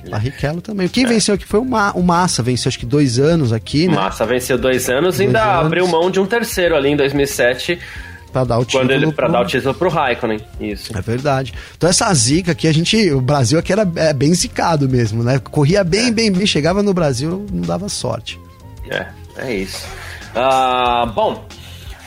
Barrichello 0.09 0.61
também. 0.61 0.89
Quem 0.89 1.05
é. 1.05 1.09
venceu 1.09 1.35
aqui 1.35 1.45
foi 1.45 1.61
o, 1.61 1.65
Ma, 1.65 1.93
o 1.93 2.03
Massa, 2.03 2.43
venceu 2.43 2.69
acho 2.69 2.79
que 2.79 2.87
dois 2.87 3.19
anos 3.19 3.53
aqui, 3.53 3.87
né? 3.87 3.95
Massa 3.95 4.25
venceu 4.25 4.57
dois 4.57 4.89
anos 4.89 5.21
e 5.21 5.25
ainda 5.25 5.43
anos. 5.43 5.67
abriu 5.67 5.87
mão 5.89 6.11
de 6.11 6.21
um 6.21 6.27
terceiro 6.27 6.75
ali 6.77 6.91
em 6.91 6.97
2007 6.97 7.79
para 8.33 8.45
dar 8.45 8.59
o 8.59 8.65
título 8.65 8.85
quando 8.85 8.91
ele 8.93 9.13
para 9.13 9.27
pro... 9.27 9.33
dar 9.33 9.43
o 9.43 9.45
título 9.45 9.75
pro 9.75 9.91
Raikkonen 9.91 10.41
isso 10.61 10.97
é 10.97 11.01
verdade 11.01 11.53
então 11.77 11.91
essa 11.91 12.15
zica 12.15 12.53
aqui 12.53 12.69
a 12.69 12.73
gente 12.73 13.11
o 13.11 13.21
Brasil 13.21 13.59
aqui 13.59 13.73
era 13.73 13.91
é, 13.97 14.13
bem 14.13 14.33
zicado 14.33 14.89
mesmo 14.89 15.25
né 15.25 15.41
corria 15.41 15.83
bem 15.83 16.07
é. 16.07 16.11
bem 16.13 16.31
bem 16.31 16.47
chegava 16.47 16.81
no 16.81 16.95
Brasil 16.95 17.45
não 17.53 17.63
dava 17.63 17.89
sorte 17.89 18.39
é 18.89 19.07
é 19.37 19.53
isso 19.53 19.85
uh, 20.37 21.07
bom 21.11 21.45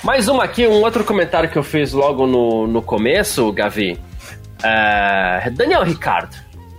mais 0.04 0.28
uma 0.28 0.44
aqui, 0.44 0.68
um 0.68 0.82
outro 0.82 1.04
comentário 1.04 1.50
que 1.50 1.58
eu 1.58 1.64
fiz 1.64 1.94
logo 1.94 2.28
no, 2.28 2.68
no 2.68 2.82
começo, 2.82 3.52
Gavi. 3.54 4.00
É, 4.62 5.50
Daniel 5.52 5.84
Ricardo. 5.84 6.36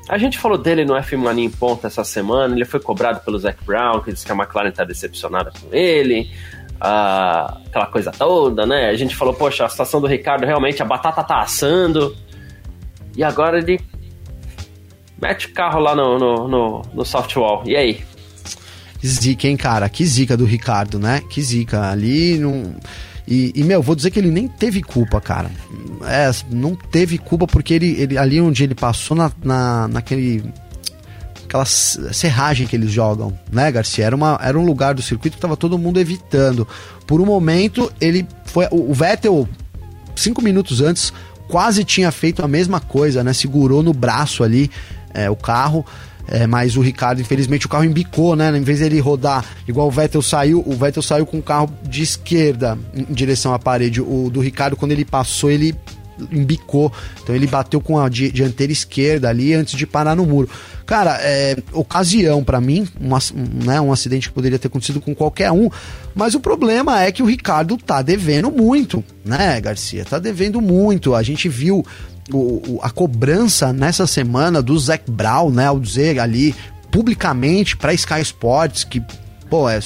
A 0.09 0.19
gente 0.19 0.39
falou 0.39 0.59
dele 0.59 0.85
no 0.85 0.95
F1 0.95 1.17
Mania 1.17 1.47
em 1.47 1.51
ponta 1.51 1.87
essa 1.87 2.05
semana. 2.05 2.55
Ele 2.55 2.67
foi 2.67 2.79
cobrado 2.79 3.21
pelo 3.21 3.39
Zac 3.39 3.65
Brown, 3.65 4.01
que 4.01 4.13
disse 4.13 4.27
que 4.27 4.31
a 4.31 4.35
McLaren 4.35 4.69
está 4.69 4.85
decepcionada 4.85 5.51
com 5.51 5.75
ele. 5.75 6.31
Uh, 6.75 7.67
aquela 7.67 7.87
coisa 7.87 8.13
toda, 8.13 8.67
né? 8.67 8.91
A 8.91 8.97
gente 8.97 9.17
falou, 9.17 9.33
poxa, 9.33 9.65
a 9.65 9.69
situação 9.71 10.03
do 10.03 10.07
Ricardo 10.07 10.45
realmente, 10.45 10.83
a 10.83 10.85
batata 10.85 11.25
tá 11.25 11.41
assando. 11.41 12.15
E 13.17 13.25
agora 13.25 13.57
ele 13.57 13.81
mete 15.21 15.47
o 15.47 15.55
carro 15.55 15.81
lá 15.81 15.97
no, 15.97 16.19
no, 16.19 16.49
no, 16.49 16.83
no 16.93 17.05
softwall. 17.05 17.63
E 17.65 17.75
aí? 17.75 18.05
Zica, 19.05 19.49
hein, 19.49 19.57
cara? 19.57 19.89
Que 19.89 20.05
zica 20.05 20.37
do 20.37 20.45
Ricardo, 20.45 20.99
né? 20.99 21.23
Que 21.31 21.41
zica. 21.41 21.91
Ali 21.91 22.39
não. 22.39 22.77
E, 23.27 23.53
e, 23.55 23.65
meu, 23.65 23.83
vou 23.83 23.95
dizer 23.95 24.11
que 24.11 24.19
ele 24.19 24.31
nem 24.31 24.47
teve 24.47 24.83
culpa, 24.83 25.21
cara. 25.21 25.51
É, 26.03 26.31
não 26.51 26.75
teve 26.75 27.17
culpa 27.17 27.47
porque 27.47 27.73
ele, 27.73 27.99
ele 27.99 28.19
ali 28.19 28.41
onde 28.41 28.63
ele 28.63 28.75
passou 28.75 29.17
na, 29.17 29.33
na, 29.43 29.89
naquele. 29.89 30.45
aquela 31.45 31.65
serragem 31.65 32.67
que 32.67 32.77
eles 32.77 32.91
jogam, 32.91 33.33
né, 33.51 33.73
Garcia? 33.73 34.05
Era, 34.05 34.15
uma, 34.15 34.39
era 34.43 34.59
um 34.59 34.65
lugar 34.65 34.95
do 34.95 35.01
circuito 35.01 35.37
que 35.37 35.41
tava 35.41 35.57
todo 35.57 35.79
mundo 35.79 35.99
evitando. 35.99 36.69
Por 37.07 37.21
um 37.21 37.27
momento, 37.27 37.91
ele 37.99 38.27
foi. 38.45 38.67
O, 38.71 38.91
o 38.91 38.95
Vettel, 38.95 39.49
cinco 40.15 40.43
minutos 40.43 40.83
antes, 40.83 41.11
quase 41.49 41.83
tinha 41.83 42.13
feito 42.13 42.45
a 42.45 42.49
mesma 42.49 42.79
coisa, 42.79 43.25
né? 43.25 43.33
Segurou 43.33 43.83
no 43.83 43.95
braço 43.95 44.45
ali 44.45 44.71
é, 45.15 45.31
o 45.31 45.37
carro. 45.37 45.85
É, 46.27 46.47
mas 46.47 46.77
o 46.77 46.81
Ricardo, 46.81 47.21
infelizmente, 47.21 47.67
o 47.67 47.69
carro 47.69 47.85
embicou, 47.85 48.35
né? 48.35 48.57
Em 48.57 48.63
vez 48.63 48.81
dele 48.81 48.99
rodar 48.99 49.45
igual 49.69 49.89
o 49.89 49.91
Vettel 49.91 50.23
saiu, 50.23 50.63
o 50.67 50.73
Vettel 50.75 51.03
saiu 51.03 51.27
com 51.27 51.39
o 51.39 51.43
carro 51.43 51.71
de 51.83 52.03
esquerda 52.03 52.79
em 52.95 53.05
direção 53.13 53.53
à 53.53 53.59
parede. 53.59 54.01
O 54.01 54.31
do 54.31 54.41
Ricardo, 54.41 54.77
quando 54.77 54.93
ele 54.93 55.05
passou, 55.05 55.51
ele 55.51 55.75
embicou. 56.31 56.93
Então 57.23 57.35
ele 57.35 57.47
bateu 57.47 57.81
com 57.81 57.99
a 57.99 58.09
dianteira 58.09 58.73
esquerda 58.73 59.29
ali 59.29 59.55
antes 59.55 59.77
de 59.77 59.87
parar 59.87 60.15
no 60.15 60.27
muro. 60.27 60.49
Cara, 60.87 61.19
é 61.21 61.57
ocasião 61.73 62.45
para 62.45 62.61
mim, 62.61 62.87
um, 63.01 63.65
né, 63.65 63.81
um 63.81 63.93
acidente 63.93 64.29
que 64.29 64.35
poderia 64.35 64.59
ter 64.59 64.69
acontecido 64.69 65.01
com 65.01 65.15
qualquer 65.15 65.51
um, 65.51 65.71
mas 66.15 66.35
o 66.35 66.41
problema 66.41 67.03
é 67.03 67.11
que 67.11 67.23
o 67.23 67.27
Ricardo 67.27 67.77
tá 67.77 68.03
devendo 68.03 68.51
muito, 68.51 69.03
né, 69.25 69.61
Garcia? 69.61 70.05
Tá 70.05 70.19
devendo 70.19 70.61
muito. 70.61 71.15
A 71.15 71.23
gente 71.23 71.49
viu 71.49 71.85
o, 72.33 72.37
o, 72.37 72.81
a 72.83 72.91
cobrança 72.91 73.73
nessa 73.73 74.07
semana 74.07 74.63
do 74.63 74.79
Zac 74.79 75.11
Brown, 75.11 75.51
né, 75.51 75.67
ao 75.67 75.81
dizer 75.81 76.19
ali 76.19 76.55
publicamente 76.91 77.77
para 77.77 77.93
Sky 77.93 78.21
Sports 78.21 78.85
que, 78.85 79.03
pô, 79.51 79.69
é 79.69 79.81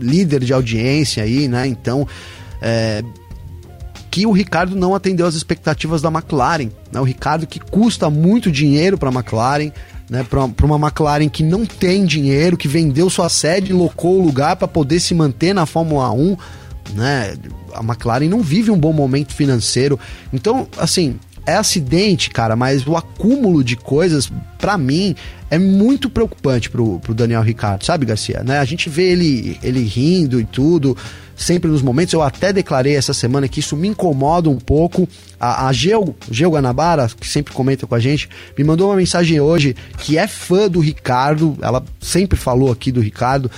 líder 0.00 0.42
de 0.44 0.52
audiência 0.52 1.22
aí, 1.22 1.46
né? 1.46 1.66
Então, 1.66 2.08
é, 2.62 3.04
que 4.14 4.26
o 4.26 4.30
Ricardo 4.30 4.76
não 4.76 4.94
atendeu 4.94 5.26
às 5.26 5.34
expectativas 5.34 6.00
da 6.00 6.08
McLaren. 6.08 6.68
Né? 6.92 7.00
O 7.00 7.02
Ricardo 7.02 7.48
que 7.48 7.58
custa 7.58 8.08
muito 8.08 8.48
dinheiro 8.48 8.96
para 8.96 9.08
a 9.08 9.12
McLaren, 9.12 9.72
né? 10.08 10.22
para 10.22 10.64
uma 10.64 10.76
McLaren 10.76 11.28
que 11.28 11.42
não 11.42 11.66
tem 11.66 12.06
dinheiro, 12.06 12.56
que 12.56 12.68
vendeu 12.68 13.10
sua 13.10 13.28
sede 13.28 13.72
e 13.72 13.74
locou 13.74 14.20
o 14.20 14.24
lugar 14.24 14.54
para 14.54 14.68
poder 14.68 15.00
se 15.00 15.16
manter 15.16 15.52
na 15.52 15.66
Fórmula 15.66 16.12
1. 16.12 16.36
Né? 16.94 17.34
A 17.74 17.80
McLaren 17.82 18.28
não 18.28 18.40
vive 18.40 18.70
um 18.70 18.78
bom 18.78 18.92
momento 18.92 19.34
financeiro. 19.34 19.98
Então, 20.32 20.68
assim, 20.78 21.18
é 21.44 21.56
acidente, 21.56 22.30
cara, 22.30 22.54
mas 22.54 22.86
o 22.86 22.96
acúmulo 22.96 23.64
de 23.64 23.74
coisas, 23.74 24.30
para 24.58 24.78
mim, 24.78 25.16
é 25.50 25.58
muito 25.58 26.08
preocupante 26.08 26.70
pro, 26.70 27.00
pro 27.00 27.14
Daniel 27.14 27.42
Ricardo, 27.42 27.84
sabe, 27.84 28.06
Garcia? 28.06 28.44
Né? 28.44 28.60
A 28.60 28.64
gente 28.64 28.88
vê 28.88 29.10
ele, 29.10 29.58
ele 29.60 29.82
rindo 29.82 30.40
e 30.40 30.44
tudo, 30.44 30.96
sempre 31.36 31.70
nos 31.70 31.82
momentos. 31.82 32.12
Eu 32.12 32.22
até 32.22 32.52
declarei 32.52 32.96
essa 32.96 33.12
semana 33.12 33.48
que 33.48 33.60
isso 33.60 33.76
me 33.76 33.88
incomoda 33.88 34.48
um 34.48 34.58
pouco. 34.58 35.08
A, 35.38 35.66
a 35.66 35.72
Geo, 35.72 36.14
Geo 36.30 36.50
Guanabara, 36.50 37.08
que 37.18 37.28
sempre 37.28 37.52
comenta 37.52 37.86
com 37.86 37.94
a 37.94 38.00
gente, 38.00 38.28
me 38.56 38.64
mandou 38.64 38.88
uma 38.88 38.96
mensagem 38.96 39.40
hoje 39.40 39.76
que 39.98 40.16
é 40.16 40.26
fã 40.26 40.68
do 40.68 40.80
Ricardo. 40.80 41.56
Ela 41.60 41.84
sempre 42.00 42.38
falou 42.38 42.70
aqui 42.70 42.90
do 42.90 43.00
Ricardo, 43.00 43.50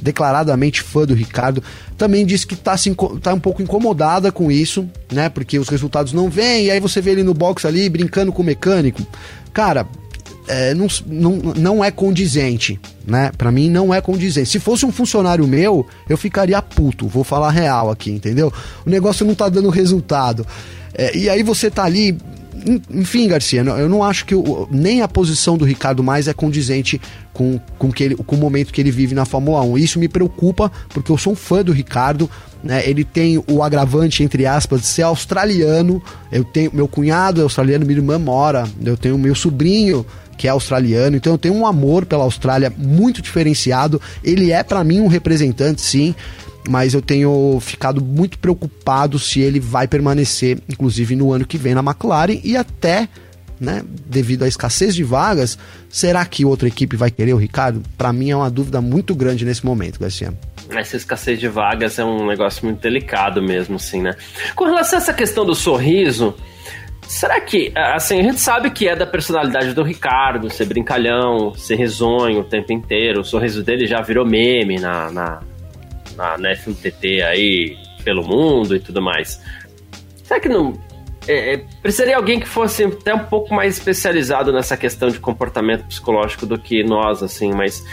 declaradamente 0.00 0.82
fã 0.82 1.04
do 1.04 1.14
Ricardo. 1.14 1.62
Também 1.96 2.24
disse 2.24 2.46
que 2.46 2.56
tá, 2.56 2.76
se, 2.76 2.94
tá 3.20 3.34
um 3.34 3.40
pouco 3.40 3.62
incomodada 3.62 4.30
com 4.30 4.50
isso, 4.50 4.88
né? 5.10 5.28
Porque 5.28 5.58
os 5.58 5.68
resultados 5.68 6.12
não 6.12 6.28
vêm, 6.28 6.66
e 6.66 6.70
aí 6.70 6.80
você 6.80 7.00
vê 7.00 7.12
ele 7.12 7.22
no 7.22 7.34
box 7.34 7.66
ali 7.66 7.88
brincando 7.88 8.32
com 8.32 8.42
o 8.42 8.44
mecânico. 8.44 9.06
Cara, 9.52 9.86
é, 10.52 10.74
não, 10.74 10.86
não, 11.06 11.36
não 11.56 11.84
é 11.84 11.90
condizente, 11.90 12.78
né? 13.06 13.32
Para 13.38 13.50
mim 13.50 13.70
não 13.70 13.92
é 13.92 14.02
condizente. 14.02 14.50
Se 14.50 14.58
fosse 14.58 14.84
um 14.84 14.92
funcionário 14.92 15.46
meu, 15.48 15.86
eu 16.06 16.18
ficaria 16.18 16.60
puto, 16.60 17.08
vou 17.08 17.24
falar 17.24 17.50
real 17.50 17.90
aqui, 17.90 18.10
entendeu? 18.10 18.52
O 18.84 18.90
negócio 18.90 19.24
não 19.24 19.34
tá 19.34 19.48
dando 19.48 19.70
resultado. 19.70 20.46
É, 20.92 21.16
e 21.16 21.30
aí 21.30 21.42
você 21.42 21.70
tá 21.70 21.84
ali. 21.84 22.18
Enfim, 22.90 23.26
Garcia, 23.26 23.62
eu 23.62 23.88
não 23.88 24.04
acho 24.04 24.26
que 24.26 24.34
nem 24.70 25.00
a 25.00 25.08
posição 25.08 25.56
do 25.56 25.64
Ricardo 25.64 26.02
mais 26.02 26.28
é 26.28 26.34
condizente 26.34 27.00
com, 27.32 27.58
com, 27.78 27.90
que 27.90 28.04
ele, 28.04 28.14
com 28.14 28.36
o 28.36 28.38
momento 28.38 28.72
que 28.72 28.80
ele 28.80 28.90
vive 28.90 29.14
na 29.14 29.24
Fórmula 29.24 29.62
1. 29.62 29.78
Isso 29.78 29.98
me 29.98 30.06
preocupa, 30.06 30.70
porque 30.90 31.10
eu 31.10 31.18
sou 31.18 31.32
um 31.32 31.36
fã 31.36 31.64
do 31.64 31.72
Ricardo. 31.72 32.30
Né? 32.62 32.88
Ele 32.88 33.04
tem 33.04 33.42
o 33.50 33.62
agravante, 33.62 34.22
entre 34.22 34.46
aspas, 34.46 34.82
de 34.82 34.86
ser 34.86 35.02
australiano. 35.02 36.00
Eu 36.30 36.44
tenho 36.44 36.70
meu 36.72 36.86
cunhado 36.86 37.40
é 37.40 37.42
australiano, 37.42 37.86
minha 37.86 37.98
irmã 37.98 38.18
mora. 38.18 38.68
Eu 38.84 38.98
tenho 38.98 39.18
meu 39.18 39.34
sobrinho 39.34 40.06
que 40.36 40.46
é 40.46 40.50
australiano, 40.50 41.16
então 41.16 41.32
eu 41.34 41.38
tenho 41.38 41.54
um 41.54 41.66
amor 41.66 42.06
pela 42.06 42.24
Austrália 42.24 42.72
muito 42.76 43.22
diferenciado. 43.22 44.00
Ele 44.22 44.50
é 44.50 44.62
para 44.62 44.82
mim 44.82 45.00
um 45.00 45.06
representante, 45.06 45.80
sim, 45.80 46.14
mas 46.68 46.94
eu 46.94 47.02
tenho 47.02 47.58
ficado 47.60 48.02
muito 48.02 48.38
preocupado 48.38 49.18
se 49.18 49.40
ele 49.40 49.60
vai 49.60 49.86
permanecer, 49.88 50.58
inclusive 50.68 51.16
no 51.16 51.32
ano 51.32 51.46
que 51.46 51.58
vem 51.58 51.74
na 51.74 51.80
McLaren 51.80 52.40
e 52.42 52.56
até, 52.56 53.08
né, 53.60 53.82
devido 54.06 54.44
à 54.44 54.48
escassez 54.48 54.94
de 54.94 55.04
vagas, 55.04 55.58
será 55.88 56.24
que 56.24 56.44
outra 56.44 56.68
equipe 56.68 56.96
vai 56.96 57.10
querer 57.10 57.34
o 57.34 57.38
Ricardo? 57.38 57.82
Para 57.96 58.12
mim 58.12 58.30
é 58.30 58.36
uma 58.36 58.50
dúvida 58.50 58.80
muito 58.80 59.14
grande 59.14 59.44
nesse 59.44 59.64
momento, 59.64 59.98
Garcia. 60.00 60.32
Essa 60.70 60.96
escassez 60.96 61.38
de 61.38 61.48
vagas 61.48 61.98
é 61.98 62.04
um 62.04 62.26
negócio 62.26 62.64
muito 62.64 62.80
delicado 62.80 63.42
mesmo, 63.42 63.76
assim, 63.76 64.00
né? 64.00 64.14
Com 64.54 64.64
relação 64.64 64.98
a 64.98 65.02
essa 65.02 65.12
questão 65.12 65.44
do 65.44 65.54
sorriso, 65.54 66.34
Será 67.12 67.38
que, 67.42 67.70
assim, 67.76 68.20
a 68.20 68.22
gente 68.22 68.40
sabe 68.40 68.70
que 68.70 68.88
é 68.88 68.96
da 68.96 69.06
personalidade 69.06 69.74
do 69.74 69.82
Ricardo, 69.82 70.48
ser 70.48 70.64
brincalhão, 70.64 71.52
ser 71.54 71.76
risonho 71.76 72.40
o 72.40 72.44
tempo 72.44 72.72
inteiro. 72.72 73.20
O 73.20 73.24
sorriso 73.24 73.62
dele 73.62 73.86
já 73.86 74.00
virou 74.00 74.24
meme 74.24 74.80
na, 74.80 75.10
na, 75.10 75.42
na, 76.16 76.38
na 76.38 76.56
FMTT 76.56 77.20
aí, 77.20 77.76
pelo 78.02 78.26
mundo 78.26 78.74
e 78.74 78.80
tudo 78.80 79.02
mais. 79.02 79.42
Será 80.24 80.40
que 80.40 80.48
não. 80.48 80.72
É, 81.28 81.52
é, 81.52 81.64
precisaria 81.82 82.16
alguém 82.16 82.40
que 82.40 82.48
fosse 82.48 82.82
até 82.82 83.14
um 83.14 83.26
pouco 83.26 83.54
mais 83.54 83.76
especializado 83.76 84.50
nessa 84.50 84.74
questão 84.74 85.10
de 85.10 85.20
comportamento 85.20 85.84
psicológico 85.84 86.46
do 86.46 86.58
que 86.58 86.82
nós, 86.82 87.22
assim, 87.22 87.52
mas 87.52 87.84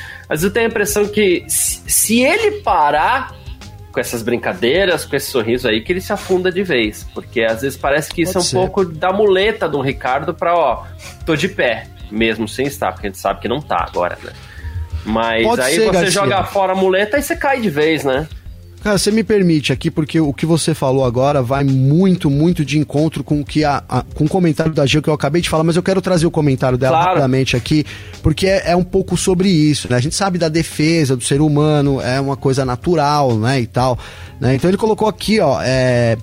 eu 0.41 0.49
tenho 0.49 0.67
a 0.67 0.69
impressão 0.69 1.05
que 1.05 1.43
se, 1.49 1.83
se 1.91 2.21
ele 2.21 2.61
parar 2.61 3.35
com 3.91 3.99
essas 3.99 4.21
brincadeiras, 4.21 5.05
com 5.05 5.15
esse 5.15 5.31
sorriso 5.31 5.67
aí, 5.67 5.81
que 5.81 5.91
ele 5.91 6.01
se 6.01 6.13
afunda 6.13 6.51
de 6.51 6.63
vez. 6.63 7.07
Porque 7.13 7.41
às 7.41 7.61
vezes 7.61 7.77
parece 7.77 8.11
que 8.13 8.21
isso 8.21 8.33
Pode 8.33 8.45
é 8.45 8.47
um 8.47 8.49
ser. 8.49 8.55
pouco 8.57 8.85
da 8.85 9.11
muleta 9.11 9.67
do 9.67 9.81
Ricardo 9.81 10.33
pra, 10.33 10.55
ó, 10.55 10.85
tô 11.25 11.35
de 11.35 11.47
pé, 11.47 11.87
mesmo 12.11 12.47
sem 12.47 12.67
estar, 12.67 12.91
porque 12.91 13.07
a 13.07 13.09
gente 13.09 13.19
sabe 13.19 13.39
que 13.41 13.47
não 13.47 13.61
tá 13.61 13.85
agora, 13.87 14.17
né? 14.23 14.31
Mas 15.05 15.43
Pode 15.43 15.61
aí 15.61 15.75
ser, 15.75 15.85
você 15.85 15.91
Garcia. 15.91 16.11
joga 16.11 16.43
fora 16.43 16.73
a 16.73 16.75
muleta 16.75 17.17
e 17.17 17.21
você 17.23 17.35
cai 17.35 17.59
de 17.61 17.69
vez, 17.69 18.03
né? 18.03 18.27
Cara, 18.81 18.97
você 18.97 19.11
me 19.11 19.23
permite 19.23 19.73
aqui, 19.73 19.91
porque 19.91 20.21
o 20.21 20.33
que 20.33 20.45
você 20.45 20.73
falou 20.73 21.03
agora 21.03 21.41
vai 21.41 21.65
muito, 21.65 22.29
muito 22.29 22.63
de 22.63 22.77
encontro 22.77 23.23
com 23.25 23.41
o 23.41 23.45
que 23.45 23.65
a, 23.65 23.83
a, 23.89 24.03
com 24.15 24.23
o 24.23 24.29
comentário 24.29 24.73
da 24.73 24.85
Gil 24.85 25.01
que 25.01 25.09
eu 25.09 25.13
acabei 25.13 25.41
de 25.41 25.49
falar, 25.49 25.65
mas 25.65 25.75
eu 25.75 25.83
quero 25.83 26.01
trazer 26.01 26.25
o 26.25 26.31
comentário 26.31 26.77
dela 26.77 26.95
claro. 26.95 27.09
rapidamente 27.09 27.57
aqui, 27.57 27.85
porque 28.23 28.47
é, 28.47 28.71
é, 28.71 28.75
um 28.75 28.83
pouco 28.83 29.17
sobre 29.17 29.49
isso, 29.49 29.89
né? 29.89 29.97
A 29.97 29.99
gente 29.99 30.15
sabe 30.15 30.37
da 30.37 30.47
defesa 30.47 31.15
do 31.17 31.23
ser 31.23 31.41
humano, 31.41 31.99
é 31.99 32.21
uma 32.21 32.37
coisa 32.37 32.63
natural, 32.63 33.35
né, 33.37 33.59
e 33.59 33.67
tal, 33.67 33.99
né? 34.39 34.55
Então 34.55 34.69
ele 34.69 34.77
colocou 34.77 35.09
aqui, 35.09 35.41
ó, 35.41 35.59
é 35.61 36.17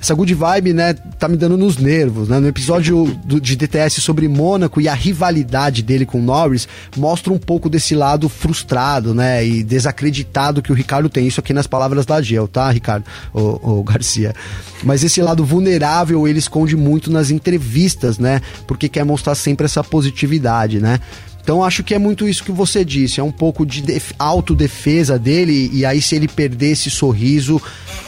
essa 0.00 0.14
good 0.14 0.32
vibe, 0.32 0.72
né, 0.72 0.94
tá 0.94 1.28
me 1.28 1.36
dando 1.36 1.58
nos 1.58 1.76
nervos, 1.76 2.28
né? 2.28 2.40
No 2.40 2.48
episódio 2.48 3.06
do, 3.24 3.38
de 3.38 3.54
DTS 3.54 4.00
sobre 4.00 4.26
Mônaco 4.28 4.80
e 4.80 4.88
a 4.88 4.94
rivalidade 4.94 5.82
dele 5.82 6.06
com 6.06 6.22
Norris, 6.22 6.66
mostra 6.96 7.30
um 7.32 7.38
pouco 7.38 7.68
desse 7.68 7.94
lado 7.94 8.28
frustrado, 8.28 9.14
né, 9.14 9.46
e 9.46 9.62
desacreditado 9.62 10.62
que 10.62 10.72
o 10.72 10.74
Ricardo 10.74 11.10
tem. 11.10 11.26
Isso 11.26 11.40
aqui 11.40 11.52
nas 11.52 11.66
palavras 11.66 12.06
da 12.06 12.22
Gel, 12.22 12.48
tá, 12.48 12.70
Ricardo? 12.70 13.04
O, 13.34 13.82
Garcia. 13.82 14.34
Mas 14.82 15.04
esse 15.04 15.20
lado 15.20 15.44
vulnerável 15.44 16.26
ele 16.26 16.38
esconde 16.38 16.76
muito 16.76 17.10
nas 17.10 17.30
entrevistas, 17.30 18.18
né? 18.18 18.40
Porque 18.66 18.88
quer 18.88 19.04
mostrar 19.04 19.34
sempre 19.34 19.66
essa 19.66 19.84
positividade, 19.84 20.80
né? 20.80 20.98
Então 21.42 21.64
acho 21.64 21.82
que 21.82 21.94
é 21.94 21.98
muito 21.98 22.28
isso 22.28 22.44
que 22.44 22.52
você 22.52 22.84
disse, 22.84 23.20
é 23.20 23.22
um 23.22 23.32
pouco 23.32 23.66
de 23.66 23.82
autodefesa 24.18 25.18
dele, 25.18 25.70
e 25.72 25.84
aí 25.84 26.00
se 26.00 26.14
ele 26.14 26.28
perder 26.28 26.72
esse 26.72 26.90
sorriso, 26.90 27.60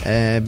é, 0.04 0.42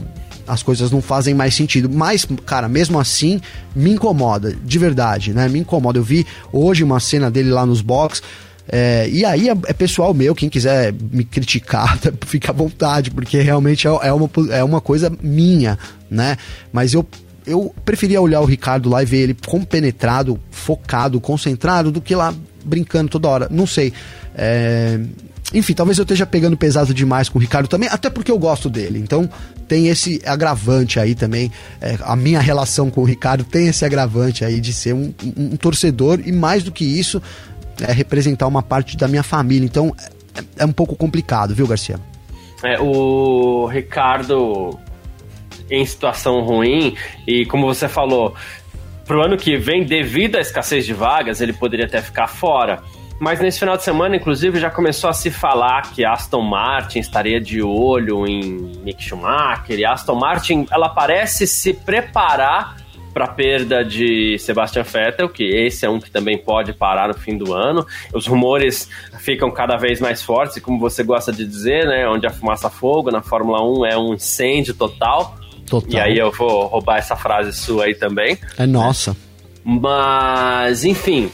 as 0.47 0.63
coisas 0.63 0.91
não 0.91 1.01
fazem 1.01 1.33
mais 1.33 1.55
sentido. 1.55 1.89
Mas, 1.89 2.25
cara, 2.45 2.67
mesmo 2.67 2.99
assim, 2.99 3.39
me 3.75 3.91
incomoda, 3.91 4.55
de 4.63 4.79
verdade, 4.79 5.33
né? 5.33 5.47
Me 5.47 5.59
incomoda. 5.59 5.99
Eu 5.99 6.03
vi 6.03 6.25
hoje 6.51 6.83
uma 6.83 6.99
cena 6.99 7.29
dele 7.29 7.49
lá 7.49 7.65
nos 7.65 7.81
box. 7.81 8.21
É, 8.67 9.07
e 9.09 9.23
aí 9.23 9.47
é, 9.47 9.51
é, 9.51 9.73
pessoal 9.73 10.11
meu, 10.13 10.33
quem 10.33 10.49
quiser 10.49 10.91
me 11.11 11.23
criticar, 11.23 11.99
fica 12.25 12.51
à 12.51 12.55
vontade, 12.55 13.11
porque 13.11 13.39
realmente 13.39 13.87
é, 13.87 13.91
é, 14.01 14.11
uma, 14.11 14.29
é 14.51 14.63
uma 14.63 14.81
coisa 14.81 15.11
minha, 15.21 15.77
né? 16.09 16.35
Mas 16.73 16.93
eu, 16.93 17.05
eu 17.45 17.73
preferia 17.83 18.21
olhar 18.21 18.41
o 18.41 18.45
Ricardo 18.45 18.89
lá 18.89 19.03
e 19.03 19.05
ver 19.05 19.17
ele 19.17 19.37
compenetrado, 19.45 20.39
focado, 20.49 21.19
concentrado, 21.21 21.91
do 21.91 22.01
que 22.01 22.15
lá 22.15 22.33
brincando 22.63 23.09
toda 23.09 23.27
hora. 23.27 23.47
Não 23.51 23.67
sei. 23.67 23.93
É, 24.35 24.99
enfim, 25.53 25.73
talvez 25.73 25.97
eu 25.97 26.03
esteja 26.03 26.25
pegando 26.25 26.57
pesado 26.57 26.93
demais 26.93 27.29
com 27.29 27.37
o 27.37 27.41
Ricardo 27.41 27.67
também, 27.67 27.87
até 27.89 28.09
porque 28.09 28.31
eu 28.31 28.39
gosto 28.39 28.69
dele. 28.69 28.99
Então 28.99 29.29
tem 29.67 29.87
esse 29.87 30.21
agravante 30.25 30.99
aí 30.99 31.13
também. 31.13 31.51
É, 31.79 31.97
a 32.01 32.15
minha 32.15 32.39
relação 32.39 32.89
com 32.89 33.01
o 33.01 33.05
Ricardo 33.05 33.43
tem 33.43 33.67
esse 33.67 33.85
agravante 33.85 34.43
aí 34.43 34.59
de 34.59 34.73
ser 34.73 34.93
um, 34.93 35.13
um, 35.23 35.53
um 35.53 35.55
torcedor 35.55 36.19
e 36.25 36.31
mais 36.31 36.63
do 36.63 36.71
que 36.71 36.83
isso, 36.83 37.21
é 37.81 37.91
representar 37.91 38.47
uma 38.47 38.63
parte 38.63 38.97
da 38.97 39.07
minha 39.07 39.23
família. 39.23 39.65
Então 39.65 39.95
é, 40.35 40.63
é 40.63 40.65
um 40.65 40.73
pouco 40.73 40.95
complicado, 40.95 41.53
viu, 41.53 41.67
Garcia? 41.67 41.99
É, 42.63 42.79
o 42.79 43.67
Ricardo 43.67 44.79
em 45.69 45.85
situação 45.85 46.41
ruim 46.41 46.95
e 47.27 47.45
como 47.45 47.65
você 47.65 47.87
falou, 47.87 48.35
pro 49.05 49.21
ano 49.21 49.37
que 49.37 49.57
vem, 49.57 49.83
devido 49.83 50.35
à 50.35 50.41
escassez 50.41 50.85
de 50.85 50.93
vagas, 50.93 51.41
ele 51.41 51.53
poderia 51.53 51.85
até 51.85 52.01
ficar 52.01 52.27
fora. 52.27 52.81
Mas 53.19 53.39
nesse 53.39 53.59
final 53.59 53.77
de 53.77 53.83
semana, 53.83 54.15
inclusive, 54.17 54.59
já 54.59 54.69
começou 54.69 55.09
a 55.09 55.13
se 55.13 55.31
falar 55.31 55.93
que 55.93 56.03
Aston 56.03 56.41
Martin 56.41 56.99
estaria 56.99 57.39
de 57.39 57.61
olho 57.61 58.27
em 58.27 58.41
Mick 58.83 59.01
Schumacher. 59.01 59.79
E 59.79 59.85
Aston 59.85 60.15
Martin, 60.15 60.65
ela 60.69 60.89
parece 60.89 61.47
se 61.47 61.73
preparar 61.73 62.75
para 63.13 63.29
perda 63.29 63.85
de 63.85 64.37
Sebastian 64.37 64.83
Vettel, 64.83 65.29
que 65.29 65.45
esse 65.45 65.85
é 65.85 65.89
um 65.89 66.01
que 66.01 66.11
também 66.11 66.37
pode 66.37 66.73
parar 66.73 67.07
no 67.07 67.13
fim 67.13 67.37
do 67.37 67.53
ano. 67.53 67.87
Os 68.13 68.27
rumores 68.27 68.89
ficam 69.19 69.49
cada 69.49 69.77
vez 69.77 70.01
mais 70.01 70.21
fortes, 70.21 70.57
e 70.57 70.61
como 70.61 70.77
você 70.77 71.01
gosta 71.01 71.31
de 71.31 71.45
dizer, 71.45 71.85
né, 71.87 72.05
onde 72.09 72.27
a 72.27 72.29
fumaça 72.29 72.69
fogo 72.69 73.09
na 73.09 73.21
Fórmula 73.21 73.63
1 73.63 73.85
é 73.85 73.97
um 73.97 74.13
incêndio 74.15 74.73
total. 74.73 75.33
Total. 75.67 75.91
E 75.91 75.99
aí 75.99 76.17
eu 76.17 76.31
vou 76.31 76.67
roubar 76.67 76.97
essa 76.97 77.15
frase 77.15 77.53
sua 77.53 77.85
aí 77.85 77.95
também. 77.95 78.37
É 78.57 78.65
nossa. 78.65 79.15
Mas, 79.63 80.85
enfim, 80.85 81.31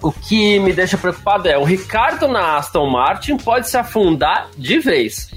o 0.00 0.10
que 0.10 0.58
me 0.58 0.72
deixa 0.72 0.96
preocupado 0.96 1.48
é 1.48 1.58
o 1.58 1.64
Ricardo 1.64 2.26
na 2.26 2.56
Aston 2.56 2.88
Martin 2.88 3.36
pode 3.36 3.68
se 3.68 3.76
afundar 3.76 4.48
de 4.56 4.78
vez, 4.78 5.30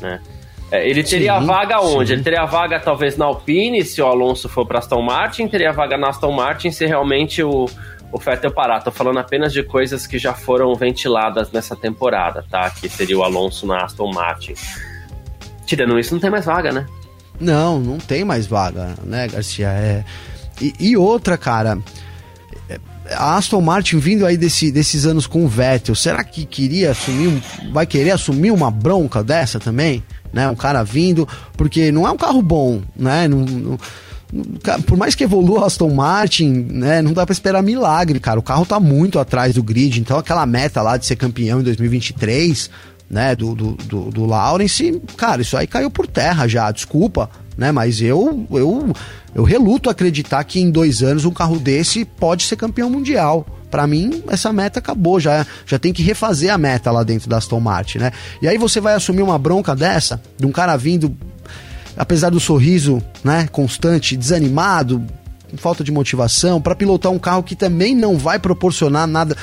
né? 0.00 0.20
É, 0.70 0.86
ele 0.86 1.02
teria 1.02 1.40
sim, 1.40 1.46
vaga 1.46 1.80
onde? 1.80 2.08
Sim. 2.08 2.12
Ele 2.14 2.22
teria 2.22 2.44
vaga 2.44 2.78
talvez 2.78 3.16
na 3.16 3.24
Alpine, 3.24 3.82
se 3.82 4.02
o 4.02 4.06
Alonso 4.06 4.48
for 4.48 4.66
para 4.66 4.78
Aston 4.78 5.00
Martin, 5.00 5.48
teria 5.48 5.72
vaga 5.72 5.96
na 5.96 6.10
Aston 6.10 6.30
Martin 6.30 6.70
se 6.70 6.84
realmente 6.84 7.42
o, 7.42 7.64
o 8.12 8.18
Vettel 8.18 8.52
parar. 8.52 8.82
Tô 8.82 8.90
falando 8.90 9.18
apenas 9.18 9.52
de 9.52 9.62
coisas 9.62 10.06
que 10.06 10.18
já 10.18 10.34
foram 10.34 10.74
ventiladas 10.74 11.50
nessa 11.50 11.74
temporada, 11.74 12.44
tá? 12.50 12.68
Que 12.68 12.86
seria 12.86 13.18
o 13.18 13.24
Alonso 13.24 13.66
na 13.66 13.84
Aston 13.84 14.12
Martin. 14.12 14.52
Tirando 15.64 15.98
isso, 15.98 16.12
não 16.12 16.20
tem 16.20 16.30
mais 16.30 16.44
vaga, 16.44 16.70
né? 16.70 16.86
Não, 17.40 17.80
não 17.80 17.98
tem 17.98 18.24
mais 18.24 18.46
vaga, 18.46 18.94
né, 19.04 19.28
Garcia? 19.28 19.68
É... 19.68 20.04
E, 20.60 20.74
e 20.80 20.96
outra, 20.96 21.38
cara, 21.38 21.78
a 23.12 23.36
Aston 23.36 23.60
Martin 23.60 23.98
vindo 23.98 24.26
aí 24.26 24.36
desse, 24.36 24.72
desses 24.72 25.06
anos 25.06 25.26
com 25.26 25.44
o 25.44 25.48
Vettel, 25.48 25.94
será 25.94 26.24
que 26.24 26.44
queria 26.44 26.90
assumir, 26.90 27.42
vai 27.72 27.86
querer 27.86 28.10
assumir 28.10 28.50
uma 28.50 28.70
bronca 28.70 29.22
dessa 29.22 29.60
também? 29.60 30.02
né? 30.32 30.48
Um 30.48 30.54
cara 30.54 30.82
vindo, 30.82 31.26
porque 31.56 31.90
não 31.90 32.06
é 32.06 32.10
um 32.10 32.16
carro 32.16 32.42
bom, 32.42 32.80
né? 32.96 33.28
Não, 33.28 33.40
não, 33.40 33.78
por 34.86 34.96
mais 34.96 35.14
que 35.14 35.24
evolua 35.24 35.66
Aston 35.66 35.88
Martin, 35.88 36.50
né, 36.50 37.00
não 37.00 37.14
dá 37.14 37.24
para 37.24 37.32
esperar 37.32 37.62
milagre, 37.62 38.20
cara. 38.20 38.38
O 38.38 38.42
carro 38.42 38.66
tá 38.66 38.78
muito 38.78 39.18
atrás 39.18 39.54
do 39.54 39.62
grid, 39.62 40.00
então 40.00 40.18
aquela 40.18 40.44
meta 40.44 40.82
lá 40.82 40.98
de 40.98 41.06
ser 41.06 41.16
campeão 41.16 41.60
em 41.60 41.62
2023, 41.62 42.70
né, 43.10 43.34
do, 43.34 43.54
do, 43.54 43.72
do, 43.72 44.10
do 44.10 44.26
Lawrence, 44.26 45.00
cara, 45.16 45.42
isso 45.42 45.56
aí 45.56 45.66
caiu 45.66 45.90
por 45.90 46.06
terra 46.06 46.46
já, 46.46 46.70
desculpa, 46.70 47.30
né, 47.56 47.72
mas 47.72 48.00
eu, 48.00 48.46
eu, 48.50 48.92
eu 49.34 49.42
reluto 49.42 49.88
acreditar 49.88 50.44
que 50.44 50.60
em 50.60 50.70
dois 50.70 51.02
anos 51.02 51.24
um 51.24 51.30
carro 51.30 51.58
desse 51.58 52.04
pode 52.04 52.44
ser 52.44 52.56
campeão 52.56 52.90
mundial 52.90 53.46
para 53.70 53.86
mim, 53.86 54.22
essa 54.28 54.52
meta 54.52 54.78
acabou, 54.78 55.20
já, 55.20 55.46
já 55.66 55.78
tem 55.78 55.92
que 55.92 56.02
refazer 56.02 56.52
a 56.52 56.58
meta 56.58 56.90
lá 56.90 57.02
dentro 57.02 57.28
da 57.28 57.36
Aston 57.36 57.60
Martin, 57.60 57.98
né? 57.98 58.12
E 58.40 58.48
aí 58.48 58.56
você 58.56 58.80
vai 58.80 58.94
assumir 58.94 59.22
uma 59.22 59.38
bronca 59.38 59.76
dessa, 59.76 60.20
de 60.38 60.46
um 60.46 60.52
cara 60.52 60.76
vindo, 60.76 61.14
apesar 61.96 62.30
do 62.30 62.40
sorriso, 62.40 63.02
né, 63.22 63.46
constante, 63.52 64.16
desanimado, 64.16 65.04
falta 65.56 65.82
de 65.82 65.90
motivação, 65.90 66.60
para 66.60 66.74
pilotar 66.74 67.10
um 67.10 67.18
carro 67.18 67.42
que 67.42 67.56
também 67.56 67.94
não 67.94 68.16
vai 68.18 68.38
proporcionar 68.38 69.06
nada. 69.06 69.36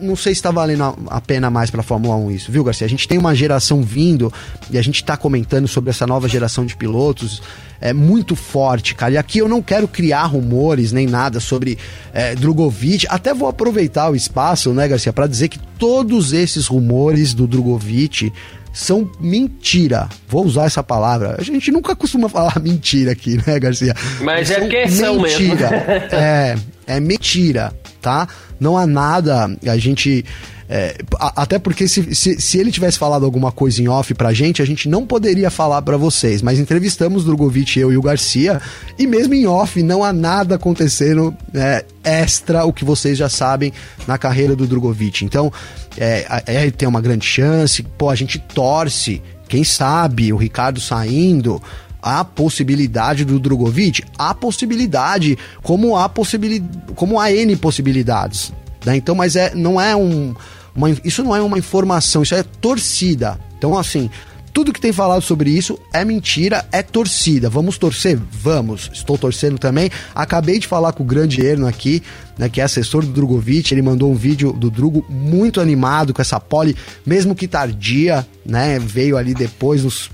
Não 0.00 0.14
sei 0.14 0.34
se 0.34 0.38
está 0.38 0.50
valendo 0.50 0.96
a 1.08 1.20
pena 1.20 1.50
mais 1.50 1.70
para 1.70 1.80
a 1.80 1.84
Fórmula 1.84 2.16
1 2.16 2.30
isso, 2.30 2.52
viu, 2.52 2.62
Garcia? 2.64 2.86
A 2.86 2.90
gente 2.90 3.08
tem 3.08 3.18
uma 3.18 3.34
geração 3.34 3.82
vindo 3.82 4.32
e 4.70 4.78
a 4.78 4.82
gente 4.82 4.96
está 4.96 5.16
comentando 5.16 5.66
sobre 5.66 5.90
essa 5.90 6.06
nova 6.06 6.28
geração 6.28 6.64
de 6.64 6.76
pilotos 6.76 7.42
é 7.80 7.92
muito 7.92 8.34
forte, 8.34 8.94
cara. 8.94 9.12
E 9.12 9.18
aqui 9.18 9.38
eu 9.38 9.48
não 9.48 9.60
quero 9.60 9.86
criar 9.86 10.24
rumores 10.24 10.90
nem 10.90 11.06
nada 11.06 11.38
sobre 11.38 11.76
é, 12.14 12.34
Drogovic. 12.34 13.06
Até 13.10 13.34
vou 13.34 13.46
aproveitar 13.46 14.10
o 14.10 14.16
espaço, 14.16 14.72
né, 14.72 14.88
Garcia, 14.88 15.12
para 15.12 15.26
dizer 15.26 15.48
que 15.48 15.58
todos 15.78 16.32
esses 16.32 16.66
rumores 16.66 17.34
do 17.34 17.46
Drogovic 17.46 18.32
são 18.74 19.08
mentira. 19.20 20.08
Vou 20.28 20.44
usar 20.44 20.64
essa 20.64 20.82
palavra. 20.82 21.36
A 21.38 21.42
gente 21.42 21.70
nunca 21.70 21.94
costuma 21.94 22.28
falar 22.28 22.58
mentira 22.60 23.12
aqui, 23.12 23.40
né, 23.46 23.58
Garcia? 23.60 23.94
Mas 24.20 24.50
é 24.50 24.68
que 24.68 24.88
são 24.88 25.20
mesmo. 25.20 25.54
é, 26.12 26.56
é 26.86 27.00
mentira, 27.00 27.72
tá? 28.02 28.28
Não 28.58 28.76
há 28.76 28.86
nada. 28.86 29.56
A 29.64 29.76
gente 29.78 30.24
é, 30.68 30.96
até 31.18 31.58
porque 31.58 31.86
se, 31.86 32.14
se, 32.14 32.40
se, 32.40 32.58
ele 32.58 32.72
tivesse 32.72 32.98
falado 32.98 33.24
alguma 33.24 33.52
coisa 33.52 33.82
em 33.82 33.88
off 33.88 34.14
pra 34.14 34.32
gente, 34.32 34.62
a 34.62 34.64
gente 34.64 34.88
não 34.88 35.06
poderia 35.06 35.50
falar 35.50 35.82
para 35.82 35.96
vocês. 35.96 36.40
Mas 36.40 36.58
entrevistamos 36.58 37.24
Drogovic, 37.24 37.78
eu 37.78 37.92
e 37.92 37.96
o 37.96 38.02
Garcia, 38.02 38.60
e 38.98 39.06
mesmo 39.06 39.34
em 39.34 39.46
off 39.46 39.82
não 39.82 40.02
há 40.02 40.12
nada 40.12 40.54
acontecendo 40.54 41.34
é, 41.52 41.84
extra, 42.02 42.64
o 42.64 42.72
que 42.72 42.84
vocês 42.84 43.18
já 43.18 43.28
sabem, 43.28 43.72
na 44.06 44.16
carreira 44.16 44.56
do 44.56 44.66
Drogovic. 44.66 45.24
Então, 45.24 45.52
é, 45.98 46.42
é, 46.46 46.70
tem 46.70 46.88
uma 46.88 47.00
grande 47.00 47.26
chance, 47.26 47.82
pô, 47.82 48.08
a 48.08 48.14
gente 48.14 48.38
torce, 48.38 49.22
quem 49.48 49.64
sabe, 49.64 50.32
o 50.32 50.36
Ricardo 50.36 50.80
saindo, 50.80 51.62
a 52.02 52.24
possibilidade 52.24 53.24
do 53.24 53.38
Drogovic, 53.38 54.02
há 54.18 54.34
possibilidade, 54.34 55.38
como 55.62 55.96
há 55.96 56.08
possibilidade, 56.08 56.94
como 56.94 57.20
há 57.20 57.30
N 57.30 57.54
possibilidades. 57.56 58.52
Né? 58.84 58.96
Então, 58.96 59.14
mas 59.14 59.36
é, 59.36 59.54
não 59.54 59.80
é 59.80 59.94
um. 59.96 60.34
Uma, 60.74 60.90
isso 61.04 61.22
não 61.22 61.34
é 61.34 61.40
uma 61.40 61.58
informação, 61.58 62.22
isso 62.22 62.34
é 62.34 62.42
torcida. 62.42 63.38
Então, 63.56 63.78
assim, 63.78 64.10
tudo 64.54 64.72
que 64.72 64.80
tem 64.80 64.92
falado 64.92 65.20
sobre 65.22 65.50
isso 65.50 65.76
é 65.92 66.04
mentira, 66.04 66.64
é 66.70 66.80
torcida. 66.80 67.50
Vamos 67.50 67.76
torcer? 67.76 68.16
Vamos. 68.30 68.88
Estou 68.92 69.18
torcendo 69.18 69.58
também. 69.58 69.90
Acabei 70.14 70.60
de 70.60 70.66
falar 70.68 70.92
com 70.92 71.02
o 71.02 71.06
grande 71.06 71.44
Erno 71.44 71.66
aqui, 71.66 72.00
né, 72.38 72.48
que 72.48 72.60
é 72.60 72.64
assessor 72.64 73.04
do 73.04 73.12
Drogovic. 73.12 73.74
Ele 73.74 73.82
mandou 73.82 74.12
um 74.12 74.14
vídeo 74.14 74.52
do 74.52 74.70
Drugo 74.70 75.04
muito 75.08 75.60
animado 75.60 76.14
com 76.14 76.22
essa 76.22 76.38
pole, 76.38 76.76
mesmo 77.04 77.34
que 77.34 77.48
tardia, 77.48 78.24
né? 78.46 78.78
Veio 78.78 79.16
ali 79.16 79.34
depois, 79.34 79.82
nos 79.82 80.08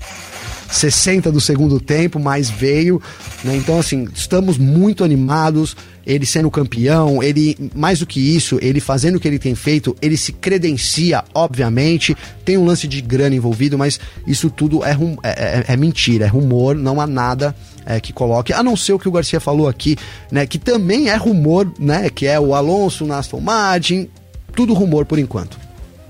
60 0.71 1.31
do 1.31 1.41
segundo 1.41 1.79
tempo, 1.79 2.19
mas 2.19 2.49
veio. 2.49 3.01
Né? 3.43 3.55
Então, 3.57 3.77
assim, 3.79 4.07
estamos 4.13 4.57
muito 4.57 5.03
animados. 5.03 5.75
Ele 6.03 6.25
sendo 6.25 6.49
campeão, 6.49 7.21
ele, 7.21 7.55
mais 7.75 7.99
do 7.99 8.07
que 8.07 8.19
isso, 8.19 8.57
ele 8.59 8.79
fazendo 8.79 9.17
o 9.17 9.19
que 9.19 9.27
ele 9.27 9.37
tem 9.37 9.53
feito, 9.53 9.95
ele 10.01 10.17
se 10.17 10.31
credencia, 10.31 11.23
obviamente. 11.31 12.17
Tem 12.43 12.57
um 12.57 12.65
lance 12.65 12.87
de 12.87 13.01
grana 13.01 13.35
envolvido, 13.35 13.77
mas 13.77 13.99
isso 14.25 14.49
tudo 14.49 14.83
é, 14.83 14.93
rum, 14.93 15.15
é, 15.21 15.29
é, 15.29 15.73
é 15.73 15.77
mentira, 15.77 16.25
é 16.25 16.27
rumor, 16.27 16.75
não 16.75 16.99
há 16.99 17.05
nada 17.05 17.55
é, 17.85 17.99
que 17.99 18.11
coloque, 18.11 18.51
a 18.51 18.63
não 18.63 18.75
ser 18.75 18.93
o 18.93 18.99
que 18.99 19.07
o 19.07 19.11
Garcia 19.11 19.39
falou 19.39 19.67
aqui, 19.67 19.95
né? 20.31 20.47
Que 20.47 20.57
também 20.57 21.09
é 21.09 21.15
rumor, 21.15 21.71
né? 21.77 22.09
Que 22.09 22.25
é 22.25 22.39
o 22.39 22.55
Alonso 22.55 23.05
na 23.05 23.19
Aston 23.19 23.39
Martin, 23.39 24.09
tudo 24.55 24.73
rumor 24.73 25.05
por 25.05 25.19
enquanto. 25.19 25.57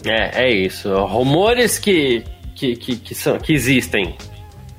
É, 0.06 0.46
é 0.46 0.52
isso. 0.52 0.94
Rumores 1.06 1.78
que, 1.78 2.24
que, 2.56 2.76
que, 2.76 2.96
que, 2.96 3.16
são, 3.16 3.38
que 3.38 3.54
existem. 3.54 4.16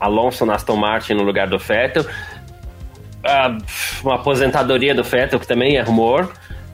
Alonso 0.03 0.45
na 0.45 0.55
Aston 0.55 0.77
Martin 0.77 1.15
no 1.15 1.23
lugar 1.23 1.47
do 1.49 1.59
Vettel. 1.59 2.03
Uh, 2.03 3.63
uma 4.03 4.17
aposentadoria 4.17 4.95
do 4.95 5.05
Vettel, 5.05 5.39
que 5.39 5.47
também 5.47 5.77
é 5.77 5.83
rumor. 5.83 6.33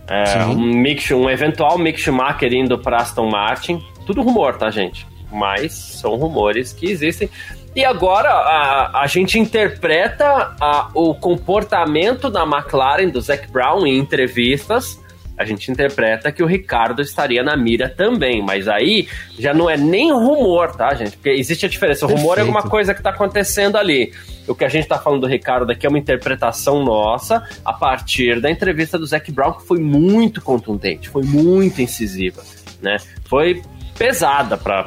Uh, 0.08 0.50
um, 0.52 0.56
Mick, 0.56 1.12
um 1.12 1.28
eventual 1.28 1.76
Mick 1.76 2.00
Schumacher 2.00 2.52
indo 2.52 2.78
para 2.78 2.96
Aston 2.96 3.28
Martin. 3.28 3.82
Tudo 4.06 4.22
rumor, 4.22 4.56
tá, 4.56 4.70
gente? 4.70 5.06
Mas 5.30 5.74
são 5.74 6.16
rumores 6.16 6.72
que 6.72 6.86
existem. 6.86 7.28
E 7.76 7.84
agora 7.84 8.30
a, 8.30 9.02
a 9.02 9.06
gente 9.06 9.38
interpreta 9.38 10.56
a, 10.58 10.88
o 10.94 11.14
comportamento 11.14 12.30
da 12.30 12.44
McLaren, 12.44 13.10
do 13.10 13.20
Zac 13.20 13.46
Brown, 13.50 13.86
em 13.86 13.98
entrevistas 13.98 14.98
a 15.38 15.44
gente 15.44 15.70
interpreta 15.70 16.32
que 16.32 16.42
o 16.42 16.46
Ricardo 16.46 17.00
estaria 17.00 17.42
na 17.42 17.56
mira 17.56 17.88
também, 17.88 18.42
mas 18.42 18.66
aí 18.66 19.08
já 19.38 19.54
não 19.54 19.70
é 19.70 19.76
nem 19.76 20.12
rumor, 20.12 20.74
tá, 20.74 20.94
gente? 20.94 21.12
Porque 21.12 21.30
existe 21.30 21.64
a 21.64 21.68
diferença. 21.68 22.06
O 22.06 22.08
rumor 22.08 22.38
é 22.38 22.40
alguma 22.40 22.62
coisa 22.62 22.92
que 22.92 23.00
está 23.00 23.10
acontecendo 23.10 23.76
ali. 23.76 24.12
O 24.48 24.54
que 24.54 24.64
a 24.64 24.68
gente 24.68 24.82
está 24.82 24.98
falando 24.98 25.20
do 25.20 25.26
Ricardo 25.26 25.70
aqui 25.70 25.86
é 25.86 25.88
uma 25.88 25.98
interpretação 25.98 26.82
nossa 26.84 27.42
a 27.64 27.72
partir 27.72 28.40
da 28.40 28.50
entrevista 28.50 28.98
do 28.98 29.06
Zac 29.06 29.30
Brown, 29.30 29.52
que 29.52 29.66
foi 29.66 29.78
muito 29.78 30.40
contundente, 30.40 31.08
foi 31.08 31.22
muito 31.22 31.80
incisiva, 31.80 32.42
né? 32.82 32.96
Foi 33.24 33.62
pesada 33.96 34.56
para 34.56 34.84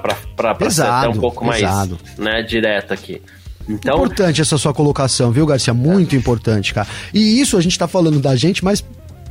ser 0.70 0.84
até 0.84 1.10
um 1.10 1.20
pouco 1.20 1.48
pesado. 1.48 1.98
mais 2.18 2.36
né, 2.36 2.42
direto 2.42 2.94
aqui. 2.94 3.22
Então... 3.70 3.98
Importante 3.98 4.42
essa 4.42 4.58
sua 4.58 4.74
colocação, 4.74 5.32
viu, 5.32 5.46
Garcia? 5.46 5.74
Muito 5.74 6.16
importante, 6.16 6.74
cara. 6.74 6.88
E 7.14 7.40
isso 7.40 7.58
a 7.58 7.62
gente 7.62 7.78
tá 7.78 7.88
falando 7.88 8.20
da 8.20 8.36
gente, 8.36 8.64
mas 8.64 8.84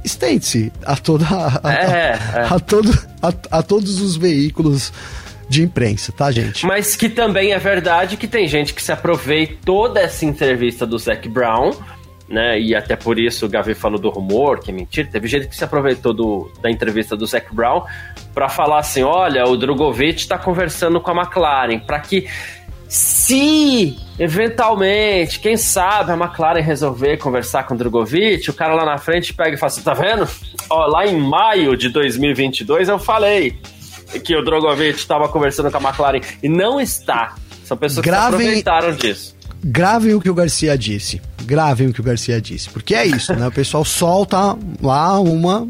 estende-se 0.04 0.72
a 0.84 0.96
toda 0.96 1.24
a, 1.24 1.72
é, 1.72 1.84
a, 1.84 2.40
é. 2.40 2.46
a 2.50 2.58
todo, 2.58 2.90
a, 3.22 3.58
a 3.58 3.62
todos 3.62 4.00
os 4.00 4.16
veículos 4.16 4.92
de 5.48 5.62
imprensa, 5.62 6.12
tá, 6.12 6.30
gente? 6.30 6.64
Mas 6.64 6.94
que 6.94 7.08
também 7.08 7.52
é 7.52 7.58
verdade 7.58 8.16
que 8.16 8.28
tem 8.28 8.46
gente 8.46 8.72
que 8.72 8.80
se 8.80 8.92
aproveitou 8.92 9.92
dessa 9.92 10.24
entrevista 10.24 10.86
do 10.86 10.96
Zac 10.96 11.28
Brown, 11.28 11.72
né? 12.28 12.60
E 12.60 12.76
até 12.76 12.94
por 12.94 13.18
isso 13.18 13.46
o 13.46 13.48
Gavi 13.48 13.74
falou 13.74 13.98
do 13.98 14.08
rumor, 14.08 14.60
que 14.60 14.70
é 14.70 14.74
mentira. 14.74 15.08
Teve 15.10 15.26
gente 15.26 15.48
que 15.48 15.56
se 15.56 15.64
aproveitou 15.64 16.14
do, 16.14 16.52
da 16.62 16.70
entrevista 16.70 17.16
do 17.16 17.26
Zac 17.26 17.52
Brown 17.52 17.84
para 18.32 18.48
falar 18.48 18.78
assim: 18.78 19.02
olha, 19.02 19.44
o 19.44 19.56
Drogovic 19.56 20.20
está 20.20 20.38
conversando 20.38 21.00
com 21.00 21.10
a 21.10 21.22
McLaren, 21.22 21.80
para 21.80 21.98
que 21.98 22.28
se 22.90 23.96
eventualmente, 24.18 25.38
quem 25.38 25.56
sabe 25.56 26.10
a 26.10 26.16
McLaren 26.16 26.60
resolver 26.60 27.18
conversar 27.18 27.62
com 27.62 27.74
o 27.74 27.78
Drogovic, 27.78 28.50
o 28.50 28.52
cara 28.52 28.74
lá 28.74 28.84
na 28.84 28.98
frente 28.98 29.32
pega 29.32 29.54
e 29.54 29.56
fala 29.56 29.70
assim: 29.70 29.82
tá 29.82 29.94
vendo? 29.94 30.28
Ó, 30.68 30.86
lá 30.86 31.06
em 31.06 31.16
maio 31.16 31.76
de 31.76 31.88
2022 31.88 32.88
eu 32.88 32.98
falei 32.98 33.56
que 34.24 34.34
o 34.34 34.44
Drogovic 34.44 34.98
estava 34.98 35.28
conversando 35.28 35.70
com 35.70 35.76
a 35.76 35.80
McLaren 35.80 36.20
e 36.42 36.48
não 36.48 36.80
está. 36.80 37.36
São 37.64 37.76
pessoas 37.76 38.04
gravem, 38.04 38.30
que 38.30 38.34
aproveitaram 38.34 38.92
disso. 38.96 39.36
Gravem 39.62 40.14
o 40.14 40.20
que 40.20 40.28
o 40.28 40.34
Garcia 40.34 40.76
disse. 40.76 41.22
gravem 41.44 41.86
o 41.86 41.92
que 41.92 42.00
o 42.00 42.04
Garcia 42.04 42.40
disse. 42.40 42.68
Porque 42.70 42.96
é 42.96 43.06
isso, 43.06 43.32
né? 43.36 43.46
O 43.46 43.52
pessoal 43.52 43.84
solta 43.84 44.58
lá 44.82 45.20
uma. 45.20 45.68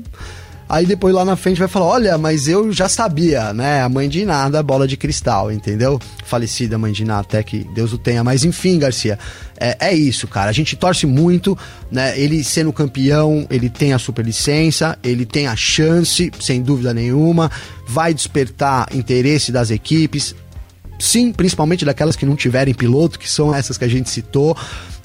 Aí 0.70 0.86
depois 0.86 1.12
lá 1.12 1.24
na 1.24 1.34
frente 1.34 1.58
vai 1.58 1.66
falar: 1.66 1.86
olha, 1.86 2.16
mas 2.16 2.46
eu 2.46 2.72
já 2.72 2.88
sabia, 2.88 3.52
né? 3.52 3.82
A 3.82 3.88
mãe 3.88 4.08
de 4.08 4.24
nada, 4.24 4.62
bola 4.62 4.86
de 4.86 4.96
cristal, 4.96 5.50
entendeu? 5.50 5.98
Falecida 6.24 6.78
mãe 6.78 6.92
de 6.92 7.04
nada, 7.04 7.22
até 7.22 7.42
que 7.42 7.66
Deus 7.74 7.92
o 7.92 7.98
tenha. 7.98 8.22
Mas 8.22 8.44
enfim, 8.44 8.78
Garcia, 8.78 9.18
é, 9.58 9.76
é, 9.80 9.92
isso, 9.92 10.28
cara. 10.28 10.48
A 10.48 10.52
gente 10.52 10.76
torce 10.76 11.06
muito, 11.06 11.58
né? 11.90 12.16
Ele 12.16 12.44
sendo 12.44 12.72
campeão, 12.72 13.44
ele 13.50 13.68
tem 13.68 13.92
a 13.92 13.98
superlicença, 13.98 14.96
ele 15.02 15.26
tem 15.26 15.48
a 15.48 15.56
chance, 15.56 16.30
sem 16.40 16.62
dúvida 16.62 16.94
nenhuma, 16.94 17.50
vai 17.88 18.14
despertar 18.14 18.86
interesse 18.94 19.50
das 19.50 19.72
equipes. 19.72 20.36
Sim, 21.00 21.32
principalmente 21.32 21.84
daquelas 21.84 22.14
que 22.14 22.24
não 22.24 22.36
tiverem 22.36 22.74
piloto, 22.74 23.18
que 23.18 23.28
são 23.28 23.52
essas 23.52 23.76
que 23.76 23.84
a 23.84 23.88
gente 23.88 24.08
citou. 24.08 24.56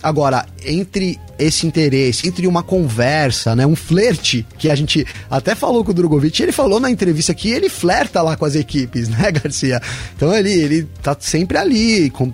Agora, 0.01 0.45
entre 0.63 1.19
esse 1.37 1.65
interesse, 1.65 2.27
entre 2.27 2.47
uma 2.47 2.63
conversa, 2.63 3.55
né, 3.55 3.65
um 3.65 3.75
flerte, 3.75 4.45
que 4.57 4.69
a 4.69 4.75
gente 4.75 5.05
até 5.29 5.55
falou 5.55 5.83
com 5.83 5.91
o 5.91 5.93
Drogovic, 5.93 6.41
ele 6.41 6.51
falou 6.51 6.79
na 6.79 6.89
entrevista 6.89 7.33
que 7.33 7.49
ele 7.49 7.69
flerta 7.69 8.21
lá 8.21 8.37
com 8.37 8.45
as 8.45 8.55
equipes, 8.55 9.09
né, 9.09 9.31
Garcia? 9.31 9.81
Então 10.15 10.33
ele, 10.33 10.51
ele 10.51 10.87
tá 11.01 11.15
sempre 11.19 11.57
ali, 11.57 12.09
com, 12.09 12.31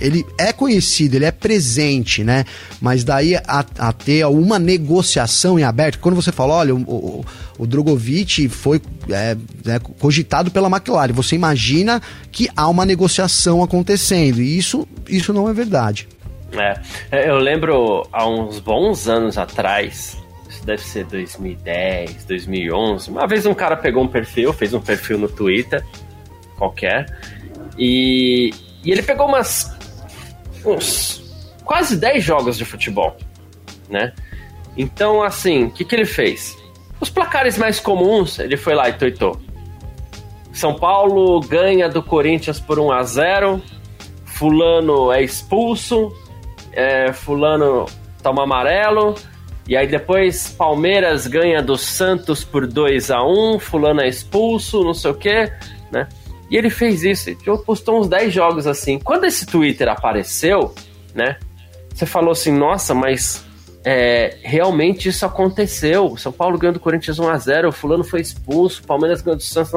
ele 0.00 0.24
é 0.38 0.52
conhecido, 0.52 1.16
ele 1.16 1.24
é 1.24 1.30
presente, 1.30 2.22
né? 2.22 2.44
Mas 2.80 3.04
daí 3.04 3.36
a, 3.36 3.64
a 3.78 3.92
ter 3.92 4.26
uma 4.26 4.58
negociação 4.58 5.58
em 5.58 5.62
aberto, 5.62 5.98
quando 5.98 6.14
você 6.14 6.32
fala, 6.32 6.54
olha, 6.54 6.74
o, 6.74 6.80
o, 6.80 7.24
o 7.58 7.66
Drogovic 7.66 8.48
foi 8.48 8.80
é, 9.08 9.36
é, 9.66 9.78
cogitado 9.78 10.50
pela 10.50 10.68
McLaren, 10.68 11.12
você 11.12 11.34
imagina 11.34 12.02
que 12.30 12.48
há 12.56 12.68
uma 12.68 12.84
negociação 12.84 13.62
acontecendo, 13.62 14.40
e 14.40 14.56
isso, 14.56 14.86
isso 15.08 15.32
não 15.32 15.48
é 15.48 15.52
verdade. 15.52 16.08
É, 16.52 16.80
é, 17.10 17.30
eu 17.30 17.38
lembro 17.38 18.06
há 18.12 18.26
uns 18.26 18.58
bons 18.58 19.08
anos 19.08 19.36
atrás, 19.36 20.22
isso 20.48 20.64
deve 20.64 20.82
ser 20.82 21.04
2010, 21.04 22.24
2011. 22.24 23.10
Uma 23.10 23.26
vez 23.26 23.46
um 23.46 23.54
cara 23.54 23.76
pegou 23.76 24.02
um 24.02 24.08
perfil, 24.08 24.52
fez 24.52 24.72
um 24.72 24.80
perfil 24.80 25.18
no 25.18 25.28
Twitter, 25.28 25.84
qualquer, 26.56 27.06
e, 27.76 28.52
e 28.84 28.90
ele 28.90 29.02
pegou 29.02 29.26
umas. 29.26 29.70
uns 30.64 31.24
quase 31.64 31.96
10 31.96 32.22
jogos 32.22 32.56
de 32.56 32.64
futebol, 32.64 33.16
né? 33.90 34.12
Então, 34.76 35.22
assim, 35.22 35.64
o 35.64 35.70
que, 35.70 35.84
que 35.84 35.94
ele 35.94 36.04
fez? 36.04 36.56
Os 37.00 37.10
placares 37.10 37.58
mais 37.58 37.80
comuns, 37.80 38.38
ele 38.38 38.56
foi 38.56 38.74
lá 38.74 38.88
e 38.88 38.92
tuitou. 38.92 39.40
São 40.52 40.74
Paulo 40.74 41.40
ganha 41.40 41.88
do 41.88 42.02
Corinthians 42.02 42.58
por 42.58 42.78
1 42.78 42.92
a 42.92 43.02
0 43.02 43.62
Fulano 44.24 45.10
é 45.10 45.22
expulso, 45.22 46.12
é, 46.76 47.12
fulano 47.12 47.86
toma 48.22 48.44
amarelo, 48.44 49.14
e 49.66 49.76
aí 49.76 49.86
depois 49.86 50.50
Palmeiras 50.50 51.26
ganha 51.26 51.62
do 51.62 51.76
Santos 51.76 52.44
por 52.44 52.66
2 52.66 53.10
a 53.10 53.24
1 53.24 53.58
fulano 53.58 54.00
é 54.00 54.08
expulso, 54.08 54.84
não 54.84 54.94
sei 54.94 55.10
o 55.10 55.14
quê, 55.14 55.50
né? 55.90 56.06
E 56.48 56.56
ele 56.56 56.70
fez 56.70 57.02
isso, 57.02 57.30
ele 57.30 57.38
postou 57.64 57.98
uns 57.98 58.08
10 58.08 58.32
jogos 58.32 58.66
assim. 58.66 59.00
Quando 59.00 59.24
esse 59.24 59.44
Twitter 59.46 59.88
apareceu, 59.88 60.72
né? 61.12 61.38
Você 61.92 62.06
falou 62.06 62.32
assim, 62.32 62.52
nossa, 62.52 62.94
mas 62.94 63.44
é, 63.84 64.36
realmente 64.42 65.08
isso 65.08 65.24
aconteceu. 65.26 66.16
São 66.16 66.30
Paulo 66.30 66.58
ganhou 66.58 66.74
do 66.74 66.80
Corinthians 66.80 67.18
1x0, 67.18 67.68
o 67.68 67.72
fulano 67.72 68.04
foi 68.04 68.20
expulso, 68.20 68.84
Palmeiras 68.84 69.22
ganhou 69.22 69.36
do 69.36 69.42
Santos. 69.42 69.72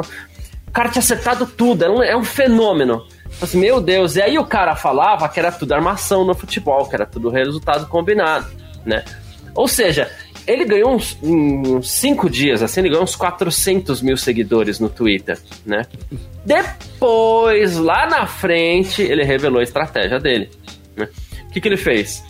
O 0.67 0.71
cara 0.71 0.89
tinha 0.89 0.99
acertado 0.99 1.47
tudo, 1.47 1.83
é 1.83 1.89
um, 1.89 2.03
é 2.03 2.17
um 2.17 2.23
fenômeno. 2.23 3.03
Assim, 3.41 3.57
meu 3.57 3.79
Deus, 3.79 4.15
e 4.15 4.21
aí 4.21 4.37
o 4.37 4.45
cara 4.45 4.75
falava 4.75 5.27
que 5.29 5.39
era 5.39 5.51
tudo 5.51 5.73
armação 5.73 6.25
no 6.25 6.35
futebol, 6.35 6.85
que 6.87 6.95
era 6.95 7.05
tudo 7.05 7.29
resultado 7.29 7.87
combinado, 7.87 8.47
né? 8.85 9.03
Ou 9.55 9.67
seja, 9.67 10.11
ele 10.45 10.65
ganhou 10.65 10.95
uns, 10.95 11.17
uns 11.21 11.89
cinco 11.89 12.29
dias, 12.29 12.61
assim, 12.61 12.81
ele 12.81 12.89
ganhou 12.89 13.03
uns 13.03 13.15
400 13.15 14.01
mil 14.01 14.17
seguidores 14.17 14.79
no 14.79 14.89
Twitter, 14.89 15.39
né? 15.65 15.85
Depois, 16.45 17.77
lá 17.77 18.07
na 18.07 18.25
frente, 18.25 19.01
ele 19.01 19.23
revelou 19.23 19.59
a 19.59 19.63
estratégia 19.63 20.19
dele. 20.19 20.49
Né? 20.95 21.07
O 21.47 21.51
que, 21.51 21.61
que 21.61 21.67
ele 21.67 21.77
fez? 21.77 22.23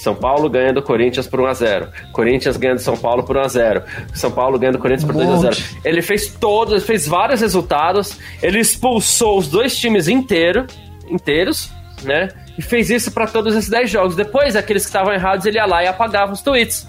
São 0.00 0.14
Paulo 0.14 0.48
ganha 0.48 0.72
do 0.72 0.80
Corinthians 0.80 1.26
por 1.26 1.40
1x0. 1.40 1.88
Corinthians 2.10 2.56
ganha 2.56 2.74
do 2.74 2.80
São 2.80 2.96
Paulo 2.96 3.22
por 3.22 3.36
1x0. 3.36 3.82
São 4.14 4.30
Paulo 4.30 4.58
ganha 4.58 4.72
do 4.72 4.78
Corinthians 4.78 5.04
por 5.04 5.14
2x0. 5.14 5.76
Ele 5.84 6.00
fez 6.00 6.28
todos, 6.28 6.72
ele 6.72 6.82
fez 6.82 7.06
vários 7.06 7.42
resultados. 7.42 8.16
Ele 8.42 8.60
expulsou 8.60 9.36
os 9.36 9.46
dois 9.46 9.76
times 9.76 10.08
inteiro, 10.08 10.66
inteiros, 11.06 11.70
né? 12.02 12.30
E 12.56 12.62
fez 12.62 12.88
isso 12.88 13.12
para 13.12 13.26
todos 13.26 13.54
esses 13.54 13.68
10 13.68 13.90
jogos. 13.90 14.16
Depois, 14.16 14.56
aqueles 14.56 14.84
que 14.84 14.88
estavam 14.88 15.12
errados, 15.12 15.44
ele 15.44 15.58
ia 15.58 15.66
lá 15.66 15.84
e 15.84 15.86
apagava 15.86 16.32
os 16.32 16.40
tweets. 16.40 16.86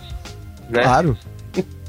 Né? 0.70 0.82
Claro. 0.82 1.18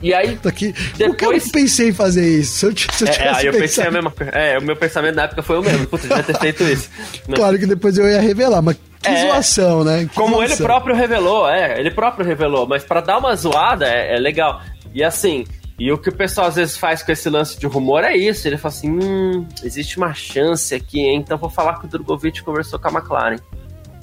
E 0.02 0.12
aí, 0.12 0.36
Aqui, 0.44 0.74
depois... 0.98 1.46
eu 1.46 1.52
pensei 1.52 1.90
em 1.90 1.92
fazer 1.92 2.40
isso? 2.40 2.58
Se 2.58 2.66
eu, 2.66 2.92
se 2.92 3.04
eu 3.04 3.08
é, 3.08 3.28
aí 3.28 3.46
eu 3.46 3.52
pensei 3.52 3.86
a 3.86 3.90
mesma 3.92 4.10
coisa. 4.10 4.32
É, 4.32 4.58
o 4.58 4.62
meu 4.62 4.74
pensamento 4.74 5.14
na 5.14 5.22
época 5.22 5.44
foi 5.44 5.60
o 5.60 5.62
mesmo. 5.62 5.86
Putz, 5.86 6.02
devia 6.02 6.24
ter 6.24 6.36
feito 6.40 6.64
isso. 6.64 6.90
Claro 7.32 7.56
que 7.56 7.66
depois 7.66 7.96
eu 7.96 8.08
ia 8.08 8.20
revelar, 8.20 8.60
mas 8.60 8.76
que 9.02 9.08
é, 9.08 9.26
zoação, 9.26 9.84
né? 9.84 10.06
Que 10.06 10.14
como 10.14 10.36
zoação. 10.36 10.54
ele 10.54 10.56
próprio 10.56 10.94
revelou, 10.94 11.48
é, 11.48 11.78
ele 11.78 11.90
próprio 11.90 12.24
revelou, 12.24 12.66
mas 12.66 12.84
para 12.84 13.00
dar 13.00 13.18
uma 13.18 13.34
zoada 13.34 13.86
é, 13.86 14.14
é, 14.14 14.18
legal. 14.18 14.60
E 14.94 15.02
assim, 15.02 15.44
e 15.78 15.90
o 15.90 15.98
que 15.98 16.08
o 16.08 16.14
pessoal 16.14 16.46
às 16.46 16.54
vezes 16.54 16.76
faz 16.76 17.02
com 17.02 17.10
esse 17.10 17.28
lance 17.28 17.58
de 17.58 17.66
rumor 17.66 18.04
é 18.04 18.16
isso, 18.16 18.46
ele 18.46 18.56
fala 18.56 18.74
assim, 18.74 18.90
hum, 18.90 19.46
existe 19.64 19.96
uma 19.98 20.14
chance 20.14 20.74
aqui, 20.74 21.00
hein? 21.00 21.16
então 21.16 21.36
vou 21.36 21.50
falar 21.50 21.78
que 21.78 21.86
o 21.86 21.88
Drogovic 21.88 22.42
conversou 22.42 22.78
com 22.78 22.88
a 22.88 22.92
McLaren. 22.92 23.36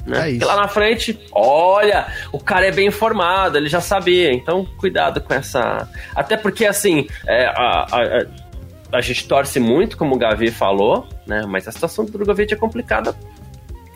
Né? 0.05 0.29
É 0.29 0.31
isso. 0.31 0.45
lá 0.45 0.55
na 0.55 0.67
frente, 0.67 1.19
olha, 1.31 2.07
o 2.31 2.39
cara 2.39 2.65
é 2.67 2.71
bem 2.71 2.87
informado, 2.87 3.57
ele 3.57 3.69
já 3.69 3.81
sabia, 3.81 4.33
então 4.33 4.65
cuidado 4.77 5.21
com 5.21 5.33
essa. 5.33 5.87
Até 6.15 6.35
porque, 6.35 6.65
assim, 6.65 7.07
é, 7.27 7.45
a, 7.45 7.85
a, 7.91 8.97
a, 8.97 9.01
gente 9.01 9.27
torce 9.27 9.59
muito, 9.59 9.97
como 9.97 10.15
o 10.15 10.17
Gavi 10.17 10.51
falou, 10.51 11.07
né? 11.27 11.43
Mas 11.47 11.67
a 11.67 11.71
situação 11.71 12.05
do 12.05 12.11
Drogovic 12.11 12.53
é 12.53 12.57
complicada 12.57 13.15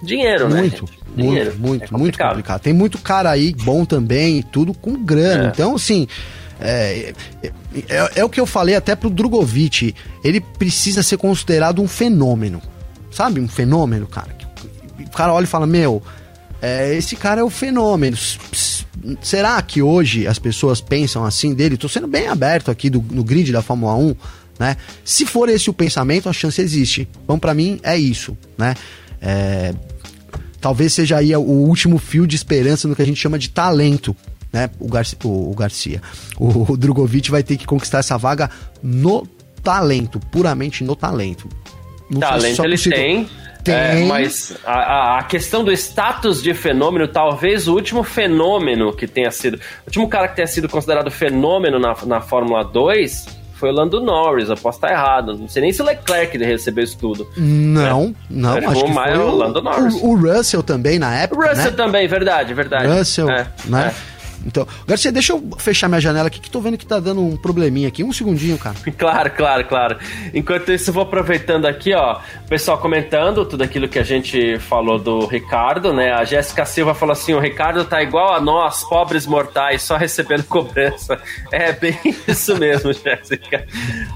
Dinheiro, 0.03 0.49
né? 0.49 0.61
Muito, 0.61 0.85
Dinheiro. 1.15 1.55
muito, 1.57 1.61
muito, 1.61 1.83
é 1.83 1.87
complicado. 1.87 1.99
muito 1.99 2.17
complicado. 2.17 2.61
Tem 2.61 2.73
muito 2.73 2.97
cara 2.97 3.31
aí 3.31 3.53
bom 3.63 3.85
também 3.85 4.39
e 4.39 4.43
tudo 4.43 4.73
com 4.73 4.93
grana. 5.03 5.45
É. 5.45 5.47
Então, 5.47 5.75
assim. 5.75 6.07
É, 6.59 7.13
é, 7.41 7.51
é, 7.89 8.11
é, 8.17 8.23
o 8.23 8.29
que 8.29 8.39
eu 8.39 8.45
falei 8.45 8.75
até 8.75 8.95
pro 8.95 9.09
Drogovic. 9.09 9.95
Ele 10.23 10.39
precisa 10.39 11.01
ser 11.03 11.17
considerado 11.17 11.81
um 11.81 11.87
fenômeno. 11.87 12.61
Sabe? 13.11 13.39
Um 13.39 13.47
fenômeno, 13.47 14.07
cara. 14.07 14.35
O 14.99 15.09
cara 15.11 15.33
olha 15.33 15.43
e 15.43 15.47
fala: 15.47 15.67
Meu, 15.67 16.01
é, 16.61 16.95
esse 16.95 17.15
cara 17.15 17.41
é 17.41 17.43
o 17.43 17.49
fenômeno. 17.49 18.17
Será 19.21 19.61
que 19.61 19.81
hoje 19.81 20.25
as 20.25 20.39
pessoas 20.39 20.79
pensam 20.79 21.25
assim 21.25 21.53
dele? 21.53 21.75
Tô 21.75 21.89
sendo 21.89 22.07
bem 22.07 22.27
aberto 22.27 22.71
aqui 22.71 22.89
do, 22.89 23.03
no 23.11 23.23
grid 23.23 23.51
da 23.51 23.61
Fórmula 23.61 23.95
1, 23.95 24.15
né? 24.57 24.77
Se 25.03 25.25
for 25.25 25.49
esse 25.49 25.69
o 25.69 25.73
pensamento, 25.73 26.29
a 26.29 26.33
chance 26.33 26.61
existe. 26.61 27.07
Então, 27.23 27.37
para 27.37 27.53
mim, 27.53 27.79
é 27.83 27.97
isso, 27.97 28.37
né? 28.57 28.75
É, 29.21 29.73
talvez 30.63 30.93
seja 30.93 31.17
aí 31.17 31.35
o 31.35 31.41
último 31.41 31.97
fio 31.97 32.25
de 32.25 32.37
esperança 32.37 32.87
no 32.87 32.95
que 32.95 33.01
a 33.01 33.05
gente 33.05 33.19
chama 33.19 33.37
de 33.37 33.49
talento, 33.49 34.15
né? 34.51 34.69
O, 34.79 34.87
Garcia, 34.87 35.17
o, 35.25 35.51
o, 35.51 35.53
Garcia. 35.53 36.01
o, 36.39 36.71
o 36.71 36.77
Drogovic 36.77 37.29
vai 37.29 37.43
ter 37.43 37.57
que 37.57 37.67
conquistar 37.67 37.99
essa 37.99 38.17
vaga 38.17 38.49
no 38.81 39.27
talento, 39.61 40.21
puramente 40.31 40.81
no 40.81 40.95
talento. 40.95 41.49
Não 42.09 42.21
talento 42.21 42.63
ele 42.63 42.77
tem. 42.77 43.29
Tem. 43.61 43.75
É, 43.75 44.05
mas 44.05 44.57
a, 44.65 45.19
a, 45.19 45.23
questão 45.23 45.65
do 45.65 45.71
status 45.73 46.41
de 46.41 46.53
fenômeno, 46.53 47.09
talvez 47.09 47.67
o 47.67 47.73
último 47.73 48.01
fenômeno 48.01 48.93
que 48.93 49.05
tenha 49.05 49.31
sido. 49.31 49.55
O 49.55 49.87
último 49.87 50.07
cara 50.07 50.29
que 50.29 50.37
tenha 50.37 50.47
sido 50.47 50.69
considerado 50.69 51.11
fenômeno 51.11 51.77
na, 51.77 51.93
na 52.05 52.21
Fórmula 52.21 52.63
2 52.63 53.42
foi 53.53 53.69
o 53.69 53.71
Lando 53.71 54.01
Norris, 54.01 54.49
eu 54.49 54.57
posso 54.57 54.77
estar 54.77 54.91
errado. 54.91 55.37
Não 55.37 55.47
sei 55.47 55.61
nem 55.61 55.71
se 55.71 55.81
o 55.81 55.85
Leclerc 55.85 56.37
recebeu 56.37 56.83
isso 56.83 56.97
tudo. 56.97 57.27
Não, 57.37 58.07
né? 58.07 58.15
não, 58.29 58.57
Ele 58.57 58.65
acho 58.65 58.85
que 58.85 58.93
foi 58.93 59.17
o, 59.17 59.21
o 59.21 59.35
Lando 59.35 59.61
Norris. 59.61 59.95
O, 59.95 60.07
o, 60.07 60.15
Russell 60.15 60.63
também 60.63 60.99
na 60.99 61.15
época, 61.15 61.45
O 61.45 61.49
Russell 61.49 61.71
né? 61.71 61.77
também, 61.77 62.07
verdade, 62.07 62.53
verdade. 62.53 62.87
Russell, 62.87 63.29
é, 63.29 63.47
né? 63.65 63.93
É. 64.09 64.12
Então, 64.45 64.67
Garcia, 64.87 65.11
deixa 65.11 65.33
eu 65.33 65.41
fechar 65.57 65.87
minha 65.87 66.01
janela 66.01 66.27
aqui 66.27 66.39
que 66.39 66.49
tô 66.49 66.59
vendo 66.59 66.77
que 66.77 66.85
tá 66.85 66.99
dando 66.99 67.21
um 67.21 67.37
probleminha 67.37 67.87
aqui. 67.87 68.03
Um 68.03 68.11
segundinho, 68.11 68.57
cara. 68.57 68.75
Claro, 69.03 69.31
claro, 69.31 69.65
claro. 69.65 69.97
Enquanto 70.33 70.71
isso, 70.71 70.89
eu 70.89 70.93
vou 70.93 71.03
aproveitando 71.03 71.65
aqui, 71.65 71.93
ó, 71.93 72.19
o 72.45 72.47
pessoal 72.47 72.77
comentando 72.77 73.43
tudo 73.43 73.63
aquilo 73.63 73.87
que 73.87 73.99
a 73.99 74.03
gente 74.03 74.57
falou 74.59 74.97
do 74.97 75.25
Ricardo, 75.25 75.93
né? 75.93 76.13
A 76.13 76.23
Jéssica 76.23 76.63
Silva 76.63 76.93
falou 76.93 77.13
assim: 77.13 77.33
o 77.33 77.39
Ricardo 77.39 77.83
tá 77.83 78.01
igual 78.01 78.33
a 78.33 78.39
nós, 78.39 78.83
pobres 78.83 79.25
mortais, 79.25 79.81
só 79.81 79.97
recebendo 79.97 80.43
cobrança. 80.47 81.19
É 81.51 81.73
bem 81.73 81.97
isso 82.27 82.57
mesmo, 82.57 82.93
Jéssica. 82.93 83.65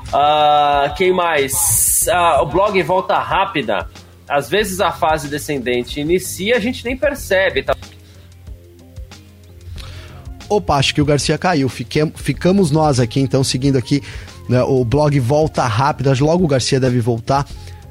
Uh, 0.08 0.96
quem 0.96 1.12
mais? 1.12 2.06
Uh, 2.08 2.44
o 2.44 2.46
blog 2.46 2.82
Volta 2.84 3.18
Rápida. 3.18 3.88
Às 4.28 4.50
vezes 4.50 4.82
a 4.82 4.92
fase 4.92 5.30
descendente 5.30 6.02
inicia, 6.02 6.58
a 6.58 6.60
gente 6.60 6.84
nem 6.84 6.98
percebe, 6.98 7.64
tá? 7.64 7.74
Opa, 10.50 10.76
acho 10.76 10.94
que 10.94 11.02
o 11.02 11.06
Garcia 11.06 11.38
caiu. 11.38 11.70
Ficamos 11.70 12.72
nós 12.72 13.00
aqui, 13.00 13.20
então, 13.20 13.44
seguindo 13.44 13.78
aqui 13.78 14.02
né, 14.48 14.62
o 14.64 14.84
blog 14.86 15.20
Volta 15.20 15.64
Rápida. 15.66 16.14
Logo 16.20 16.46
o 16.46 16.48
Garcia 16.48 16.80
deve 16.80 17.00
voltar 17.00 17.46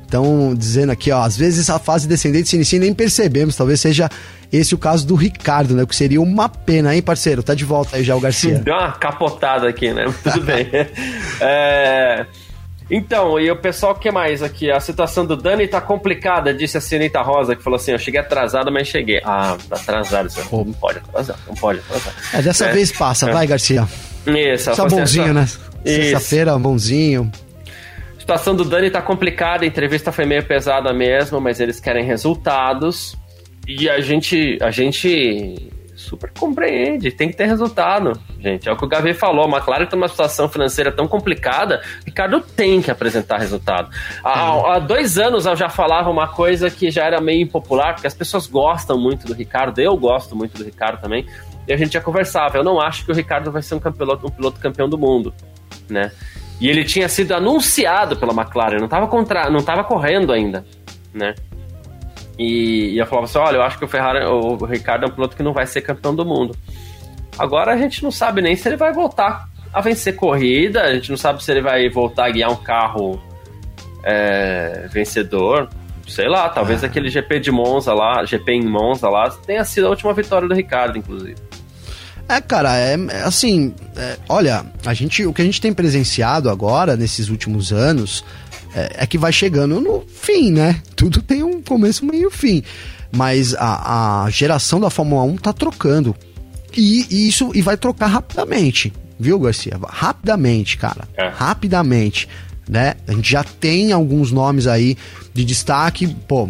Estão 0.07 0.55
dizendo 0.55 0.93
aqui, 0.93 1.11
ó, 1.11 1.21
às 1.21 1.37
vezes 1.37 1.69
a 1.69 1.81
fase 1.81 2.07
descendente 2.07 2.49
se 2.49 2.55
inicia 2.55 2.77
e 2.77 2.81
nem 2.81 2.95
percebemos. 2.95 3.57
Talvez 3.57 3.81
seja 3.81 4.09
esse 4.53 4.73
o 4.73 4.79
caso 4.79 5.05
do 5.05 5.17
Ricardo, 5.17 5.75
né? 5.75 5.83
O 5.83 5.87
que 5.87 5.97
seria 5.97 6.23
uma 6.23 6.49
pena, 6.49 6.95
hein, 6.95 7.03
parceiro? 7.03 7.43
Tá 7.43 7.55
de 7.55 7.65
volta 7.65 7.97
aí 7.97 8.05
já 8.05 8.15
o 8.15 8.21
Garcia. 8.21 8.61
Deu 8.61 8.73
uma 8.73 8.93
capotada 8.93 9.69
aqui, 9.69 9.93
né? 9.93 10.05
Tudo 10.23 10.41
bem. 10.43 10.67
É... 11.41 12.25
Então, 12.91 13.39
e 13.41 13.51
o 13.51 13.57
pessoal, 13.57 13.93
o 13.93 13.95
que 13.97 14.11
mais 14.13 14.43
aqui? 14.43 14.71
A 14.71 14.79
situação 14.79 15.27
do 15.27 15.37
Dani 15.37 15.67
tá 15.67 15.81
complicada, 15.81 16.55
disse 16.55 16.79
a 16.79 16.81
Sinita 16.81 17.21
Rosa, 17.21 17.57
que 17.57 17.63
falou 17.63 17.77
assim: 17.77 17.93
eu 17.93 17.99
cheguei 17.99 18.21
atrasado, 18.21 18.71
mas 18.71 18.87
cheguei. 18.87 19.21
Ah, 19.25 19.57
tá 19.69 19.77
atrasado, 19.77 20.29
isso 20.29 20.41
não 20.53 20.73
pode 20.73 20.99
atrasar, 20.99 21.37
não 21.49 21.55
pode 21.55 21.81
atrasar. 21.81 22.15
É, 22.33 22.43
dessa 22.43 22.67
é. 22.67 22.73
vez 22.73 22.93
passa, 22.93 23.29
é. 23.29 23.33
vai, 23.33 23.47
Garcia. 23.47 23.89
Isso, 24.27 24.75
Só 24.75 24.89
bonzinho, 24.89 25.35
né? 25.35 25.49
Sexta-feira, 25.85 26.57
bonzinho. 26.59 27.31
A 28.17 28.21
situação 28.21 28.55
do 28.55 28.65
Dani 28.65 28.91
tá 28.91 29.03
complicada, 29.03 29.65
a 29.65 29.67
entrevista 29.67 30.13
foi 30.13 30.25
meio 30.25 30.45
pesada 30.45 30.93
mesmo, 30.93 31.41
mas 31.41 31.61
eles 31.61 31.81
querem 31.81 32.05
resultados. 32.05 33.17
E 33.67 33.91
a 33.91 34.01
gente, 34.01 34.59
a 34.63 34.71
gente 34.71 35.71
super 35.97 36.31
compreende, 36.39 37.11
tem 37.11 37.29
que 37.29 37.37
ter 37.37 37.47
resultado, 37.47 38.13
gente. 38.39 38.69
É 38.69 38.73
o 38.73 38.77
que 38.77 38.85
o 38.85 38.89
Gavi 38.89 39.15
falou, 39.15 39.47
a 39.47 39.49
McLaren 39.49 39.87
tem 39.87 39.99
uma 39.99 40.09
situação 40.09 40.49
financeira 40.49 40.93
tão 40.93 41.09
complicada, 41.09 41.83
Ricardo 42.05 42.41
tem 42.41 42.83
que 42.83 42.91
apresentar 42.91 43.39
resultado. 43.39 43.91
Há, 44.23 44.75
há, 44.75 44.79
dois 44.79 45.19
anos 45.19 45.47
eu 45.47 45.57
já 45.57 45.71
falava 45.71 46.11
uma 46.11 46.29
coisa 46.29 46.71
que 46.71 46.91
já 46.91 47.05
era 47.05 47.21
meio 47.21 47.41
impopular, 47.41 47.95
porque 47.95 48.07
as 48.07 48.15
pessoas 48.15 48.47
gostam 48.47 49.01
muito 49.01 49.27
do 49.27 49.33
Ricardo, 49.33 49.81
eu 49.81 49.97
gosto 49.97 50.37
muito 50.37 50.59
do 50.59 50.65
Ricardo 50.65 51.01
também, 51.01 51.27
e 51.67 51.73
a 51.73 51.77
gente 51.77 51.95
já 51.95 52.01
conversava, 52.01 52.59
eu 52.59 52.65
não 52.65 52.81
acho 52.81 53.05
que 53.05 53.11
o 53.11 53.15
Ricardo 53.15 53.51
vai 53.51 53.63
ser 53.63 53.75
um, 53.75 53.81
piloto, 53.81 54.27
um 54.27 54.31
piloto 54.31 54.61
campeão 54.61 54.89
do 54.89 54.99
mundo, 54.99 55.35
né? 55.89 56.13
E 56.61 56.69
ele 56.69 56.85
tinha 56.85 57.09
sido 57.09 57.33
anunciado 57.33 58.17
pela 58.17 58.33
McLaren, 58.33 58.79
não 58.79 58.85
estava 58.85 59.07
contra, 59.09 59.51
não 59.51 59.63
tava 59.63 59.83
correndo 59.83 60.33
ainda, 60.33 60.65
né? 61.13 61.35
E, 62.39 62.93
e 62.95 62.99
eu 62.99 63.07
falava 63.07 63.27
assim: 63.27 63.39
olha, 63.39 63.57
eu 63.57 63.63
acho 63.63 63.79
que 63.79 63.85
o 63.85 63.89
Ferrari, 63.89 64.25
o 64.25 64.57
Ricardo 64.65 65.05
é 65.05 65.09
um 65.09 65.13
piloto 65.13 65.37
que 65.37 65.43
não 65.43 65.53
vai 65.53 65.67
ser 65.67 65.81
campeão 65.81 66.15
do 66.15 66.25
mundo. 66.25 66.55
Agora 67.39 67.73
a 67.73 67.77
gente 67.77 68.03
não 68.03 68.11
sabe 68.11 68.41
nem 68.41 68.57
se 68.57 68.69
ele 68.69 68.77
vai 68.77 68.93
voltar 68.93 69.49
a 69.73 69.81
vencer 69.81 70.17
corrida, 70.17 70.83
a 70.83 70.95
gente 70.95 71.11
não 71.11 71.17
sabe 71.19 71.43
se 71.43 71.51
ele 71.51 71.61
vai 71.61 71.89
voltar 71.91 72.27
a 72.27 72.31
guiar 72.31 72.51
um 72.51 72.57
carro 72.57 73.21
é, 74.03 74.89
vencedor. 74.91 75.69
Sei 76.09 76.29
lá, 76.29 76.49
talvez 76.49 76.83
é. 76.83 76.87
aquele 76.87 77.11
GP 77.11 77.41
de 77.41 77.51
Monza 77.51 77.93
lá, 77.93 78.25
GP 78.25 78.53
em 78.53 78.65
Monza 78.65 79.09
lá, 79.09 79.29
tenha 79.29 79.65
sido 79.65 79.89
a 79.89 79.91
última 79.91 80.15
vitória 80.15 80.47
do 80.47 80.55
Ricardo, 80.55 80.97
inclusive. 80.97 81.37
É, 82.29 82.41
cara, 82.41 82.77
é, 82.77 82.95
é 82.95 83.23
assim, 83.23 83.75
é, 83.97 84.17
olha, 84.29 84.65
a 84.85 84.95
gente, 84.95 85.25
o 85.25 85.33
que 85.33 85.43
a 85.43 85.45
gente 85.45 85.61
tem 85.61 85.73
presenciado 85.73 86.51
agora 86.51 86.97
nesses 86.97 87.29
últimos 87.29 87.73
anos 87.73 88.25
é, 88.77 88.97
é, 88.99 89.07
que 89.07 89.17
vai 89.17 89.33
chegando 89.33 89.81
no 89.81 90.05
fim, 90.07 90.53
né? 90.53 90.83
Tudo 90.95 91.23
tem 91.23 91.43
um 91.43 91.63
começo, 91.63 92.05
meio 92.05 92.31
fim. 92.31 92.63
Mas 93.11 93.55
a, 93.55 94.25
a 94.25 94.31
geração 94.31 94.79
da 94.79 94.91
Fórmula 94.91 95.23
1 95.23 95.37
tá 95.39 95.53
trocando. 95.55 96.15
E, 96.77 97.07
e, 97.11 97.27
isso 97.27 97.51
e 97.55 97.63
vai 97.63 97.79
trocar 97.79 98.09
rapidamente, 98.09 98.93
viu, 99.19 99.39
Garcia? 99.39 99.79
Rapidamente, 99.89 100.77
cara. 100.77 101.09
É. 101.17 101.29
Rapidamente. 101.29 102.29
Né? 102.69 102.97
A 103.09 103.13
gente 103.13 103.31
já 103.31 103.43
tem 103.43 103.93
alguns 103.93 104.31
nomes 104.31 104.67
aí 104.67 104.99
de 105.33 105.43
destaque. 105.43 106.07
Pô, 106.29 106.47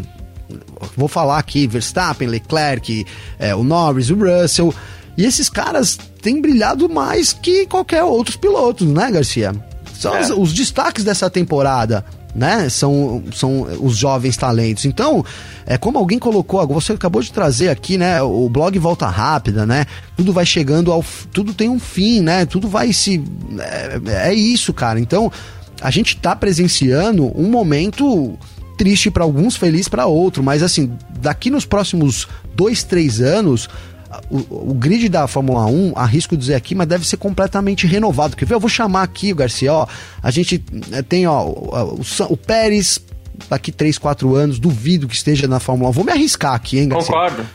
vou 0.96 1.06
falar 1.06 1.38
aqui: 1.38 1.68
Verstappen, 1.68 2.26
Leclerc, 2.26 3.06
é, 3.38 3.54
o 3.54 3.62
Norris, 3.62 4.10
o 4.10 4.16
Russell. 4.16 4.74
E 5.16 5.24
esses 5.24 5.48
caras 5.48 5.96
têm 6.20 6.42
brilhado 6.42 6.88
mais 6.88 7.32
que 7.32 7.66
qualquer 7.66 8.02
outros 8.02 8.36
pilotos, 8.36 8.86
né, 8.88 9.12
Garcia? 9.12 9.54
São 9.98 10.14
é. 10.14 10.20
os, 10.20 10.30
os, 10.30 10.52
destaques 10.52 11.04
dessa 11.04 11.30
temporada 11.30 12.04
né? 12.36 12.68
São, 12.68 13.22
são 13.32 13.62
os 13.80 13.96
jovens 13.96 14.36
talentos. 14.36 14.84
Então, 14.84 15.24
é 15.64 15.78
como 15.78 15.98
alguém 15.98 16.18
colocou, 16.18 16.64
você 16.66 16.92
acabou 16.92 17.22
de 17.22 17.32
trazer 17.32 17.70
aqui, 17.70 17.96
né? 17.96 18.20
O 18.22 18.48
blog 18.48 18.78
volta 18.78 19.06
rápida, 19.08 19.64
né? 19.64 19.86
Tudo 20.16 20.32
vai 20.32 20.44
chegando 20.44 20.92
ao. 20.92 21.04
Tudo 21.32 21.54
tem 21.54 21.68
um 21.68 21.78
fim, 21.78 22.20
né? 22.20 22.44
Tudo 22.44 22.68
vai 22.68 22.92
se. 22.92 23.24
É, 23.58 24.28
é 24.28 24.34
isso, 24.34 24.72
cara. 24.74 25.00
Então, 25.00 25.32
a 25.80 25.90
gente 25.90 26.16
tá 26.16 26.36
presenciando 26.36 27.32
um 27.34 27.48
momento 27.48 28.38
triste 28.76 29.10
para 29.10 29.24
alguns, 29.24 29.56
feliz 29.56 29.88
para 29.88 30.04
outro, 30.04 30.42
mas 30.42 30.62
assim, 30.62 30.92
daqui 31.18 31.48
nos 31.48 31.64
próximos 31.64 32.28
dois, 32.54 32.82
três 32.82 33.20
anos, 33.22 33.68
o, 34.30 34.70
o, 34.70 34.74
grid 34.74 35.08
da 35.08 35.26
Fórmula 35.26 35.66
1, 35.66 35.92
arrisco 35.96 36.36
dizer 36.36 36.54
aqui, 36.54 36.74
mas 36.74 36.86
deve 36.86 37.06
ser 37.06 37.16
completamente 37.16 37.86
renovado. 37.86 38.36
Quer 38.36 38.44
ver? 38.44 38.54
Eu 38.54 38.60
vou 38.60 38.68
chamar 38.68 39.02
aqui 39.02 39.32
o 39.32 39.36
Garcia, 39.36 39.72
ó. 39.72 39.86
A 40.22 40.30
gente 40.30 40.62
eh, 40.92 41.02
tem, 41.02 41.26
ó, 41.26 41.44
o, 41.44 42.00
o, 42.00 42.24
o 42.30 42.36
Pérez, 42.36 42.98
daqui 43.48 43.72
3, 43.72 43.98
4 43.98 44.34
anos, 44.34 44.58
duvido 44.58 45.08
que 45.08 45.14
esteja 45.14 45.46
na 45.46 45.60
Fórmula 45.60 45.90
1. 45.90 45.92
Vou 45.92 46.04
me 46.04 46.12
arriscar 46.12 46.54
aqui, 46.54 46.78
hein, 46.78 46.88
Garcia? 46.88 47.12
Concordo. 47.12 47.46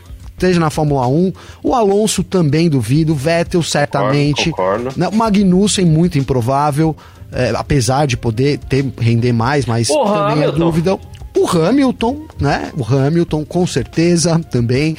Esteja 0.42 0.58
na 0.58 0.70
Fórmula 0.70 1.06
1. 1.06 1.32
O 1.62 1.74
Alonso 1.74 2.24
também 2.24 2.68
duvido. 2.68 3.14
Vettel, 3.14 3.62
certamente. 3.62 4.50
Concordo. 4.50 4.84
concordo. 4.84 5.00
Né, 5.00 5.08
o 5.08 5.14
Magnussen, 5.14 5.84
muito 5.84 6.18
improvável. 6.18 6.96
É, 7.30 7.52
apesar 7.56 8.06
de 8.06 8.16
poder 8.16 8.58
ter, 8.58 8.84
render 8.98 9.32
mais, 9.32 9.64
mas 9.64 9.88
o 9.88 10.04
também 10.04 10.44
Hamilton. 10.44 10.56
é 10.56 10.58
dúvida. 10.58 10.98
O 11.34 11.46
Hamilton, 11.48 12.26
né? 12.38 12.70
O 12.76 12.84
Hamilton, 12.84 13.44
com 13.44 13.66
certeza, 13.66 14.38
também. 14.50 14.96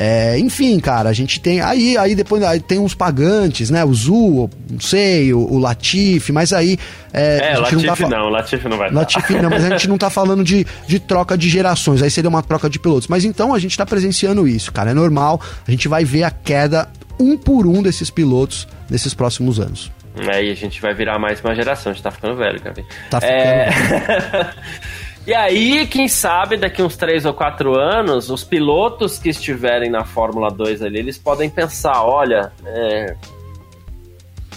É, 0.00 0.38
enfim, 0.38 0.78
cara, 0.78 1.08
a 1.08 1.12
gente 1.12 1.40
tem. 1.40 1.60
Aí, 1.60 1.98
aí 1.98 2.14
depois 2.14 2.40
aí 2.44 2.60
tem 2.60 2.78
uns 2.78 2.94
pagantes, 2.94 3.68
né? 3.68 3.84
O 3.84 3.92
Zu, 3.92 4.48
não 4.70 4.78
sei, 4.78 5.34
o, 5.34 5.40
o 5.40 5.58
Latifi, 5.58 6.30
mas 6.30 6.52
aí. 6.52 6.78
É, 7.12 7.54
é 7.54 7.58
Latifi 7.58 7.84
não, 7.84 7.96
tá 7.96 8.08
não, 8.08 8.28
Latifi 8.28 8.68
não 8.68 8.78
vai 8.78 8.90
Latifi 8.92 9.34
não, 9.34 9.50
mas 9.50 9.64
a 9.64 9.70
gente 9.70 9.88
não 9.88 9.98
tá 9.98 10.08
falando 10.08 10.44
de, 10.44 10.64
de 10.86 11.00
troca 11.00 11.36
de 11.36 11.48
gerações, 11.48 12.00
aí 12.00 12.10
seria 12.12 12.30
uma 12.30 12.44
troca 12.44 12.70
de 12.70 12.78
pilotos. 12.78 13.08
Mas 13.08 13.24
então 13.24 13.52
a 13.52 13.58
gente 13.58 13.76
tá 13.76 13.84
presenciando 13.84 14.46
isso, 14.46 14.72
cara, 14.72 14.92
é 14.92 14.94
normal. 14.94 15.40
A 15.66 15.70
gente 15.70 15.88
vai 15.88 16.04
ver 16.04 16.22
a 16.22 16.30
queda 16.30 16.88
um 17.18 17.36
por 17.36 17.66
um 17.66 17.82
desses 17.82 18.08
pilotos 18.08 18.68
nesses 18.88 19.14
próximos 19.14 19.58
anos. 19.58 19.90
Aí 20.32 20.50
a 20.50 20.54
gente 20.54 20.80
vai 20.80 20.94
virar 20.94 21.18
mais 21.18 21.40
uma 21.40 21.56
geração, 21.56 21.90
a 21.90 21.94
gente 21.94 22.04
tá 22.04 22.12
ficando 22.12 22.36
velho, 22.36 22.60
cara. 22.60 22.76
Tá 23.10 23.20
ficando 23.20 23.36
é... 23.36 24.54
E 25.28 25.34
aí, 25.34 25.86
quem 25.86 26.08
sabe, 26.08 26.56
daqui 26.56 26.82
uns 26.82 26.96
3 26.96 27.26
ou 27.26 27.34
4 27.34 27.78
anos, 27.78 28.30
os 28.30 28.42
pilotos 28.42 29.18
que 29.18 29.28
estiverem 29.28 29.90
na 29.90 30.02
Fórmula 30.02 30.50
2 30.50 30.80
ali, 30.80 31.00
eles 31.00 31.18
podem 31.18 31.50
pensar, 31.50 32.02
olha, 32.02 32.50
é, 32.64 33.14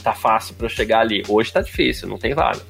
tá 0.02 0.14
fácil 0.14 0.56
para 0.56 0.68
eu 0.68 0.70
chegar 0.70 1.02
ali. 1.02 1.24
Hoje 1.28 1.52
tá 1.52 1.60
difícil, 1.60 2.08
não 2.08 2.18
tem 2.18 2.34
vaga. 2.34 2.62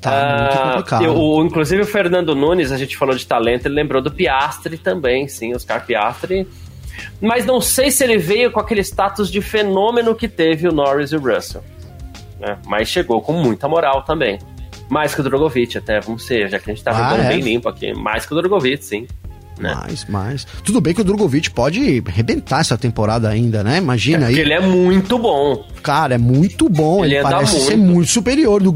Tá 0.00 0.76
ah, 0.88 1.10
o, 1.10 1.44
inclusive 1.44 1.82
o 1.82 1.84
Fernando 1.84 2.32
Nunes, 2.32 2.70
a 2.70 2.78
gente 2.78 2.96
falou 2.96 3.16
de 3.16 3.26
talento, 3.26 3.66
ele 3.66 3.74
lembrou 3.74 4.00
do 4.00 4.12
Piastri 4.12 4.78
também, 4.78 5.26
sim, 5.26 5.52
Oscar 5.52 5.84
Piastri. 5.84 6.46
Mas 7.20 7.44
não 7.44 7.60
sei 7.60 7.90
se 7.90 8.04
ele 8.04 8.18
veio 8.18 8.52
com 8.52 8.60
aquele 8.60 8.84
status 8.84 9.28
de 9.28 9.42
fenômeno 9.42 10.14
que 10.14 10.28
teve 10.28 10.68
o 10.68 10.72
Norris 10.72 11.10
e 11.10 11.16
o 11.16 11.20
Russell. 11.20 11.64
Né? 12.38 12.56
Mas 12.68 12.86
chegou 12.86 13.20
com 13.20 13.32
muita 13.32 13.66
moral 13.66 14.02
também. 14.02 14.38
Mais 14.92 15.14
que 15.14 15.22
o 15.22 15.24
Drogovic, 15.24 15.78
até, 15.78 16.00
vamos 16.00 16.22
ser, 16.22 16.50
já 16.50 16.58
que 16.58 16.70
a 16.70 16.74
gente 16.74 16.84
tá 16.84 16.92
ah, 16.92 17.16
é? 17.16 17.28
bem 17.28 17.40
limpo 17.40 17.66
aqui. 17.66 17.94
Mais 17.94 18.26
que 18.26 18.34
o 18.34 18.36
Drogovic, 18.36 18.84
sim. 18.84 19.06
Né? 19.58 19.74
Mais, 19.74 20.04
mais. 20.04 20.46
Tudo 20.62 20.82
bem 20.82 20.92
que 20.92 21.00
o 21.00 21.04
Drogovic 21.04 21.50
pode 21.50 22.02
arrebentar 22.06 22.60
essa 22.60 22.76
temporada 22.76 23.26
ainda, 23.26 23.64
né? 23.64 23.78
Imagina 23.78 24.26
é 24.26 24.28
aí. 24.28 24.38
ele 24.38 24.52
é 24.52 24.60
muito 24.60 25.18
bom. 25.18 25.64
Cara, 25.82 26.16
é 26.16 26.18
muito 26.18 26.68
bom. 26.68 27.02
Ele, 27.06 27.14
ele 27.14 27.22
parece 27.22 27.54
muito. 27.54 27.66
ser 27.68 27.76
muito 27.78 28.10
superior 28.10 28.62
do 28.62 28.74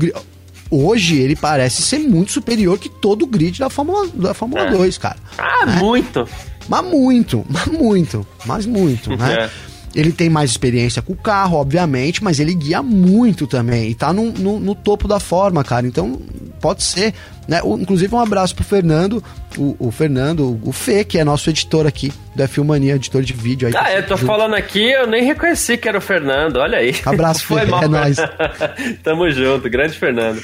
Hoje 0.71 1.21
ele 1.21 1.37
parece 1.37 1.83
ser 1.83 1.99
muito 1.99 2.33
superior 2.33 2.79
que 2.79 2.89
todo 2.89 3.25
o 3.25 3.27
grid 3.27 3.59
da 3.59 3.69
Fórmula, 3.69 4.09
da 4.15 4.33
Fórmula 4.33 4.63
é. 4.63 4.71
2, 4.71 4.97
cara. 4.97 5.19
Ah, 5.37 5.67
né? 5.67 5.77
muito. 5.81 6.27
Mas 6.67 6.85
muito, 6.87 7.47
mas 7.47 7.67
muito, 7.67 8.27
mas 8.47 8.67
muito, 8.67 9.11
né? 9.19 9.35
É. 9.35 9.51
Ele 9.97 10.13
tem 10.13 10.29
mais 10.29 10.51
experiência 10.51 11.01
com 11.01 11.15
o 11.15 11.17
carro, 11.17 11.57
obviamente, 11.57 12.23
mas 12.23 12.39
ele 12.39 12.53
guia 12.53 12.83
muito 12.83 13.47
também. 13.47 13.89
E 13.89 13.95
tá 13.95 14.13
no, 14.13 14.31
no, 14.31 14.61
no 14.61 14.75
topo 14.75 15.09
da 15.09 15.19
forma, 15.19 15.65
cara. 15.65 15.87
Então, 15.87 16.21
pode 16.61 16.83
ser. 16.83 17.15
Né? 17.49 17.63
O, 17.65 17.79
inclusive, 17.79 18.15
um 18.15 18.21
abraço 18.21 18.55
pro 18.55 18.63
Fernando, 18.63 19.25
o, 19.57 19.75
o, 19.79 19.91
Fernando, 19.91 20.61
o 20.63 20.71
Fê, 20.71 21.03
que 21.03 21.19
é 21.19 21.25
nosso 21.25 21.49
editor 21.49 21.87
aqui 21.87 22.13
da 22.35 22.47
Filmania, 22.47 22.97
editor 22.97 23.23
de 23.23 23.33
vídeo. 23.33 23.69
Aí, 23.69 23.75
ah, 23.75 23.95
eu 23.95 24.03
tô 24.03 24.17
junto. 24.19 24.27
falando 24.27 24.55
aqui, 24.55 24.93
eu 24.93 25.07
nem 25.07 25.25
reconheci 25.25 25.79
que 25.79 25.89
era 25.89 25.97
o 25.97 26.01
Fernando, 26.01 26.57
olha 26.57 26.77
aí. 26.77 26.95
Abraço, 27.07 27.47
Fê, 27.49 27.55
é 27.61 27.89
nóis. 27.89 28.17
Tamo 29.03 29.31
junto, 29.31 29.71
grande 29.71 29.97
Fernando. 29.97 30.43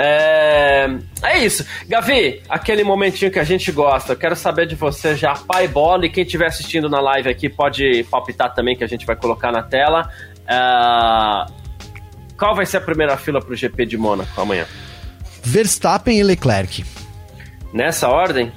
É... 0.00 0.88
é 1.22 1.38
isso. 1.38 1.66
Gavi, 1.88 2.40
aquele 2.48 2.84
momentinho 2.84 3.30
que 3.30 3.38
a 3.38 3.44
gente 3.44 3.72
gosta. 3.72 4.12
Eu 4.12 4.16
quero 4.16 4.36
saber 4.36 4.66
de 4.66 4.76
você 4.76 5.16
já, 5.16 5.34
pai 5.34 5.66
bola, 5.66 6.06
e 6.06 6.08
quem 6.08 6.22
estiver 6.22 6.46
assistindo 6.46 6.88
na 6.88 7.00
live 7.00 7.28
aqui 7.28 7.48
pode 7.48 8.04
palpitar 8.04 8.54
também, 8.54 8.76
que 8.76 8.84
a 8.84 8.86
gente 8.86 9.04
vai 9.04 9.16
colocar 9.16 9.50
na 9.50 9.62
tela. 9.62 10.08
Uh... 10.44 11.52
Qual 12.38 12.54
vai 12.54 12.64
ser 12.64 12.76
a 12.76 12.80
primeira 12.80 13.16
fila 13.16 13.40
pro 13.40 13.56
GP 13.56 13.84
de 13.84 13.98
Mônaco 13.98 14.40
amanhã? 14.40 14.64
Verstappen 15.42 16.16
e 16.16 16.22
Leclerc. 16.22 16.84
Nessa 17.72 18.08
ordem? 18.08 18.52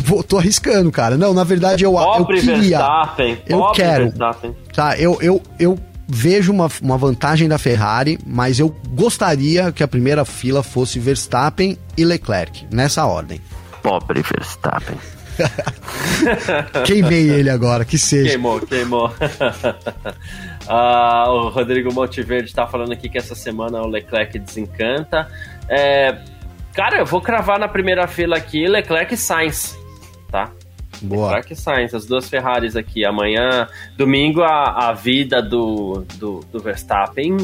Vou, 0.00 0.22
tô 0.22 0.38
arriscando, 0.38 0.90
cara. 0.90 1.18
Não, 1.18 1.34
na 1.34 1.44
verdade 1.44 1.84
eu, 1.84 1.92
pobre 1.92 2.38
eu 2.38 2.42
queria. 2.42 2.78
Verstappen, 2.78 3.42
eu 3.46 3.70
quero. 3.72 4.04
Verstappen. 4.04 4.56
Tá, 4.72 4.98
eu, 4.98 5.18
eu, 5.20 5.42
eu 5.58 5.78
vejo 6.10 6.52
uma, 6.52 6.68
uma 6.82 6.98
vantagem 6.98 7.48
da 7.48 7.58
Ferrari, 7.58 8.18
mas 8.26 8.58
eu 8.58 8.74
gostaria 8.88 9.72
que 9.72 9.82
a 9.82 9.88
primeira 9.88 10.24
fila 10.24 10.62
fosse 10.62 10.98
Verstappen 10.98 11.78
e 11.96 12.04
Leclerc, 12.04 12.66
nessa 12.70 13.06
ordem. 13.06 13.40
Pobre 13.82 14.22
Verstappen. 14.22 14.96
Queimei 16.84 17.30
ele 17.30 17.48
agora, 17.48 17.84
que 17.84 17.96
seja. 17.96 18.30
Queimou, 18.30 18.60
queimou. 18.60 19.14
ah, 20.68 21.24
o 21.28 21.48
Rodrigo 21.48 21.92
Monteverde 21.92 22.48
está 22.48 22.66
falando 22.66 22.92
aqui 22.92 23.08
que 23.08 23.18
essa 23.18 23.34
semana 23.34 23.80
o 23.80 23.86
Leclerc 23.86 24.38
desencanta. 24.38 25.28
É, 25.68 26.18
cara, 26.74 26.98
eu 26.98 27.06
vou 27.06 27.20
cravar 27.20 27.58
na 27.58 27.68
primeira 27.68 28.06
fila 28.06 28.36
aqui 28.36 28.66
Leclerc 28.66 29.14
e 29.14 29.16
Sainz, 29.16 29.78
tá? 30.30 30.50
Boa. 31.00 31.28
Leclerc 31.28 31.52
e 31.52 31.56
Sainz, 31.56 31.94
as 31.94 32.06
duas 32.06 32.28
Ferraris 32.28 32.76
aqui. 32.76 33.04
Amanhã, 33.04 33.66
domingo, 33.96 34.42
a, 34.42 34.88
a 34.88 34.92
vida 34.92 35.42
do, 35.42 36.04
do, 36.16 36.40
do 36.52 36.60
Verstappen, 36.60 37.36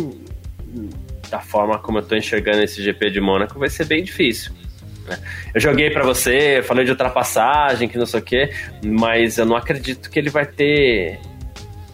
da 1.30 1.40
forma 1.40 1.78
como 1.78 1.98
eu 1.98 2.02
tô 2.02 2.14
enxergando 2.14 2.62
esse 2.62 2.82
GP 2.82 3.10
de 3.10 3.20
Mônaco, 3.20 3.58
vai 3.58 3.70
ser 3.70 3.86
bem 3.86 4.02
difícil. 4.04 4.52
Né? 5.06 5.18
Eu 5.54 5.60
joguei 5.60 5.90
para 5.90 6.04
você, 6.04 6.62
falei 6.62 6.84
de 6.84 6.90
ultrapassagem, 6.90 7.88
que 7.88 7.96
não 7.96 8.06
sei 8.06 8.20
o 8.20 8.22
quê, 8.22 8.52
mas 8.84 9.38
eu 9.38 9.46
não 9.46 9.56
acredito 9.56 10.10
que 10.10 10.18
ele 10.18 10.30
vai 10.30 10.46
ter 10.46 11.18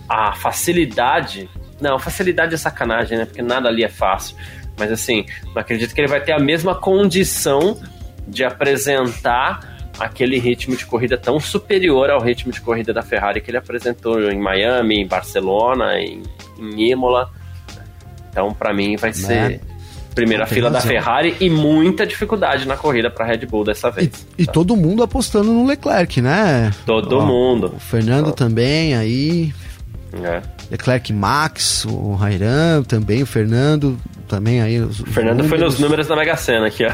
a 0.09 0.35
facilidade. 0.35 1.49
Não, 1.81 1.99
facilidade 1.99 2.55
é 2.55 2.57
sacanagem, 2.57 3.19
né? 3.19 3.25
Porque 3.25 3.43
nada 3.43 3.69
ali 3.69 3.85
é 3.85 3.89
fácil. 3.89 4.37
Mas 4.79 4.91
assim, 4.91 5.27
não 5.55 5.61
acredito 5.61 5.95
que 5.95 6.01
ele 6.01 6.09
vai 6.09 6.21
ter 6.21 6.33
a 6.33 6.39
mesma 6.39 6.75
condição 6.75 7.81
de 8.27 8.45
apresentar 8.45 9.72
aquele 9.99 10.39
ritmo 10.39 10.77
de 10.77 10.87
corrida 10.87 11.17
tão 11.17 11.39
superior 11.39 12.11
ao 12.11 12.21
ritmo 12.21 12.53
de 12.53 12.61
corrida 12.61 12.93
da 12.93 13.03
Ferrari 13.03 13.41
que 13.41 13.51
ele 13.51 13.59
apresentou 13.59 14.21
em 14.31 14.39
Miami, 14.39 15.01
em 15.01 15.07
Barcelona, 15.07 15.99
em, 16.01 16.23
em 16.59 16.91
Imola. 16.91 17.31
Então, 18.31 18.53
para 18.55 18.73
mim, 18.73 18.97
vai 18.97 19.11
né? 19.11 19.15
ser 19.17 19.61
primeira 20.15 20.47
fila 20.47 20.69
razão. 20.69 20.83
da 20.83 20.87
Ferrari 20.87 21.37
e 21.41 21.49
muita 21.49 22.07
dificuldade 22.07 22.67
na 22.67 22.77
corrida 22.77 23.11
para 23.11 23.25
Red 23.25 23.47
Bull 23.47 23.65
dessa 23.65 23.91
vez. 23.91 24.27
E, 24.39 24.43
e, 24.43 24.47
todo 24.47 24.77
mundo 24.77 25.03
apostando 25.03 25.53
no 25.53 25.67
Leclerc, 25.67 26.21
né? 26.21 26.71
Todo 26.87 27.19
Ó, 27.19 27.27
mundo. 27.27 27.73
O 27.77 27.81
Fernando 27.81 28.33
também 28.33 28.95
aí. 28.95 29.53
É. 30.15 30.43
Leclerc 30.71 31.13
Max, 31.13 31.85
o 31.87 32.15
Rairan 32.15 32.83
também, 32.83 33.23
o 33.23 33.27
Fernando 33.27 33.99
também 34.29 34.61
aí. 34.61 34.79
Os, 34.81 35.01
o 35.01 35.07
Fernando 35.07 35.39
números. 35.39 35.51
foi 35.51 35.59
nos 35.59 35.79
números 35.79 36.07
da 36.07 36.17
Mega 36.17 36.37
Sena 36.37 36.67
aqui, 36.67 36.85
ó. 36.85 36.91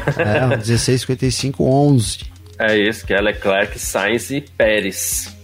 É, 0.53 0.57
16, 0.57 1.01
55, 1.01 1.63
11. 1.63 2.38
É 2.59 2.77
isso, 2.77 3.05
que 3.05 3.13
é 3.13 3.21
Leclerc, 3.21 3.79
Sainz 3.79 4.29
e 4.31 4.41
Pérez. 4.41 5.39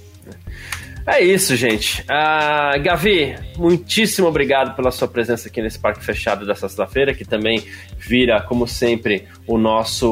É 1.08 1.22
isso, 1.24 1.56
gente. 1.56 2.02
Uh, 2.02 2.82
Gavi, 2.82 3.36
muitíssimo 3.58 4.28
obrigado 4.28 4.76
pela 4.76 4.90
sua 4.90 5.08
presença 5.08 5.48
aqui 5.48 5.62
nesse 5.62 5.78
parque 5.78 6.04
fechado 6.04 6.48
dessa 6.48 6.68
sexta-feira, 6.68 7.14
que 7.14 7.24
também 7.24 7.64
vira, 8.00 8.42
como 8.42 8.68
sempre, 8.68 9.28
o 9.46 9.56
nosso, 9.58 10.12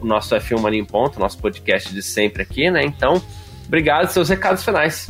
o 0.00 0.04
nosso 0.04 0.34
F1 0.34 0.60
Mania 0.60 0.80
em 0.80 0.84
Ponto, 0.84 1.20
nosso 1.20 1.38
podcast 1.38 1.94
de 1.94 2.02
sempre 2.02 2.42
aqui, 2.42 2.68
né? 2.68 2.82
Então, 2.84 3.22
obrigado. 3.66 4.10
Seus 4.10 4.28
recados 4.28 4.64
finais. 4.64 5.08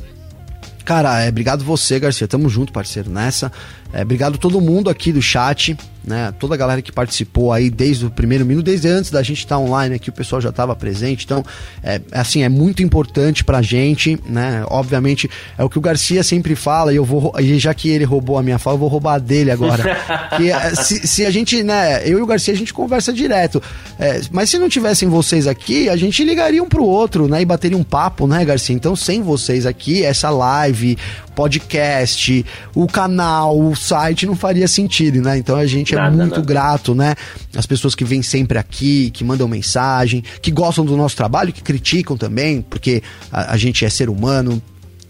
Cara, 0.85 1.23
é, 1.23 1.29
obrigado 1.31 1.65
você, 1.65 1.99
Garcia. 1.99 2.29
Tamo 2.29 2.49
junto, 2.51 2.73
parceiro, 2.73 3.11
nessa. 3.11 3.51
É, 3.93 4.03
obrigado 4.03 4.39
todo 4.39 4.61
mundo 4.61 4.91
aqui 4.91 5.13
do 5.13 5.23
chat 5.23 5.77
né? 6.09 6.33
Toda 6.39 6.55
a 6.55 6.57
galera 6.57 6.81
que 6.81 6.91
participou 6.91 7.53
aí 7.53 7.69
desde 7.69 8.07
o 8.07 8.11
primeiro 8.11 8.45
minuto, 8.45 8.65
desde 8.65 8.89
antes 8.89 9.11
da 9.11 9.23
gente 9.23 9.39
estar 9.39 9.57
tá 9.57 9.61
online 9.61 9.95
aqui, 9.95 10.09
o 10.09 10.13
pessoal 10.13 10.41
já 10.41 10.49
estava 10.49 10.75
presente. 10.75 11.25
Então, 11.25 11.45
é, 11.83 12.01
assim, 12.11 12.43
é 12.43 12.49
muito 12.49 12.83
importante 12.83 13.45
pra 13.45 13.61
gente, 13.61 14.19
né? 14.27 14.65
Obviamente, 14.69 15.31
é 15.57 15.63
o 15.63 15.69
que 15.69 15.79
o 15.79 15.81
Garcia 15.81 16.23
sempre 16.23 16.57
fala, 16.57 16.93
e 16.93 16.97
eu 16.97 17.05
vou, 17.05 17.33
e 17.39 17.59
já 17.59 17.75
que 17.75 17.91
ele 17.91 18.05
roubou 18.05 18.39
a 18.39 18.43
minha 18.43 18.59
fala, 18.59 18.75
eu 18.75 18.81
vou 18.81 18.89
roubar 18.89 19.15
a 19.15 19.19
dele 19.19 19.51
agora. 19.51 19.85
que, 20.37 20.51
é, 20.51 20.75
se, 20.75 21.07
se, 21.07 21.27
a 21.27 21.31
gente, 21.31 21.63
né, 21.63 22.03
eu 22.09 22.19
e 22.19 22.23
o 22.23 22.27
Garcia, 22.27 22.55
a 22.55 22.57
gente 22.57 22.73
conversa 22.73 23.13
direto. 23.13 23.63
É, 23.99 24.21
mas 24.33 24.49
se 24.49 24.59
não 24.59 24.69
tivessem 24.69 25.09
vocês 25.09 25.47
aqui, 25.47 25.89
a 25.89 25.97
gente 25.97 26.25
ligaria 26.25 26.63
um 26.63 26.69
pro 26.69 26.85
outro, 26.85 27.29
né? 27.29 27.43
E 27.43 27.45
bateria 27.45 27.77
um 27.77 27.85
papo, 27.85 28.27
né, 28.27 28.45
Garcia? 28.45 28.75
Então, 28.75 28.97
sem 28.97 29.21
vocês 29.21 29.67
aqui, 29.67 30.03
essa 30.03 30.31
live, 30.31 30.97
podcast, 31.39 32.45
o 32.75 32.89
canal, 32.89 33.57
o 33.57 33.77
site 33.77 34.27
não 34.27 34.35
faria 34.35 34.67
sentido, 34.67 35.23
né? 35.23 35.39
Então 35.39 35.55
a 35.55 35.67
gente 35.67 35.95
é 35.95 35.97
nada, 35.97 36.17
muito 36.17 36.31
nada. 36.33 36.43
grato, 36.43 36.97
né? 36.97 37.15
As 37.55 37.65
pessoas 37.65 37.95
que 37.95 38.05
vêm 38.05 38.23
sempre 38.23 38.59
aqui, 38.59 39.09
que 39.11 39.23
mandam 39.23 39.47
mensagem, 39.47 40.25
que 40.43 40.51
gostam 40.51 40.85
do 40.85 40.97
nosso 40.97 41.17
trabalho, 41.17 41.53
que 41.53 41.63
criticam 41.63 42.17
também, 42.17 42.61
porque 42.61 43.05
a, 43.31 43.53
a 43.53 43.57
gente 43.57 43.85
é 43.85 43.89
ser 43.89 44.11
humano, 44.11 44.61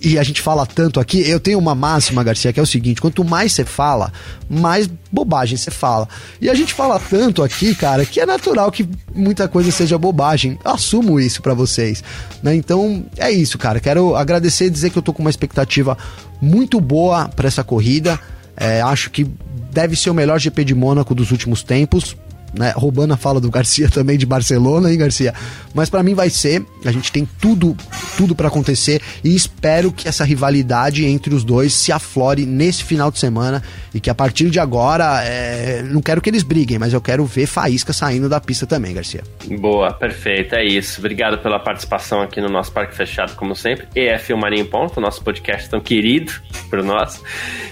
e 0.00 0.18
a 0.18 0.22
gente 0.22 0.40
fala 0.40 0.64
tanto 0.64 1.00
aqui, 1.00 1.28
eu 1.28 1.40
tenho 1.40 1.58
uma 1.58 1.74
máxima, 1.74 2.22
Garcia, 2.22 2.52
que 2.52 2.60
é 2.60 2.62
o 2.62 2.66
seguinte: 2.66 3.00
quanto 3.00 3.24
mais 3.24 3.52
você 3.52 3.64
fala, 3.64 4.12
mais 4.48 4.88
bobagem 5.10 5.56
você 5.56 5.70
fala. 5.70 6.08
E 6.40 6.48
a 6.48 6.54
gente 6.54 6.72
fala 6.72 7.00
tanto 7.00 7.42
aqui, 7.42 7.74
cara, 7.74 8.06
que 8.06 8.20
é 8.20 8.26
natural 8.26 8.70
que 8.70 8.88
muita 9.14 9.48
coisa 9.48 9.70
seja 9.72 9.98
bobagem. 9.98 10.58
Eu 10.64 10.70
assumo 10.72 11.18
isso 11.18 11.42
para 11.42 11.52
vocês, 11.52 12.04
né? 12.42 12.54
Então, 12.54 13.04
é 13.16 13.30
isso, 13.30 13.58
cara. 13.58 13.80
Quero 13.80 14.14
agradecer 14.14 14.66
e 14.66 14.70
dizer 14.70 14.90
que 14.90 14.98
eu 14.98 15.02
tô 15.02 15.12
com 15.12 15.22
uma 15.22 15.30
expectativa 15.30 15.98
muito 16.40 16.80
boa 16.80 17.28
para 17.28 17.48
essa 17.48 17.64
corrida. 17.64 18.20
É, 18.56 18.80
acho 18.80 19.10
que 19.10 19.26
deve 19.72 19.96
ser 19.96 20.10
o 20.10 20.14
melhor 20.14 20.38
GP 20.38 20.64
de 20.64 20.74
Mônaco 20.74 21.14
dos 21.14 21.32
últimos 21.32 21.62
tempos 21.62 22.16
né, 22.52 22.72
roubando 22.74 23.14
a 23.14 23.16
fala 23.16 23.40
do 23.40 23.50
Garcia 23.50 23.88
também 23.90 24.16
de 24.16 24.26
Barcelona, 24.26 24.90
hein, 24.90 24.98
Garcia? 24.98 25.34
Mas 25.74 25.90
para 25.90 26.02
mim 26.02 26.14
vai 26.14 26.30
ser, 26.30 26.64
a 26.84 26.90
gente 26.90 27.12
tem 27.12 27.28
tudo, 27.40 27.76
tudo 28.16 28.34
para 28.34 28.48
acontecer 28.48 29.00
e 29.22 29.34
espero 29.34 29.92
que 29.92 30.08
essa 30.08 30.24
rivalidade 30.24 31.04
entre 31.04 31.34
os 31.34 31.44
dois 31.44 31.72
se 31.72 31.92
aflore 31.92 32.44
nesse 32.46 32.82
final 32.82 33.10
de 33.10 33.18
semana 33.18 33.62
e 33.94 34.00
que 34.00 34.10
a 34.10 34.14
partir 34.14 34.50
de 34.50 34.58
agora, 34.58 35.22
é, 35.24 35.82
não 35.82 36.00
quero 36.00 36.20
que 36.20 36.30
eles 36.30 36.42
briguem, 36.42 36.78
mas 36.78 36.92
eu 36.92 37.00
quero 37.00 37.24
ver 37.24 37.46
Faísca 37.46 37.92
saindo 37.92 38.28
da 38.28 38.40
pista 38.40 38.66
também, 38.66 38.94
Garcia. 38.94 39.22
Boa, 39.60 39.92
perfeito, 39.92 40.54
é 40.54 40.64
isso. 40.64 41.00
Obrigado 41.00 41.38
pela 41.38 41.58
participação 41.58 42.20
aqui 42.22 42.40
no 42.40 42.48
nosso 42.48 42.72
Parque 42.72 42.96
Fechado, 42.96 43.34
como 43.36 43.54
sempre. 43.54 43.86
EF 43.94 44.30
Marinho 44.34 44.66
Ponto, 44.66 45.00
nosso 45.00 45.22
podcast 45.22 45.68
tão 45.68 45.80
querido 45.80 46.32
por 46.68 46.82
nós. 46.82 47.22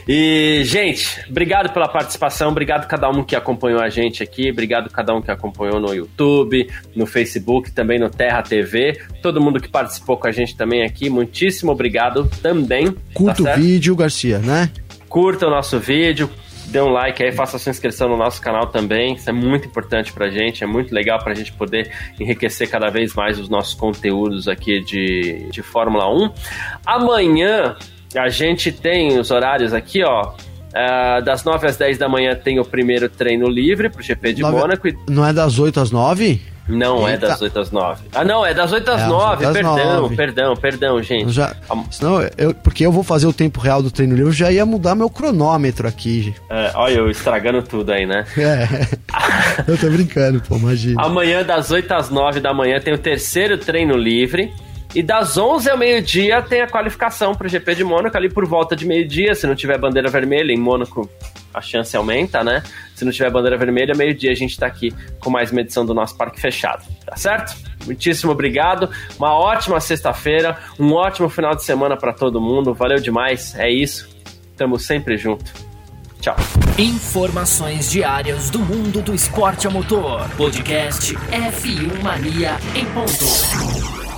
E, 0.08 0.62
gente, 0.64 1.24
obrigado 1.28 1.72
pela 1.72 1.88
participação, 1.88 2.50
obrigado 2.50 2.84
a 2.84 2.86
cada 2.86 3.08
um 3.08 3.24
que 3.24 3.34
acompanhou 3.34 3.80
a 3.80 3.88
gente 3.88 4.22
aqui, 4.22 4.50
obrigado 4.50 4.65
a 4.74 4.88
cada 4.88 5.14
um 5.14 5.22
que 5.22 5.30
acompanhou 5.30 5.80
no 5.80 5.94
YouTube, 5.94 6.68
no 6.94 7.06
Facebook, 7.06 7.70
também 7.72 7.98
no 7.98 8.10
Terra 8.10 8.42
TV, 8.42 9.00
todo 9.22 9.40
mundo 9.40 9.60
que 9.60 9.68
participou 9.68 10.16
com 10.16 10.26
a 10.26 10.32
gente 10.32 10.56
também 10.56 10.82
aqui, 10.82 11.08
muitíssimo 11.08 11.72
obrigado 11.72 12.28
também. 12.42 12.94
Curta 13.14 13.42
tá 13.42 13.54
o 13.54 13.56
vídeo, 13.56 13.96
Garcia, 13.96 14.38
né? 14.38 14.70
Curta 15.08 15.46
o 15.46 15.50
nosso 15.50 15.78
vídeo, 15.78 16.28
dê 16.66 16.80
um 16.80 16.88
like 16.88 17.22
aí, 17.22 17.32
faça 17.32 17.58
sua 17.58 17.70
inscrição 17.70 18.08
no 18.08 18.16
nosso 18.16 18.40
canal 18.40 18.66
também. 18.66 19.14
Isso 19.14 19.30
é 19.30 19.32
muito 19.32 19.66
importante 19.66 20.12
pra 20.12 20.28
gente, 20.28 20.64
é 20.64 20.66
muito 20.66 20.94
legal 20.94 21.18
pra 21.22 21.34
gente 21.34 21.52
poder 21.52 21.90
enriquecer 22.18 22.68
cada 22.68 22.90
vez 22.90 23.14
mais 23.14 23.38
os 23.38 23.48
nossos 23.48 23.74
conteúdos 23.74 24.48
aqui 24.48 24.80
de, 24.80 25.48
de 25.50 25.62
Fórmula 25.62 26.12
1. 26.12 26.32
Amanhã 26.84 27.76
a 28.14 28.28
gente 28.28 28.72
tem 28.72 29.18
os 29.18 29.30
horários 29.30 29.72
aqui, 29.72 30.02
ó. 30.02 30.34
Uh, 30.76 31.24
das 31.24 31.42
9 31.42 31.66
às 31.66 31.76
10 31.78 31.96
da 31.96 32.06
manhã 32.06 32.34
tem 32.34 32.60
o 32.60 32.64
primeiro 32.64 33.08
treino 33.08 33.48
livre 33.48 33.88
pro 33.88 34.02
GP 34.02 34.34
de 34.34 34.42
9, 34.42 34.58
Mônaco. 34.58 34.88
Não 35.08 35.26
é 35.26 35.32
das 35.32 35.58
8 35.58 35.80
às 35.80 35.90
9? 35.90 36.38
Não 36.68 37.08
Eita. 37.08 37.26
é 37.26 37.28
das 37.28 37.40
8 37.40 37.58
às 37.60 37.70
9. 37.70 38.04
Ah, 38.12 38.24
não, 38.24 38.44
é 38.44 38.52
das 38.52 38.72
8 38.72 38.90
às 38.90 39.02
é 39.02 39.06
9. 39.06 39.46
8 39.46 39.46
às 39.46 39.52
perdão, 39.52 40.00
9. 40.02 40.16
perdão, 40.16 40.56
perdão, 40.56 41.02
gente. 41.02 41.32
Já, 41.32 41.54
senão, 41.90 42.20
eu, 42.36 42.52
porque 42.54 42.84
eu 42.84 42.90
vou 42.90 43.04
fazer 43.04 43.26
o 43.26 43.32
tempo 43.32 43.60
real 43.60 43.82
do 43.82 43.90
treino 43.90 44.14
livre, 44.14 44.28
eu 44.28 44.32
já 44.32 44.50
ia 44.50 44.66
mudar 44.66 44.94
meu 44.94 45.08
cronômetro 45.08 45.86
aqui. 45.86 46.34
É, 46.50 46.72
olha, 46.74 46.94
eu 46.94 47.10
estragando 47.10 47.62
tudo 47.62 47.92
aí, 47.92 48.04
né? 48.04 48.24
É. 48.36 48.66
eu 49.66 49.78
tô 49.78 49.88
brincando, 49.88 50.40
pô, 50.40 50.56
imagina. 50.56 51.00
Amanhã, 51.02 51.44
das 51.44 51.70
8 51.70 51.92
às 51.94 52.10
9 52.10 52.40
da 52.40 52.52
manhã, 52.52 52.80
tem 52.80 52.92
o 52.92 52.98
terceiro 52.98 53.56
treino 53.56 53.96
livre. 53.96 54.52
E 54.96 55.02
das 55.02 55.36
11 55.36 55.68
ao 55.68 55.76
meio-dia 55.76 56.40
tem 56.40 56.62
a 56.62 56.66
qualificação 56.66 57.34
para 57.34 57.46
o 57.46 57.50
GP 57.50 57.74
de 57.74 57.84
Mônaco, 57.84 58.16
ali 58.16 58.30
por 58.30 58.46
volta 58.46 58.74
de 58.74 58.86
meio-dia. 58.86 59.34
Se 59.34 59.46
não 59.46 59.54
tiver 59.54 59.76
bandeira 59.76 60.08
vermelha, 60.08 60.50
em 60.50 60.56
Mônaco 60.56 61.06
a 61.52 61.60
chance 61.60 61.94
aumenta, 61.94 62.42
né? 62.42 62.62
Se 62.94 63.04
não 63.04 63.12
tiver 63.12 63.30
bandeira 63.30 63.58
vermelha, 63.58 63.94
meio-dia 63.94 64.30
a 64.30 64.34
gente 64.34 64.52
está 64.52 64.66
aqui 64.66 64.94
com 65.20 65.28
mais 65.28 65.52
uma 65.52 65.60
edição 65.60 65.84
do 65.84 65.92
nosso 65.92 66.16
Parque 66.16 66.40
Fechado, 66.40 66.82
tá 67.04 67.14
certo? 67.14 67.54
Muitíssimo 67.84 68.32
obrigado, 68.32 68.88
uma 69.18 69.34
ótima 69.34 69.78
sexta-feira, 69.80 70.56
um 70.80 70.94
ótimo 70.94 71.28
final 71.28 71.54
de 71.54 71.62
semana 71.62 71.94
para 71.94 72.14
todo 72.14 72.40
mundo. 72.40 72.72
Valeu 72.72 72.98
demais, 72.98 73.54
é 73.54 73.70
isso. 73.70 74.08
Tamo 74.56 74.78
sempre 74.78 75.18
junto. 75.18 75.52
Tchau. 76.22 76.36
Informações 76.78 77.90
diárias 77.90 78.48
do 78.48 78.60
mundo 78.60 79.02
do 79.02 79.14
esporte 79.14 79.66
a 79.66 79.70
motor. 79.70 80.26
Podcast 80.38 81.14
F1 81.14 82.02
Mania 82.02 82.56
em 82.74 82.86
ponto. 82.86 84.05